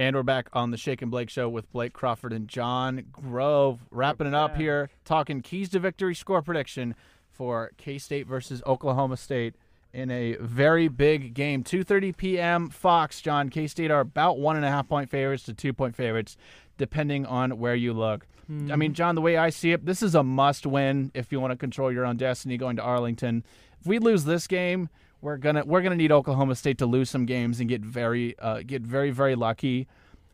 And 0.00 0.16
we're 0.16 0.22
back 0.22 0.48
on 0.54 0.70
the 0.70 0.78
Shake 0.78 1.02
and 1.02 1.10
Blake 1.10 1.28
show 1.28 1.46
with 1.46 1.70
Blake 1.72 1.92
Crawford 1.92 2.32
and 2.32 2.48
Jon 2.48 3.04
Grove. 3.12 3.80
Wrapping 3.90 4.26
it 4.26 4.32
up 4.32 4.56
here, 4.56 4.88
talking 5.04 5.42
keys 5.42 5.68
to 5.68 5.78
victory 5.78 6.14
score 6.14 6.40
prediction 6.40 6.94
for 7.30 7.72
K 7.76 7.98
State 7.98 8.26
versus 8.26 8.62
Oklahoma 8.66 9.18
State 9.18 9.56
in 9.92 10.10
a 10.10 10.36
very 10.40 10.88
big 10.88 11.34
game. 11.34 11.62
2:30 11.62 12.16
p.m. 12.16 12.70
Fox. 12.70 13.20
Jon 13.20 13.50
K 13.50 13.66
State 13.66 13.90
are 13.90 14.00
about 14.00 14.38
one 14.38 14.56
and 14.56 14.64
a 14.64 14.70
half 14.70 14.88
point 14.88 15.10
favorites 15.10 15.42
to 15.42 15.52
two 15.52 15.74
point 15.74 15.94
favorites, 15.94 16.38
depending 16.78 17.26
on 17.26 17.58
where 17.58 17.74
you 17.74 17.92
look. 17.92 18.26
I 18.48 18.76
mean, 18.76 18.92
hmm. 18.92 18.94
John, 18.94 19.16
the 19.16 19.20
way 19.20 19.36
I 19.36 19.50
see 19.50 19.72
it, 19.72 19.84
this 19.84 20.02
is 20.02 20.14
a 20.14 20.22
must 20.22 20.64
win 20.64 21.10
if 21.12 21.30
you 21.30 21.40
want 21.40 21.50
to 21.50 21.58
control 21.58 21.92
your 21.92 22.06
own 22.06 22.16
destiny 22.16 22.56
going 22.56 22.76
to 22.76 22.82
Arlington. 22.82 23.44
If 23.78 23.86
we 23.86 23.98
lose 23.98 24.24
this 24.24 24.46
game, 24.46 24.88
we're 25.20 25.36
gonna 25.36 25.64
we're 25.64 25.82
gonna 25.82 25.96
need 25.96 26.12
Oklahoma 26.12 26.54
State 26.54 26.78
to 26.78 26.86
lose 26.86 27.10
some 27.10 27.26
games 27.26 27.60
and 27.60 27.68
get 27.68 27.82
very 27.82 28.38
uh, 28.38 28.62
get 28.66 28.82
very 28.82 29.10
very 29.10 29.34
lucky. 29.34 29.86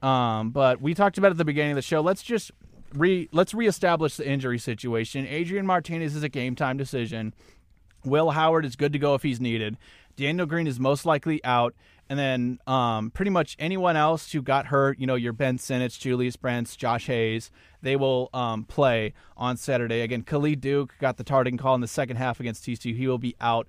Um, 0.02 0.50
but 0.50 0.80
we 0.80 0.94
talked 0.94 1.18
about 1.18 1.30
at 1.30 1.38
the 1.38 1.44
beginning 1.44 1.72
of 1.72 1.76
the 1.76 1.82
show. 1.82 2.00
Let's 2.00 2.22
just 2.22 2.50
re 2.94 3.28
let's 3.32 3.54
reestablish 3.54 4.16
the 4.16 4.28
injury 4.28 4.58
situation. 4.58 5.26
Adrian 5.26 5.66
Martinez 5.66 6.14
is 6.14 6.22
a 6.22 6.28
game 6.28 6.54
time 6.54 6.76
decision. 6.76 7.34
Will 8.04 8.30
Howard 8.30 8.64
is 8.64 8.76
good 8.76 8.92
to 8.92 8.98
go 8.98 9.14
if 9.14 9.22
he's 9.22 9.40
needed. 9.40 9.76
Daniel 10.16 10.46
Green 10.46 10.66
is 10.66 10.80
most 10.80 11.04
likely 11.04 11.44
out. 11.44 11.74
And 12.08 12.18
then 12.18 12.60
um, 12.68 13.10
pretty 13.10 13.32
much 13.32 13.56
anyone 13.58 13.96
else 13.96 14.30
who 14.30 14.40
got 14.40 14.66
hurt, 14.66 14.98
you 15.00 15.08
know, 15.08 15.16
your 15.16 15.32
Ben 15.32 15.58
Sinnott, 15.58 15.90
Julius 15.92 16.36
Brents, 16.36 16.76
Josh 16.76 17.06
Hayes, 17.06 17.50
they 17.82 17.96
will 17.96 18.30
um, 18.32 18.64
play 18.64 19.12
on 19.36 19.56
Saturday. 19.56 20.02
Again, 20.02 20.22
Khalid 20.22 20.60
Duke 20.60 20.94
got 21.00 21.16
the 21.16 21.24
targeting 21.24 21.58
call 21.58 21.74
in 21.74 21.80
the 21.80 21.88
second 21.88 22.16
half 22.16 22.38
against 22.38 22.64
TCU. 22.64 22.96
He 22.96 23.08
will 23.08 23.18
be 23.18 23.34
out 23.40 23.66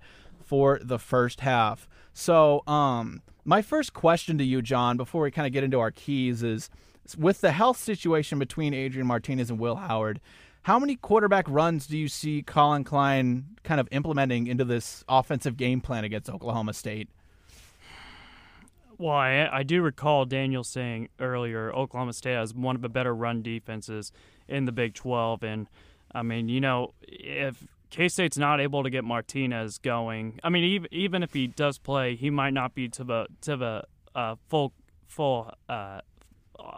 for 0.48 0.80
the 0.82 0.98
first 0.98 1.41
half. 1.41 1.88
So, 2.14 2.64
um, 2.66 3.22
my 3.43 3.62
first 3.62 3.93
question 3.93 4.38
to 4.38 4.43
you, 4.43 4.62
Jon, 4.62 4.98
before 4.98 5.22
we 5.24 5.32
kind 5.32 5.45
of 5.45 5.54
get 5.54 5.64
into 5.64 5.80
our 5.80 5.91
keys, 5.91 6.41
is 6.41 6.70
with 7.18 7.41
the 7.41 7.52
health 7.52 7.78
situation 7.78 8.39
between 8.39 8.74
Adrian 8.74 9.08
Martinez 9.08 9.50
and 9.50 9.60
Will 9.60 9.76
Howard, 9.76 10.20
how 10.64 10.80
many 10.80 10.95
quarterback 10.95 11.45
runs 11.48 11.88
do 11.88 11.98
you 11.98 12.08
see 12.08 12.41
Collin 12.41 12.84
Klein 12.84 13.58
kind 13.64 13.80
of 13.80 13.88
implementing 13.91 14.48
into 14.48 14.66
this 14.66 15.04
offensive 15.08 15.58
game 15.58 15.80
plan 15.80 16.04
against 16.04 16.30
Oklahoma 16.30 16.74
State? 16.74 17.10
Well, 18.98 19.16
I, 19.16 19.48
I 19.52 19.64
do 19.64 19.82
recall 19.82 20.26
Daniel 20.26 20.64
saying 20.64 21.10
earlier 21.20 21.72
Oklahoma 21.72 22.14
State 22.14 22.34
has 22.34 22.54
one 22.54 22.76
of 22.76 22.82
the 22.82 22.89
better 22.89 23.14
run 23.14 23.41
defenses 23.41 24.12
in 24.48 24.66
the 24.66 24.72
Big 24.72 24.93
12. 24.93 25.43
And, 25.43 25.68
I 26.14 26.24
mean, 26.24 26.50
you 26.50 26.60
know, 26.60 26.93
if 27.04 27.64
K 27.90 28.08
State's 28.10 28.38
not 28.38 28.60
able 28.60 28.84
to 28.84 28.90
get 28.90 29.04
Martinez 29.04 29.78
going, 29.78 30.40
I 30.44 30.50
mean, 30.50 30.64
even, 30.64 30.88
even 30.92 31.24
if 31.24 31.34
he 31.34 31.48
does 31.48 31.78
play, 31.78 32.16
he 32.16 32.30
might 32.30 32.54
not 32.54 32.76
be 32.76 32.90
to 32.90 33.04
the, 33.04 33.28
to 33.42 33.58
the 33.58 33.84
uh, 34.16 34.36
full, 34.50 34.74
full, 35.08 35.52
uh, 35.70 36.02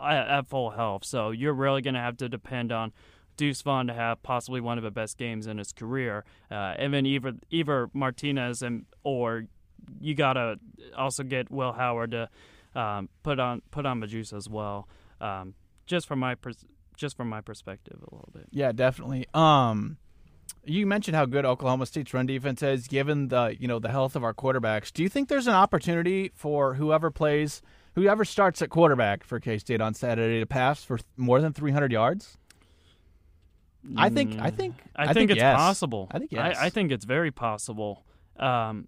at 0.01 0.47
full 0.49 0.72
health. 0.72 1.05
So 1.05 1.32
you're 1.32 1.53
really 1.53 1.82
going 1.82 1.95
to 1.95 1.99
have 1.99 2.18
to 2.18 2.30
depend 2.30 2.72
on 2.72 2.91
Deuce 3.38 3.62
Vaughn 3.62 3.88
to 3.88 3.93
have 3.93 4.22
possibly 4.22 4.62
one 4.62 4.78
of 4.78 4.84
the 4.84 4.91
best 4.91 5.18
games 5.18 5.47
in 5.47 5.57
his 5.57 5.72
career. 5.72 6.26
Uh, 6.51 6.74
and 6.78 6.93
then 6.93 7.05
either, 7.05 7.34
either 7.49 7.89
Martinez 7.93 8.62
and 8.62 8.86
or 9.03 9.45
you 9.99 10.14
gotta 10.14 10.60
also 10.97 11.24
get 11.24 11.49
Will 11.49 11.72
Howard 11.72 12.12
to 12.12 12.30
um, 12.76 13.10
put 13.24 13.39
on 13.39 13.62
put 13.72 13.86
on 13.86 13.99
the 13.99 14.07
juice 14.07 14.34
as 14.34 14.49
well. 14.49 14.88
Um, 15.20 15.55
just 15.86 16.07
from 16.07 16.20
my 16.20 16.36
pers- 16.36 16.66
just 16.95 17.18
from 17.18 17.30
my 17.30 17.41
perspective, 17.41 17.97
a 17.99 18.14
little 18.14 18.30
bit. 18.34 18.47
Yeah, 18.51 18.72
definitely. 18.72 19.26
Um, 19.34 19.97
you 20.64 20.86
mentioned 20.86 21.16
how 21.16 21.26
good 21.26 21.45
Oklahoma 21.45 21.86
State's 21.86 22.14
run 22.14 22.26
defense 22.26 22.62
is, 22.62 22.88
given 22.88 23.30
the 23.30 23.56
you 23.60 23.68
know 23.68 23.80
the 23.80 23.89
health 23.89 24.16
of 24.16 24.24
our 24.24 24.34
quarterbacks. 24.34 24.91
Do 24.91 25.04
you 25.04 25.10
think 25.10 25.30
there's 25.30 25.47
an 25.47 25.54
opportunity 25.54 26.32
for 26.36 26.76
whoever 26.76 27.12
plays, 27.12 27.62
whoever 27.95 28.26
starts 28.26 28.62
at 28.62 28.70
quarterback 28.70 29.24
for 29.24 29.39
K 29.39 29.58
State 29.58 29.82
on 29.82 29.93
Saturday 29.93 30.39
to 30.39 30.45
pass 30.45 30.84
for 30.84 31.00
more 31.18 31.41
than 31.41 31.54
300 31.54 31.91
yards? 31.91 32.38
I 33.95 34.10
think. 34.10 34.38
I 34.39 34.50
think. 34.52 34.76
I, 34.95 35.14
think, 35.14 35.32
it's 35.32 35.39
yes. 35.39 35.56
possible. 35.56 36.10
I 36.12 36.20
think 36.20 36.32
yes. 36.32 36.58
I, 36.58 36.66
I 36.66 36.70
think 36.70 36.91
it's 36.91 37.06
very 37.06 37.32
possible. 37.32 38.04
Um, 38.38 38.88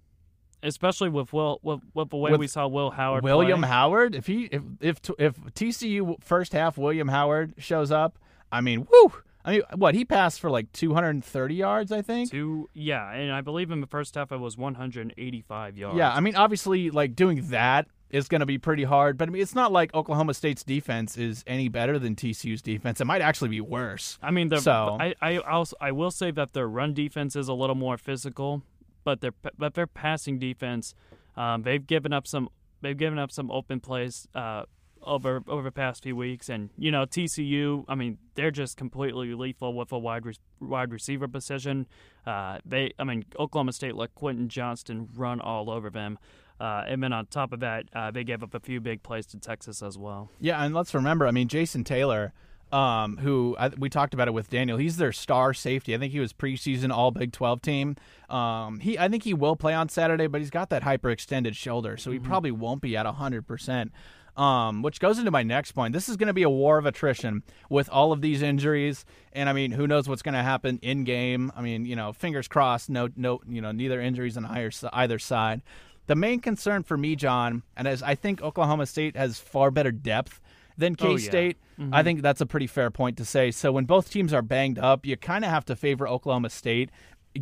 especially 0.63 1.09
with 1.09 1.33
Will, 1.33 1.59
with, 1.63 1.79
with 1.93 2.09
the 2.09 2.17
way 2.17 2.31
With 2.31 2.39
we 2.39 2.47
saw 2.47 2.67
Will 2.67 2.91
Howard. 2.91 3.23
William 3.23 3.61
play. 3.61 3.69
Howard. 3.69 4.15
If 4.15 4.27
he 4.27 4.45
if 4.45 4.61
if 4.79 4.99
if 5.17 5.35
TCU 5.53 6.21
first 6.23 6.53
half 6.53 6.77
William 6.77 7.07
Howard 7.07 7.53
shows 7.57 7.91
up, 7.91 8.19
I 8.51 8.61
mean, 8.61 8.87
woo. 8.91 9.13
I 9.43 9.51
mean, 9.51 9.61
what 9.75 9.95
he 9.95 10.05
passed 10.05 10.39
for 10.39 10.49
like 10.49 10.71
230 10.73 11.55
yards, 11.55 11.91
I 11.91 12.01
think. 12.01 12.31
Two, 12.31 12.69
yeah, 12.73 13.11
and 13.11 13.31
I 13.31 13.41
believe 13.41 13.71
in 13.71 13.81
the 13.81 13.87
first 13.87 14.15
half 14.15 14.31
it 14.31 14.37
was 14.37 14.57
185 14.57 15.77
yards. 15.77 15.97
Yeah, 15.97 16.11
I 16.13 16.19
mean, 16.19 16.35
obviously, 16.35 16.89
like 16.91 17.15
doing 17.15 17.49
that 17.49 17.87
is 18.09 18.27
going 18.27 18.41
to 18.41 18.45
be 18.45 18.57
pretty 18.57 18.83
hard. 18.83 19.17
But 19.17 19.29
I 19.29 19.31
mean, 19.31 19.41
it's 19.41 19.55
not 19.55 19.71
like 19.71 19.93
Oklahoma 19.93 20.33
State's 20.33 20.63
defense 20.63 21.17
is 21.17 21.43
any 21.47 21.69
better 21.69 21.97
than 21.97 22.15
TCU's 22.15 22.61
defense. 22.61 22.99
It 23.01 23.05
might 23.05 23.21
actually 23.21 23.49
be 23.49 23.61
worse. 23.61 24.17
I 24.21 24.31
mean, 24.31 24.49
So- 24.59 24.97
I 24.99 25.15
I 25.21 25.37
also, 25.37 25.75
I 25.81 25.91
will 25.91 26.11
say 26.11 26.31
that 26.31 26.53
their 26.53 26.67
run 26.67 26.93
defense 26.93 27.35
is 27.35 27.47
a 27.47 27.53
little 27.53 27.75
more 27.75 27.97
physical, 27.97 28.63
but 29.03 29.21
their 29.21 29.31
but 29.57 29.73
their 29.73 29.87
passing 29.87 30.39
defense, 30.39 30.93
um, 31.35 31.63
they've 31.63 31.85
given 31.85 32.13
up 32.13 32.27
some 32.27 32.49
they've 32.81 32.97
given 32.97 33.17
up 33.17 33.31
some 33.31 33.49
open 33.49 33.79
plays 33.79 34.27
uh, 34.35 34.63
over 35.03 35.43
over 35.47 35.63
the 35.63 35.71
past 35.71 36.03
few 36.03 36.15
weeks, 36.15 36.49
and 36.49 36.69
you 36.77 36.91
know 36.91 37.05
TCU, 37.05 37.85
I 37.87 37.95
mean, 37.95 38.17
they're 38.35 38.51
just 38.51 38.77
completely 38.77 39.33
lethal 39.33 39.73
with 39.73 39.91
a 39.91 39.99
wide 39.99 40.25
re- 40.25 40.35
wide 40.59 40.91
receiver 40.91 41.27
position. 41.27 41.87
Uh, 42.25 42.59
they, 42.65 42.93
I 42.99 43.03
mean, 43.03 43.25
Oklahoma 43.39 43.73
State 43.73 43.95
let 43.95 44.13
Quentin 44.15 44.49
Johnston 44.49 45.09
run 45.15 45.41
all 45.41 45.69
over 45.69 45.89
them. 45.89 46.17
Uh, 46.59 46.83
and 46.87 47.01
then 47.01 47.11
on 47.11 47.25
top 47.25 47.53
of 47.53 47.59
that, 47.61 47.85
uh, 47.95 48.11
they 48.11 48.23
gave 48.23 48.43
up 48.43 48.53
a 48.53 48.59
few 48.59 48.79
big 48.79 49.01
plays 49.01 49.25
to 49.25 49.39
Texas 49.39 49.81
as 49.81 49.97
well. 49.97 50.29
Yeah, 50.39 50.63
and 50.63 50.75
let's 50.75 50.93
remember, 50.93 51.25
I 51.25 51.31
mean, 51.31 51.47
Jason 51.47 51.83
Taylor, 51.83 52.33
um, 52.71 53.17
who 53.17 53.55
I, 53.57 53.69
we 53.69 53.89
talked 53.89 54.13
about 54.13 54.27
it 54.27 54.31
with 54.31 54.51
Daniel, 54.51 54.77
he's 54.77 54.97
their 54.97 55.11
star 55.11 55.55
safety. 55.55 55.95
I 55.95 55.97
think 55.97 56.11
he 56.11 56.19
was 56.19 56.33
preseason 56.33 56.91
All 56.91 57.09
Big 57.09 57.31
12 57.31 57.63
team. 57.63 57.95
Um, 58.29 58.79
he, 58.79 58.99
I 58.99 59.09
think 59.09 59.23
he 59.23 59.33
will 59.33 59.55
play 59.55 59.73
on 59.73 59.89
Saturday, 59.89 60.27
but 60.27 60.39
he's 60.39 60.51
got 60.51 60.69
that 60.69 60.83
hyperextended 60.83 61.55
shoulder, 61.55 61.97
so 61.97 62.11
he 62.11 62.19
probably 62.19 62.51
won't 62.51 62.81
be 62.83 62.95
at 62.95 63.07
100%. 63.07 63.89
Um, 64.37 64.81
which 64.81 65.01
goes 65.01 65.19
into 65.19 65.29
my 65.29 65.43
next 65.43 65.73
point. 65.73 65.91
This 65.93 66.07
is 66.07 66.15
going 66.15 66.27
to 66.27 66.33
be 66.33 66.43
a 66.43 66.49
war 66.49 66.77
of 66.77 66.85
attrition 66.85 67.43
with 67.69 67.89
all 67.89 68.13
of 68.13 68.21
these 68.21 68.41
injuries, 68.41 69.03
and 69.33 69.49
I 69.49 69.53
mean, 69.53 69.71
who 69.71 69.87
knows 69.87 70.07
what's 70.07 70.21
going 70.21 70.35
to 70.35 70.41
happen 70.41 70.79
in 70.81 71.03
game? 71.03 71.51
I 71.53 71.61
mean, 71.61 71.85
you 71.85 71.97
know, 71.97 72.13
fingers 72.13 72.47
crossed, 72.47 72.89
no, 72.89 73.09
no, 73.17 73.41
you 73.47 73.61
know, 73.61 73.73
neither 73.73 73.99
injuries 73.99 74.37
on 74.37 74.45
either, 74.45 74.71
either 74.93 75.19
side. 75.19 75.61
The 76.07 76.15
main 76.15 76.39
concern 76.39 76.83
for 76.83 76.95
me, 76.97 77.17
Jon, 77.17 77.63
and 77.75 77.87
as 77.89 78.01
I 78.01 78.15
think 78.15 78.41
Oklahoma 78.41 78.85
State 78.85 79.17
has 79.17 79.37
far 79.37 79.69
better 79.69 79.91
depth 79.91 80.39
than 80.77 80.93
Oh, 80.93 81.03
K 81.03 81.11
yeah. 81.11 81.29
State, 81.29 81.57
I 81.91 82.01
think 82.01 82.21
that's 82.21 82.41
a 82.41 82.45
pretty 82.45 82.67
fair 82.67 82.89
point 82.89 83.17
to 83.17 83.25
say. 83.25 83.51
So 83.51 83.71
when 83.71 83.85
both 83.85 84.09
teams 84.11 84.33
are 84.33 84.41
banged 84.41 84.79
up, 84.79 85.05
you 85.05 85.17
kind 85.17 85.43
of 85.43 85.51
have 85.51 85.65
to 85.65 85.75
favor 85.75 86.07
Oklahoma 86.07 86.51
State 86.51 86.89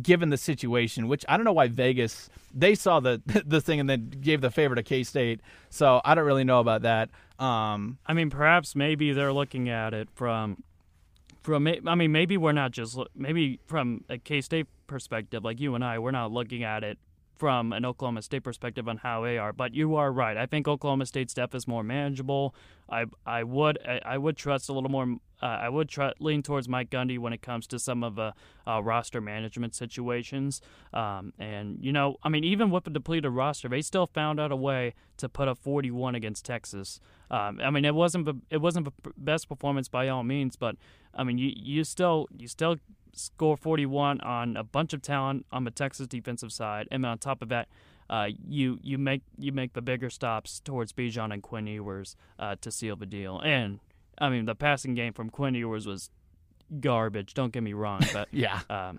given 0.00 0.30
the 0.30 0.36
situation, 0.36 1.08
which 1.08 1.24
I 1.28 1.36
don't 1.36 1.44
know 1.44 1.52
why 1.52 1.68
Vegas 1.68 2.30
they 2.54 2.74
saw 2.74 3.00
the 3.00 3.20
the 3.46 3.60
thing 3.60 3.80
and 3.80 3.88
then 3.88 4.10
gave 4.20 4.40
the 4.40 4.50
favor 4.50 4.74
to 4.74 4.82
K 4.82 5.02
State. 5.02 5.40
So 5.68 6.00
I 6.04 6.14
don't 6.14 6.26
really 6.26 6.44
know 6.44 6.60
about 6.60 6.82
that. 6.82 7.10
Um, 7.38 7.98
I 8.06 8.12
mean, 8.12 8.30
perhaps 8.30 8.76
maybe 8.76 9.12
they're 9.12 9.32
looking 9.32 9.68
at 9.68 9.94
it 9.94 10.08
from 10.14 10.62
from 11.42 11.66
I 11.66 11.94
mean, 11.94 12.12
maybe 12.12 12.36
we're 12.36 12.52
not 12.52 12.72
just 12.72 12.98
maybe 13.14 13.60
from 13.66 14.04
a 14.08 14.18
K 14.18 14.40
State 14.40 14.66
perspective, 14.86 15.44
like 15.44 15.60
you 15.60 15.74
and 15.74 15.84
I, 15.84 15.98
we're 15.98 16.10
not 16.10 16.32
looking 16.32 16.62
at 16.64 16.84
it 16.84 16.98
from 17.40 17.72
an 17.72 17.86
Oklahoma 17.86 18.20
State 18.20 18.44
perspective 18.44 18.86
on 18.86 18.98
how 18.98 19.22
they 19.22 19.38
are. 19.38 19.52
But 19.52 19.74
you 19.74 19.96
are 19.96 20.12
right. 20.12 20.36
I 20.36 20.44
think 20.44 20.68
Oklahoma 20.68 21.06
State's 21.06 21.32
depth 21.32 21.54
is 21.54 21.66
more 21.66 21.82
manageable. 21.82 22.54
I 22.90 23.04
I 23.24 23.44
would 23.44 23.78
I, 23.86 24.00
I 24.04 24.18
would 24.18 24.36
trust 24.36 24.68
a 24.68 24.72
little 24.72 24.90
more. 24.90 25.16
Uh, 25.42 25.46
I 25.46 25.70
would 25.70 25.88
try, 25.88 26.12
lean 26.20 26.42
towards 26.42 26.68
Mike 26.68 26.90
Gundy 26.90 27.18
when 27.18 27.32
it 27.32 27.40
comes 27.40 27.66
to 27.68 27.78
some 27.78 28.04
of 28.04 28.14
the 28.14 28.34
uh, 28.66 28.82
roster 28.82 29.22
management 29.22 29.74
situations. 29.74 30.60
Um, 30.92 31.32
and 31.38 31.78
you 31.80 31.92
know, 31.92 32.16
I 32.22 32.28
mean, 32.28 32.44
even 32.44 32.70
with 32.70 32.86
a 32.86 32.90
depleted 32.90 33.32
roster, 33.32 33.68
they 33.68 33.80
still 33.80 34.06
found 34.06 34.38
out 34.38 34.52
a 34.52 34.56
way 34.56 34.92
to 35.16 35.30
put 35.30 35.48
up 35.48 35.56
41 35.56 36.14
against 36.14 36.44
Texas. 36.44 37.00
Um, 37.30 37.58
I 37.62 37.70
mean, 37.70 37.86
it 37.86 37.94
wasn't 37.94 38.26
the, 38.26 38.34
it 38.50 38.58
wasn't 38.58 38.84
the 38.84 39.12
best 39.16 39.48
performance 39.48 39.88
by 39.88 40.08
all 40.08 40.24
means, 40.24 40.56
but 40.56 40.76
I 41.14 41.24
mean, 41.24 41.38
you 41.38 41.52
you 41.56 41.84
still 41.84 42.28
you 42.36 42.46
still 42.46 42.76
score 43.14 43.56
41 43.56 44.20
on 44.20 44.56
a 44.56 44.64
bunch 44.64 44.92
of 44.92 45.02
talent 45.02 45.46
on 45.50 45.64
the 45.64 45.70
Texas 45.70 46.06
defensive 46.06 46.52
side, 46.52 46.86
and 46.90 47.04
on 47.06 47.18
top 47.18 47.42
of 47.42 47.48
that, 47.48 47.68
uh, 48.10 48.26
you 48.46 48.78
you 48.82 48.98
make 48.98 49.22
you 49.38 49.52
make 49.52 49.72
the 49.72 49.80
bigger 49.80 50.10
stops 50.10 50.58
towards 50.60 50.92
Bijan 50.92 51.32
and 51.32 51.42
Quinn 51.42 51.68
Ewers 51.68 52.16
uh, 52.40 52.56
to 52.60 52.70
seal 52.72 52.96
the 52.96 53.06
deal. 53.06 53.38
And 53.38 53.78
I 54.18 54.28
mean, 54.28 54.46
the 54.46 54.56
passing 54.56 54.94
game 54.94 55.12
from 55.12 55.30
Quinn 55.30 55.54
Ewers 55.54 55.86
was 55.86 56.10
garbage. 56.80 57.34
Don't 57.34 57.52
get 57.52 57.62
me 57.62 57.72
wrong, 57.72 58.00
but 58.12 58.28
yeah, 58.32 58.60
um, 58.68 58.98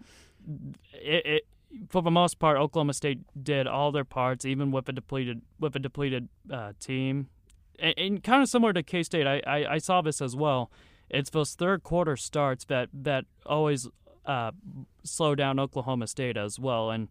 it, 0.94 1.26
it 1.26 1.44
for 1.90 2.02
the 2.02 2.12
most 2.12 2.40
part, 2.40 2.58
Oklahoma 2.58 2.94
State 2.94 3.20
did 3.42 3.68
all 3.68 3.92
their 3.92 4.06
parts, 4.06 4.46
even 4.46 4.72
with 4.72 4.88
a 4.88 4.94
depleted 4.94 5.42
with 5.60 5.76
a 5.76 5.80
depleted 5.80 6.30
uh, 6.50 6.72
team, 6.80 7.28
and, 7.80 7.94
and, 7.98 8.24
kind 8.24 8.42
of 8.42 8.48
similar 8.48 8.72
to 8.72 8.82
K 8.82 9.04
State. 9.04 9.28
I, 9.28 9.42
I, 9.46 9.74
I 9.74 9.78
saw 9.78 10.02
this 10.02 10.22
as 10.22 10.38
well. 10.38 10.72
It's 11.10 11.30
those 11.30 11.54
third 11.54 11.84
quarter 11.84 12.16
starts 12.16 12.64
that 12.66 12.88
that 12.94 13.26
always 13.46 13.90
uh, 14.26 14.52
slow 15.04 15.36
down 15.36 15.60
Oklahoma 15.60 16.08
State 16.08 16.38
as 16.38 16.58
well, 16.58 16.90
and 16.92 17.10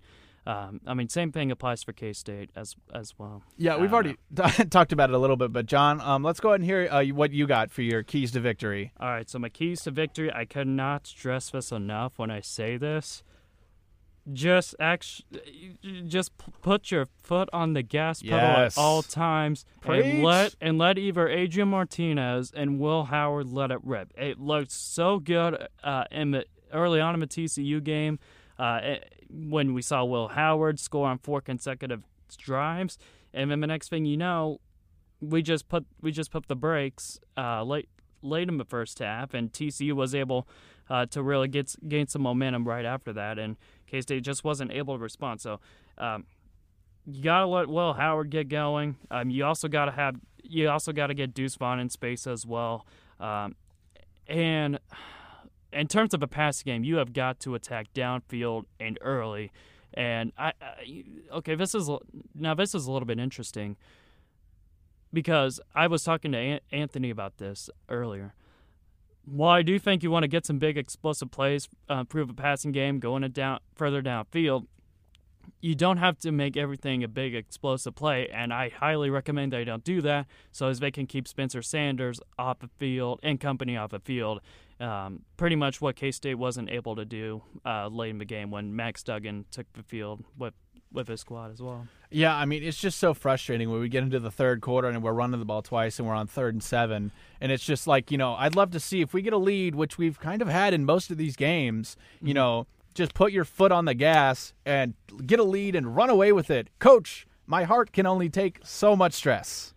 um, 0.50 0.80
I 0.84 0.94
mean, 0.94 1.08
same 1.08 1.30
thing 1.30 1.52
applies 1.52 1.84
for 1.84 1.92
K 1.92 2.12
State 2.12 2.50
as 2.56 2.74
as 2.92 3.14
well. 3.16 3.42
Yeah, 3.56 3.76
we've 3.76 3.92
already 3.92 4.16
talked 4.70 4.92
about 4.92 5.10
it 5.10 5.14
a 5.14 5.18
little 5.18 5.36
bit, 5.36 5.52
but 5.52 5.66
Jon, 5.66 6.00
um, 6.00 6.24
let's 6.24 6.40
go 6.40 6.48
ahead 6.48 6.60
and 6.60 6.64
hear 6.64 6.88
uh, 6.90 7.04
what 7.06 7.30
you 7.30 7.46
got 7.46 7.70
for 7.70 7.82
your 7.82 8.02
keys 8.02 8.32
to 8.32 8.40
victory. 8.40 8.92
All 8.98 9.10
right, 9.10 9.30
so 9.30 9.38
my 9.38 9.48
keys 9.48 9.82
to 9.82 9.92
victory, 9.92 10.32
I 10.32 10.46
cannot 10.46 11.06
stress 11.06 11.50
this 11.50 11.70
enough 11.70 12.14
when 12.18 12.32
I 12.32 12.40
say 12.40 12.76
this. 12.76 13.22
Just 14.32 14.74
actually, 14.80 15.78
just 16.06 16.32
put 16.36 16.90
your 16.90 17.06
foot 17.22 17.48
on 17.52 17.74
the 17.74 17.82
gas 17.82 18.20
pedal 18.20 18.38
yes. 18.38 18.76
at 18.76 18.80
all 18.80 19.02
times, 19.02 19.64
Preach. 19.80 20.04
and 20.04 20.24
let 20.24 20.56
and 20.60 20.78
let 20.78 20.98
either 20.98 21.28
Adrian 21.28 21.68
Martinez 21.68 22.50
and 22.54 22.80
Will 22.80 23.04
Howard 23.04 23.46
let 23.46 23.70
it 23.70 23.78
rip. 23.84 24.12
It 24.16 24.40
looked 24.40 24.72
so 24.72 25.20
good 25.20 25.68
uh, 25.84 26.04
in 26.10 26.32
the 26.32 26.44
early 26.72 27.00
on 27.00 27.14
in 27.14 27.20
the 27.20 27.28
TCU 27.28 27.82
game. 27.82 28.18
Uh, 28.58 28.96
when 29.32 29.74
we 29.74 29.82
saw 29.82 30.04
Will 30.04 30.28
Howard 30.28 30.78
score 30.78 31.08
on 31.08 31.18
four 31.18 31.40
consecutive 31.40 32.02
drives, 32.36 32.98
and 33.32 33.50
then 33.50 33.60
the 33.60 33.66
next 33.66 33.88
thing 33.88 34.04
you 34.04 34.16
know, 34.16 34.60
we 35.20 35.42
just 35.42 35.68
put 35.68 35.86
we 36.00 36.12
just 36.12 36.30
put 36.30 36.48
the 36.48 36.56
brakes 36.56 37.18
uh, 37.36 37.62
late 37.62 37.88
late 38.22 38.48
in 38.48 38.58
the 38.58 38.64
first 38.64 38.98
half, 38.98 39.34
and 39.34 39.52
TCU 39.52 39.92
was 39.92 40.14
able 40.14 40.48
uh, 40.88 41.06
to 41.06 41.22
really 41.22 41.48
get 41.48 41.74
gain 41.88 42.06
some 42.06 42.22
momentum 42.22 42.66
right 42.66 42.84
after 42.84 43.12
that, 43.12 43.38
and 43.38 43.56
K 43.86 44.00
State 44.00 44.22
just 44.22 44.44
wasn't 44.44 44.72
able 44.72 44.96
to 44.96 45.02
respond. 45.02 45.40
So. 45.40 45.60
Um, 45.98 46.24
you 47.06 47.22
gotta 47.22 47.46
let 47.46 47.68
Will 47.68 47.94
Howard 47.94 48.30
get 48.30 48.48
going. 48.48 48.96
Um, 49.10 49.30
you 49.30 49.44
also 49.44 49.68
gotta 49.68 49.90
have 49.90 50.16
you 50.42 50.68
also 50.68 50.92
gotta 50.92 51.14
get 51.14 51.34
Deuce 51.34 51.56
Vaughn 51.56 51.80
in 51.80 51.88
space 51.88 52.26
as 52.26 52.46
well. 52.46 52.86
Um, 53.18 53.56
and 54.26 54.78
in 55.72 55.86
terms 55.86 56.14
of 56.14 56.22
a 56.22 56.26
passing 56.28 56.64
game, 56.64 56.84
you 56.84 56.96
have 56.96 57.12
got 57.12 57.40
to 57.40 57.54
attack 57.54 57.92
downfield 57.94 58.64
and 58.78 58.98
early. 59.00 59.52
And 59.94 60.32
I, 60.38 60.52
I, 60.60 61.04
okay, 61.32 61.54
this 61.54 61.74
is 61.74 61.90
now 62.34 62.54
this 62.54 62.74
is 62.74 62.86
a 62.86 62.92
little 62.92 63.06
bit 63.06 63.18
interesting 63.18 63.76
because 65.12 65.60
I 65.74 65.86
was 65.88 66.04
talking 66.04 66.32
to 66.32 66.60
Anthony 66.70 67.10
about 67.10 67.38
this 67.38 67.68
earlier. 67.88 68.34
While 69.24 69.50
I 69.50 69.62
do 69.62 69.78
think 69.78 70.02
you 70.02 70.10
want 70.10 70.22
to 70.24 70.28
get 70.28 70.46
some 70.46 70.58
big 70.58 70.78
explosive 70.78 71.30
plays, 71.30 71.68
uh, 71.88 72.04
prove 72.04 72.30
a 72.30 72.34
passing 72.34 72.72
game, 72.72 72.98
going 73.00 73.22
it 73.22 73.32
down 73.32 73.60
further 73.74 74.02
downfield, 74.02 74.66
you 75.60 75.74
don't 75.74 75.98
have 75.98 76.18
to 76.18 76.32
make 76.32 76.56
everything 76.56 77.04
a 77.04 77.08
big 77.08 77.34
explosive 77.34 77.94
play, 77.94 78.28
and 78.32 78.52
I 78.52 78.70
highly 78.70 79.10
recommend 79.10 79.52
they 79.52 79.64
don't 79.64 79.84
do 79.84 80.00
that 80.02 80.26
so 80.52 80.68
as 80.68 80.80
they 80.80 80.90
can 80.90 81.06
keep 81.06 81.28
Spencer 81.28 81.62
Sanders 81.62 82.20
off 82.38 82.60
the 82.60 82.70
field 82.78 83.20
and 83.22 83.38
company 83.38 83.76
off 83.76 83.90
the 83.90 84.00
field. 84.00 84.40
Um, 84.80 85.22
pretty 85.36 85.56
much 85.56 85.80
what 85.80 85.96
K 85.96 86.10
State 86.10 86.36
wasn't 86.36 86.70
able 86.70 86.96
to 86.96 87.04
do 87.04 87.42
uh, 87.66 87.88
late 87.88 88.10
in 88.10 88.18
the 88.18 88.24
game 88.24 88.50
when 88.50 88.74
Max 88.74 89.02
Duggan 89.02 89.44
took 89.50 89.70
the 89.74 89.82
field 89.82 90.24
with 90.38 90.54
with 90.92 91.06
his 91.06 91.20
squad 91.20 91.52
as 91.52 91.60
well. 91.60 91.86
Yeah, 92.10 92.34
I 92.34 92.46
mean 92.46 92.62
it's 92.62 92.80
just 92.80 92.98
so 92.98 93.14
frustrating 93.14 93.70
when 93.70 93.80
we 93.80 93.88
get 93.88 94.02
into 94.02 94.18
the 94.18 94.30
third 94.30 94.60
quarter 94.60 94.88
and 94.88 95.02
we're 95.02 95.12
running 95.12 95.38
the 95.38 95.44
ball 95.44 95.62
twice 95.62 95.98
and 95.98 96.08
we're 96.08 96.14
on 96.14 96.26
third 96.26 96.54
and 96.54 96.62
seven, 96.62 97.12
and 97.40 97.52
it's 97.52 97.64
just 97.64 97.86
like 97.86 98.10
you 98.10 98.18
know 98.18 98.34
I'd 98.34 98.56
love 98.56 98.70
to 98.70 98.80
see 98.80 99.00
if 99.02 99.12
we 99.12 99.22
get 99.22 99.32
a 99.32 99.38
lead, 99.38 99.74
which 99.74 99.98
we've 99.98 100.18
kind 100.18 100.40
of 100.40 100.48
had 100.48 100.72
in 100.72 100.84
most 100.84 101.10
of 101.10 101.18
these 101.18 101.36
games, 101.36 101.96
you 102.20 102.28
mm-hmm. 102.28 102.34
know 102.34 102.66
just 102.94 103.14
put 103.14 103.32
your 103.32 103.44
foot 103.44 103.72
on 103.72 103.84
the 103.84 103.94
gas 103.94 104.52
and 104.66 104.94
get 105.26 105.38
a 105.38 105.44
lead 105.44 105.74
and 105.74 105.94
run 105.94 106.10
away 106.10 106.32
with 106.32 106.50
it. 106.50 106.68
Coach, 106.78 107.26
my 107.46 107.64
heart 107.64 107.92
can 107.92 108.06
only 108.06 108.28
take 108.28 108.58
so 108.62 108.96
much 108.96 109.12
stress. 109.12 109.74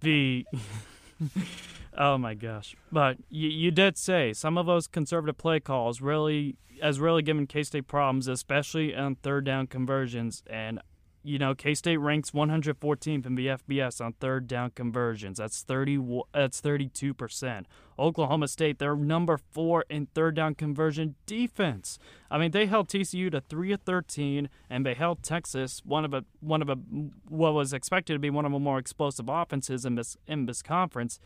The 0.00 0.46
Oh 2.00 2.16
my 2.16 2.32
gosh. 2.32 2.74
But 2.90 3.18
you, 3.28 3.50
you 3.50 3.70
did 3.70 3.98
say 3.98 4.32
some 4.32 4.56
of 4.56 4.64
those 4.64 4.86
conservative 4.86 5.36
play 5.36 5.60
calls 5.60 6.00
really 6.00 6.56
has 6.82 6.98
really 6.98 7.20
given 7.20 7.46
K-State 7.46 7.88
problems, 7.88 8.26
especially 8.26 8.96
on 8.96 9.16
third 9.16 9.44
down 9.44 9.66
conversions 9.66 10.42
and 10.48 10.80
you 11.22 11.38
know, 11.38 11.54
K 11.54 11.74
State 11.74 11.98
ranks 11.98 12.30
114th 12.30 13.26
in 13.26 13.34
the 13.34 13.48
FBS 13.48 14.02
on 14.02 14.14
third 14.14 14.46
down 14.46 14.70
conversions. 14.70 15.36
That's 15.36 15.62
30. 15.62 16.22
That's 16.32 16.60
32 16.60 17.12
percent. 17.12 17.66
Oklahoma 17.98 18.48
State, 18.48 18.78
they're 18.78 18.96
number 18.96 19.36
four 19.36 19.84
in 19.90 20.06
third 20.14 20.34
down 20.34 20.54
conversion 20.54 21.16
defense. 21.26 21.98
I 22.30 22.38
mean, 22.38 22.52
they 22.52 22.64
held 22.66 22.88
TCU 22.88 23.30
to 23.32 23.42
three 23.42 23.72
of 23.72 23.82
13, 23.82 24.48
and 24.70 24.86
they 24.86 24.94
held 24.94 25.22
Texas, 25.22 25.82
one 25.84 26.06
of 26.06 26.14
a 26.14 26.24
one 26.40 26.62
of 26.62 26.70
a 26.70 26.76
what 27.28 27.52
was 27.52 27.74
expected 27.74 28.14
to 28.14 28.18
be 28.18 28.30
one 28.30 28.46
of 28.46 28.52
the 28.52 28.58
more 28.58 28.78
explosive 28.78 29.28
offenses 29.28 29.84
in 29.84 29.96
this 29.96 30.16
in 30.26 30.46
this 30.46 30.62
conference. 30.62 31.20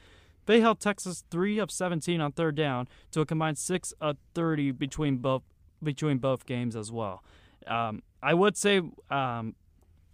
They 0.46 0.60
held 0.60 0.80
Texas 0.80 1.24
three 1.30 1.58
of 1.58 1.70
17 1.70 2.20
on 2.20 2.32
third 2.32 2.54
down 2.54 2.88
to 3.12 3.20
a 3.20 3.26
combined 3.26 3.58
six 3.58 3.92
of 4.00 4.16
30 4.34 4.72
between 4.72 5.18
both 5.18 5.42
between 5.82 6.18
both 6.18 6.46
games 6.46 6.76
as 6.76 6.90
well. 6.90 7.22
Um, 7.66 8.02
I 8.22 8.34
would 8.34 8.56
say 8.56 8.80
um, 9.10 9.54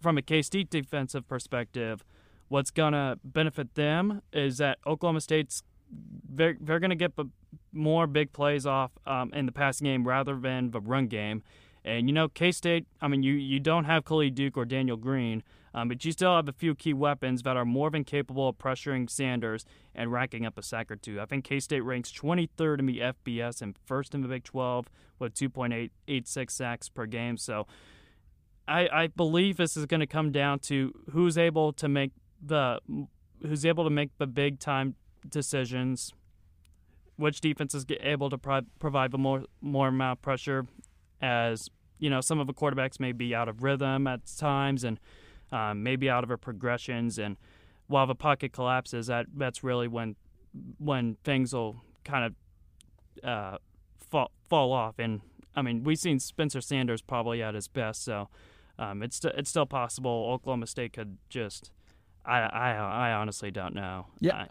from 0.01 0.19
a 0.19 0.23
K 0.23 0.43
State 0.43 0.71
defensive 0.71 1.29
perspective, 1.29 2.05
what's 2.49 2.71
gonna 2.71 3.19
benefit 3.25 3.75
them 3.75 4.23
is 4.33 4.59
that 4.59 4.79
Oklahoma 4.87 5.21
State's 5.21 5.63
they're, 6.29 6.57
they're 6.61 6.79
gonna 6.79 6.95
get 6.95 7.13
more 7.73 8.07
big 8.07 8.33
plays 8.33 8.67
off 8.67 8.93
um, 9.07 9.33
in 9.33 9.47
the 9.47 9.53
passing 9.53 9.87
game 9.87 10.07
rather 10.07 10.37
than 10.39 10.71
the 10.71 10.81
run 10.81 11.07
game. 11.07 11.43
And 11.85 12.09
you 12.09 12.13
know, 12.13 12.29
K 12.29 12.53
State. 12.53 12.87
I 13.01 13.09
mean, 13.09 13.23
you 13.23 13.35
you 13.35 13.61
don't 13.61 13.85
have 13.85 14.05
Khalid 14.05 14.35
Duke 14.35 14.57
or 14.57 14.65
Daniel 14.65 14.97
Green, 14.97 15.43
um, 15.73 15.89
but 15.89 16.05
you 16.05 16.13
still 16.13 16.35
have 16.37 16.49
a 16.49 16.53
few 16.53 16.75
key 16.75 16.93
weapons 16.93 17.43
that 17.43 17.57
are 17.57 17.65
more 17.65 17.91
than 17.91 18.05
capable 18.05 18.49
of 18.49 18.59
pressuring 18.59 19.09
Sanders 19.09 19.65
and 19.95 20.13
racking 20.13 20.45
up 20.45 20.59
a 20.59 20.63
sack 20.63 20.91
or 20.91 20.97
two. 20.97 21.21
I 21.21 21.25
think 21.25 21.45
K 21.45 21.61
State 21.61 21.81
ranks 21.81 22.13
23rd 22.13 22.81
in 22.81 22.87
the 22.87 22.99
FBS 22.99 23.63
and 23.63 23.77
first 23.87 24.15
in 24.15 24.21
the 24.21 24.29
Big 24.29 24.45
12 24.45 24.91
with 25.19 25.35
2.886 25.35 26.51
sacks 26.51 26.89
per 26.89 27.07
game. 27.07 27.37
So 27.37 27.67
I, 28.67 28.89
I 28.93 29.07
believe 29.09 29.57
this 29.57 29.77
is 29.77 29.87
going 29.87 30.01
to 30.01 30.07
come 30.07 30.33
down 30.33 30.61
to 30.61 30.93
who's 31.13 31.37
able 31.37 31.73
to 31.75 31.89
make 31.89 32.13
the 32.45 32.81
who's 33.43 33.65
able 33.65 33.85
to 33.85 33.91
make 33.91 34.17
the 34.19 34.27
big 34.27 34.59
time 34.61 34.95
decisions, 35.29 36.13
which 37.17 37.41
defense 37.41 37.75
is 37.75 37.85
able 38.01 38.31
to 38.31 38.39
pro- 38.39 38.63
provide 38.79 39.11
the 39.11 39.19
more 39.19 39.45
more 39.61 39.89
amount 39.89 40.19
of 40.19 40.23
pressure, 40.23 40.67
as 41.21 41.69
you 41.99 42.11
know 42.11 42.21
some 42.21 42.39
of 42.39 42.47
the 42.47 42.55
quarterbacks 42.55 42.99
may 42.99 43.13
be 43.13 43.35
out 43.35 43.49
of 43.49 43.63
rhythm 43.63 44.07
at 44.07 44.21
times 44.39 44.85
and 44.85 44.99
um, 45.53 45.83
maybe 45.83 46.09
out 46.09 46.25
of 46.25 46.29
their 46.29 46.37
progressions, 46.37 47.19
and 47.19 47.37
while 47.87 48.07
the 48.07 48.15
pocket 48.15 48.53
collapses, 48.53 49.09
that 49.09 49.27
that's 49.37 49.63
really 49.65 49.89
when 49.89 50.17
when 50.79 51.17
things 51.25 51.53
will 51.53 51.83
kind 52.05 52.25
of 52.25 53.29
uh, 53.29 53.59
fall 53.99 54.31
fall 54.49 54.73
off. 54.73 54.99
And 54.99 55.21
I 55.55 55.63
mean, 55.63 55.85
we've 55.85 55.99
seen 55.99 56.19
Spencer 56.19 56.61
Sanders 56.61 57.03
probably 57.03 57.43
at 57.43 57.55
his 57.55 57.69
best, 57.69 58.05
so 58.05 58.29
um, 58.79 59.03
it's 59.03 59.17
st- 59.17 59.35
it's 59.37 59.51
still 59.51 59.67
possible 59.67 60.31
Oklahoma 60.33 60.67
State 60.67 60.93
could 60.93 61.19
just. 61.29 61.71
I 62.25 62.41
I, 62.41 62.73
I 63.11 63.13
honestly 63.13 63.51
don't 63.51 63.75
know. 63.75 64.07
Yeah. 64.21 64.37
I, 64.37 64.49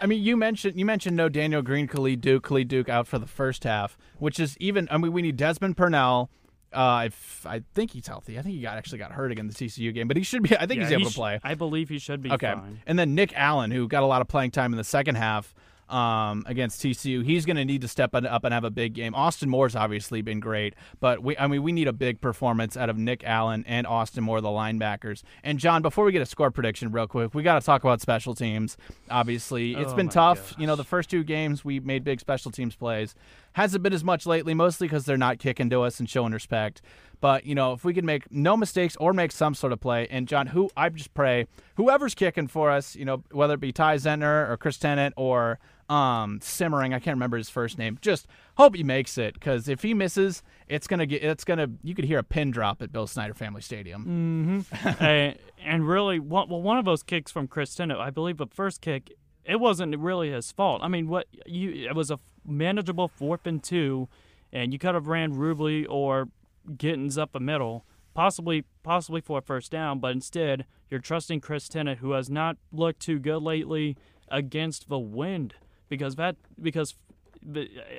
I 0.00 0.06
mean, 0.06 0.22
you 0.22 0.36
mentioned 0.36 0.78
you 0.78 0.84
mentioned 0.84 1.16
no 1.16 1.28
Daniel 1.28 1.62
Green, 1.62 1.86
Khalid 1.86 2.20
Duke, 2.20 2.44
Khalid 2.44 2.68
Duke 2.68 2.88
out 2.88 3.06
for 3.06 3.18
the 3.18 3.26
first 3.26 3.64
half, 3.64 3.96
which 4.18 4.38
is 4.38 4.56
even. 4.58 4.88
I 4.90 4.98
mean, 4.98 5.12
we 5.12 5.22
need 5.22 5.36
Desmond 5.36 5.76
Purnell. 5.76 6.30
Uh, 6.72 7.04
if 7.06 7.44
I 7.46 7.62
think 7.74 7.90
he's 7.90 8.06
healthy. 8.06 8.38
I 8.38 8.42
think 8.42 8.54
he 8.54 8.60
got 8.60 8.78
actually 8.78 8.98
got 8.98 9.10
hurt 9.10 9.32
again 9.32 9.48
the 9.48 9.54
TCU 9.54 9.92
game, 9.92 10.06
but 10.06 10.16
he 10.16 10.22
should 10.22 10.42
be. 10.42 10.56
I 10.56 10.66
think 10.66 10.78
yeah, 10.78 10.84
he's 10.84 10.92
able 10.92 11.04
he 11.04 11.10
to 11.10 11.14
play. 11.14 11.40
I 11.42 11.54
believe 11.54 11.88
he 11.88 11.98
should 11.98 12.22
be. 12.22 12.30
Okay, 12.30 12.52
fine. 12.52 12.80
and 12.86 12.98
then 12.98 13.14
Nick 13.14 13.32
Allen, 13.34 13.72
who 13.72 13.88
got 13.88 14.04
a 14.04 14.06
lot 14.06 14.20
of 14.20 14.28
playing 14.28 14.52
time 14.52 14.72
in 14.72 14.76
the 14.76 14.84
second 14.84 15.16
half 15.16 15.52
um, 15.90 16.44
against 16.46 16.82
TCU. 16.82 17.24
He's 17.24 17.44
going 17.44 17.56
to 17.56 17.64
need 17.64 17.82
to 17.82 17.88
step 17.88 18.14
up 18.14 18.44
and 18.44 18.54
have 18.54 18.64
a 18.64 18.70
big 18.70 18.94
game. 18.94 19.14
Austin 19.14 19.48
Moore's 19.48 19.76
obviously 19.76 20.22
been 20.22 20.40
great, 20.40 20.74
but 21.00 21.22
we, 21.22 21.36
I 21.36 21.46
mean, 21.46 21.62
we 21.62 21.72
need 21.72 21.88
a 21.88 21.92
big 21.92 22.20
performance 22.20 22.76
out 22.76 22.88
of 22.88 22.96
Nick 22.96 23.24
Allen 23.24 23.64
and 23.66 23.86
Austin 23.86 24.24
Moore, 24.24 24.40
the 24.40 24.48
linebackers. 24.48 25.22
And 25.42 25.58
Jon, 25.58 25.82
before 25.82 26.04
we 26.04 26.12
get 26.12 26.22
a 26.22 26.26
score 26.26 26.50
prediction, 26.50 26.92
real 26.92 27.06
quick, 27.06 27.34
we 27.34 27.42
got 27.42 27.60
to 27.60 27.66
talk 27.66 27.82
about 27.82 28.00
special 28.00 28.34
teams. 28.34 28.76
Obviously, 29.10 29.74
it's 29.74 29.92
oh 29.92 29.96
been 29.96 30.08
tough. 30.08 30.50
Gosh. 30.50 30.58
You 30.58 30.66
know, 30.66 30.76
the 30.76 30.84
first 30.84 31.10
two 31.10 31.24
games 31.24 31.64
we 31.64 31.80
made 31.80 32.04
big 32.04 32.20
special 32.20 32.50
teams 32.50 32.74
plays. 32.74 33.14
Hasn't 33.52 33.82
been 33.82 33.92
as 33.92 34.04
much 34.04 34.26
lately, 34.26 34.54
mostly 34.54 34.86
because 34.86 35.04
they're 35.04 35.16
not 35.16 35.38
kicking 35.38 35.70
to 35.70 35.82
us 35.82 35.98
and 35.98 36.08
showing 36.08 36.32
respect. 36.32 36.82
But 37.20 37.44
you 37.44 37.54
know, 37.54 37.72
if 37.72 37.84
we 37.84 37.92
can 37.92 38.06
make 38.06 38.30
no 38.30 38.56
mistakes 38.56 38.96
or 38.98 39.12
make 39.12 39.32
some 39.32 39.54
sort 39.54 39.72
of 39.72 39.80
play, 39.80 40.06
and 40.10 40.26
Jon, 40.26 40.48
who 40.48 40.70
I 40.76 40.88
just 40.88 41.12
pray 41.14 41.46
whoever's 41.76 42.14
kicking 42.14 42.46
for 42.46 42.70
us, 42.70 42.96
you 42.96 43.04
know, 43.04 43.22
whether 43.30 43.54
it 43.54 43.60
be 43.60 43.72
Ty 43.72 43.96
Zentner 43.96 44.48
or 44.48 44.56
Chris 44.56 44.78
Tennant 44.78 45.14
or 45.16 45.58
um, 45.90 46.38
Simmering, 46.40 46.94
I 46.94 47.00
can't 47.00 47.16
remember 47.16 47.36
his 47.36 47.50
first 47.50 47.76
name. 47.76 47.98
Just 48.00 48.26
hope 48.56 48.76
he 48.76 48.84
makes 48.84 49.18
it 49.18 49.34
because 49.34 49.68
if 49.68 49.82
he 49.82 49.92
misses, 49.92 50.42
it's 50.68 50.86
gonna 50.86 51.06
get 51.06 51.22
it's 51.22 51.44
gonna 51.44 51.68
you 51.82 51.94
could 51.94 52.04
hear 52.04 52.18
a 52.18 52.24
pin 52.24 52.50
drop 52.50 52.80
at 52.80 52.92
Bill 52.92 53.06
Snyder 53.06 53.34
Family 53.34 53.60
Stadium. 53.60 54.64
Mm-hmm. 54.72 55.04
and, 55.04 55.38
and 55.62 55.88
really, 55.88 56.20
well, 56.20 56.46
one 56.46 56.78
of 56.78 56.84
those 56.84 57.02
kicks 57.02 57.30
from 57.30 57.48
Chris 57.48 57.74
Tennant, 57.74 58.00
I 58.00 58.10
believe 58.10 58.38
the 58.38 58.46
first 58.46 58.80
kick, 58.80 59.12
it 59.44 59.58
wasn't 59.58 59.96
really 59.98 60.30
his 60.30 60.52
fault. 60.52 60.80
I 60.82 60.88
mean, 60.88 61.08
what 61.08 61.26
you 61.44 61.88
it 61.88 61.94
was 61.94 62.10
a 62.10 62.20
manageable 62.46 63.08
fourth 63.08 63.46
and 63.46 63.62
two, 63.62 64.08
and 64.52 64.72
you 64.72 64.78
could 64.78 64.94
have 64.94 65.06
ran 65.08 65.34
Rubley 65.34 65.86
or 65.88 66.28
Giddens 66.72 67.16
up 67.18 67.32
the 67.32 67.40
middle, 67.40 67.84
possibly 68.14 68.64
possibly 68.82 69.20
for 69.20 69.38
a 69.38 69.42
first 69.42 69.70
down, 69.70 69.98
but 70.00 70.12
instead 70.12 70.64
you're 70.90 71.00
trusting 71.00 71.40
Chris 71.40 71.68
Tennant, 71.68 72.00
who 72.00 72.12
has 72.12 72.28
not 72.30 72.56
looked 72.72 73.00
too 73.00 73.18
good 73.18 73.42
lately 73.42 73.96
against 74.28 74.88
the 74.88 74.98
wind, 74.98 75.54
because 75.88 76.16
that 76.16 76.36
because 76.60 76.94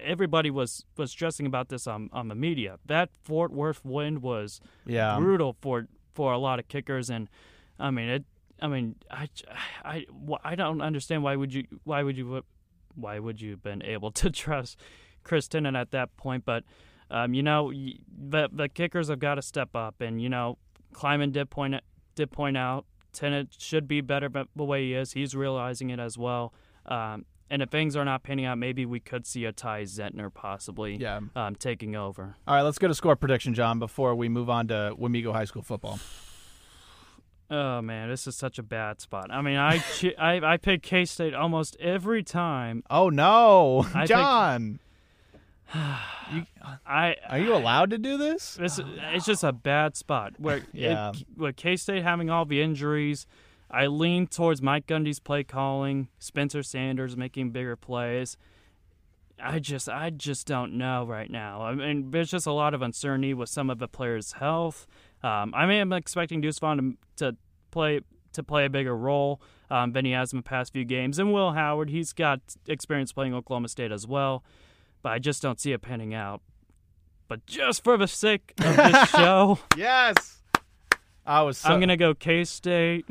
everybody 0.04 0.50
was 0.52 0.86
was 0.98 1.12
stressing 1.12 1.46
about 1.46 1.70
this 1.70 1.88
on 1.88 2.10
on 2.14 2.28
the 2.28 2.36
media. 2.36 2.78
That 2.86 3.10
Fort 3.24 3.52
Worth 3.52 3.84
wind 3.84 4.22
was 4.22 4.60
Yeah. 4.86 5.18
brutal 5.18 5.56
for 5.62 5.88
for 6.14 6.32
a 6.34 6.38
lot 6.38 6.60
of 6.60 6.68
kickers, 6.68 7.10
and 7.10 7.30
I 7.80 7.92
mean 7.92 8.10
it. 8.10 8.24
I 8.64 8.68
mean, 8.68 8.96
I, 9.10 9.28
I, 9.84 10.06
I 10.44 10.54
don't 10.54 10.82
understand 10.82 11.24
why 11.24 11.36
would 11.36 11.52
you 11.52 11.66
why 11.84 12.04
would 12.04 12.16
you 12.16 12.44
why 12.96 13.20
would 13.20 13.42
you 13.42 13.52
have 13.52 13.64
been 13.64 13.84
able 13.84 14.12
to 14.22 14.30
trust 14.30 14.78
Chris 15.24 15.48
Tennant 15.48 15.76
at 15.78 15.92
that 15.92 16.16
point? 16.18 16.46
But 16.46 16.64
um, 17.10 17.34
you 17.34 17.44
know, 17.44 17.72
the 17.74 18.50
the 18.52 18.70
kickers 18.70 19.10
have 19.10 19.20
got 19.20 19.36
to 19.36 19.42
step 19.42 19.76
up, 19.76 20.02
and 20.02 20.22
you 20.22 20.30
know, 20.30 20.58
Kleiman 20.94 21.32
did 21.32 21.50
point 21.50 21.76
did 22.16 22.32
point 22.32 22.56
out 22.58 22.86
Tennant 23.14 23.56
should 23.60 23.88
be 23.88 24.02
better 24.02 24.30
but 24.30 24.48
the 24.56 24.64
way 24.64 24.84
he 24.86 24.94
is. 24.94 25.14
He's 25.14 25.36
realizing 25.36 25.90
it 25.90 26.00
as 26.00 26.18
well. 26.18 26.54
Um, 26.86 27.26
and 27.50 27.62
if 27.62 27.70
things 27.70 27.98
are 27.98 28.06
not 28.06 28.24
panning 28.24 28.46
out, 28.46 28.58
maybe 28.58 28.86
we 28.86 29.02
could 29.02 29.28
see 29.28 29.44
a 29.44 29.52
Ty 29.52 29.84
Zentner 29.84 30.34
possibly 30.34 30.96
Yeah. 30.96 31.20
um, 31.36 31.54
taking 31.56 31.98
over. 31.98 32.38
All 32.48 32.56
right, 32.56 32.62
let's 32.62 32.78
go 32.80 32.88
to 32.88 32.94
score 32.96 33.18
prediction, 33.18 33.54
Jon, 33.54 33.78
before 33.78 34.16
we 34.16 34.30
move 34.30 34.50
on 34.50 34.70
to 34.70 34.96
Wamego 34.98 35.34
High 35.34 35.44
School 35.44 35.62
football. 35.62 36.00
Oh 37.54 37.82
man, 37.82 38.08
this 38.08 38.28
is 38.28 38.36
such 38.38 38.58
a 38.58 38.64
bad 38.64 39.02
spot. 39.02 39.28
I 39.30 39.42
mean, 39.42 39.58
I 39.58 39.84
I, 40.18 40.40
I 40.54 40.58
pick 40.58 40.82
K 40.82 41.04
State 41.06 41.34
almost 41.34 41.76
every 41.82 42.24
time. 42.24 42.82
Oh 42.90 43.10
no, 43.10 43.86
I 43.94 44.06
Jon, 44.06 44.80
I 45.74 47.16
are 47.30 47.40
you 47.40 47.54
allowed 47.54 47.90
to 47.92 47.98
do 47.98 48.18
this? 48.18 48.58
It's, 48.60 48.80
it's 49.14 49.26
just 49.26 49.44
a 49.44 49.52
bad 49.52 49.96
spot 49.96 50.34
where 50.38 50.62
Yeah. 50.74 51.10
it, 51.12 51.24
with 51.38 51.56
K 51.58 51.76
State 51.76 52.04
having 52.04 52.30
all 52.30 52.46
the 52.46 52.62
injuries. 52.62 53.26
I 53.70 53.88
lean 53.88 54.28
towards 54.28 54.62
Mike 54.62 54.86
Gundy's 54.86 55.20
play 55.20 55.44
calling, 55.46 56.10
Spencer 56.20 56.62
Sanders 56.62 57.16
making 57.16 57.52
bigger 57.52 57.76
plays. 57.78 58.38
I 59.42 59.60
just 59.60 59.90
I 59.90 60.10
just 60.10 60.46
don't 60.46 60.74
know 60.78 61.06
right 61.06 61.30
now. 61.30 61.62
I 61.64 61.74
mean, 61.74 62.12
there's 62.12 62.30
just 62.32 62.46
a 62.46 62.52
lot 62.52 62.74
of 62.74 62.82
uncertainty 62.82 63.34
with 63.34 63.50
some 63.50 63.70
of 63.70 63.80
the 63.80 63.88
players' 63.88 64.34
health. 64.34 64.86
Um, 65.24 65.54
I 65.56 65.64
I'm 65.66 65.94
expecting 65.94 66.42
Deuce 66.42 66.60
Vaughn 66.60 66.98
to, 67.18 67.32
to 67.32 67.38
play 67.72 68.02
to 68.34 68.44
play 68.44 68.66
a 68.66 68.70
bigger 68.70 68.96
role 68.96 69.42
um, 69.70 69.92
than 69.92 70.06
he 70.06 70.12
has 70.12 70.32
in 70.32 70.38
the 70.38 70.44
past 70.44 70.74
few 70.74 70.86
games. 70.86 71.20
And 71.20 71.34
Will 71.34 71.52
Howard, 71.52 71.90
he's 71.90 72.14
got 72.14 72.40
experience 72.68 73.12
playing 73.12 73.34
Oklahoma 73.34 73.68
State 73.68 73.92
as 73.92 74.08
well, 74.08 74.44
but 75.02 75.12
I 75.12 75.20
just 75.20 75.42
don't 75.42 75.60
see 75.60 75.74
it 75.74 75.82
panning 75.82 76.14
out. 76.14 76.42
But 77.28 77.46
just 77.46 77.84
for 77.84 77.98
the 77.98 78.08
sake 78.08 78.54
of 78.60 78.76
this 78.76 79.10
show, 79.12 79.60
Yes. 79.78 80.42
I 81.26 81.42
was. 81.44 81.58
So, 81.60 81.70
I'm 81.70 81.80
gonna 81.80 81.98
go 81.98 82.14
K 82.14 82.44
State. 82.44 83.06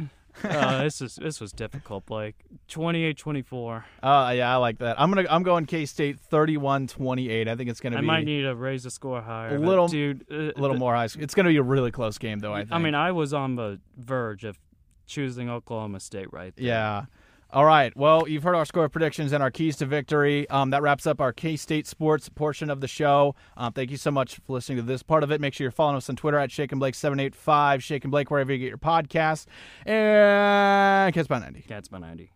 Uh, 0.44 0.82
this 0.84 1.00
is 1.00 1.16
this 1.16 1.40
was 1.40 1.52
difficult, 1.52 2.04
Like 2.10 2.36
28-24. 2.68 3.84
Uh, 4.02 4.32
yeah, 4.36 4.52
I 4.52 4.56
like 4.56 4.78
that. 4.78 5.00
I'm 5.00 5.10
gonna. 5.10 5.26
I'm 5.30 5.42
going 5.42 5.66
K 5.66 5.86
State 5.86 6.18
31-28. 6.30 7.48
I 7.48 7.56
think 7.56 7.70
it's 7.70 7.80
gonna 7.80 7.96
be 7.96 7.98
I 7.98 8.00
be 8.00 8.06
might 8.06 8.24
need 8.24 8.42
to 8.42 8.54
raise 8.54 8.84
the 8.84 8.90
score 8.90 9.20
higher. 9.20 9.56
A 9.56 9.58
little- 9.58 9.88
dude. 9.88 10.24
Uh, 10.30 10.52
a 10.56 10.60
little 10.60 10.76
more 10.76 10.94
high. 10.94 11.06
school. 11.08 11.22
It's 11.22 11.34
gonna 11.34 11.48
be 11.50 11.56
a 11.56 11.62
really 11.62 11.90
close 11.90 12.18
game, 12.18 12.38
though. 12.38 12.52
I 12.54 12.60
think. 12.60 12.72
I 12.72 12.78
mean, 12.78 12.94
I 12.94 13.12
was 13.12 13.32
on 13.34 13.56
the 13.56 13.80
verge 13.96 14.44
of 14.44 14.58
choosing 15.06 15.50
Oklahoma 15.50 16.00
State 16.00 16.32
right 16.32 16.54
there. 16.56 16.66
Yeah. 16.66 17.04
All 17.52 17.64
right. 17.64 17.96
Well, 17.96 18.28
you've 18.28 18.44
heard 18.44 18.54
our 18.54 18.64
score 18.64 18.88
predictions 18.88 19.32
and 19.32 19.42
our 19.42 19.50
keys 19.50 19.76
to 19.78 19.86
victory. 19.86 20.48
Um, 20.50 20.70
that 20.70 20.82
wraps 20.82 21.04
up 21.04 21.20
our 21.20 21.32
K 21.32 21.56
State 21.56 21.86
sports 21.86 22.28
portion 22.28 22.70
of 22.70 22.80
the 22.80 22.86
show. 22.86 23.34
Um, 23.56 23.72
thank 23.72 23.90
you 23.90 23.96
so 23.96 24.12
much 24.12 24.36
for 24.36 24.52
listening 24.52 24.78
to 24.78 24.82
this 24.82 25.02
part 25.02 25.24
of 25.24 25.32
it. 25.32 25.40
Make 25.40 25.54
sure 25.54 25.64
you're 25.64 25.72
following 25.72 25.96
us 25.96 26.08
on 26.08 26.14
Twitter 26.14 26.38
at 26.38 26.52
Shake 26.52 26.70
and 26.70 26.78
Blake 26.78 26.94
seven 26.94 27.18
eight 27.18 27.34
five, 27.34 27.82
Shake 27.82 28.04
and 28.04 28.12
Blake 28.12 28.30
wherever 28.30 28.52
you 28.52 28.58
get 28.58 28.68
your 28.68 28.78
podcasts, 28.78 29.46
and 29.84 31.12
Kids 31.12 31.26
by 31.26 31.40
ninety. 31.40 31.62
Cats 31.62 31.88
by 31.88 31.98
90. 31.98 32.30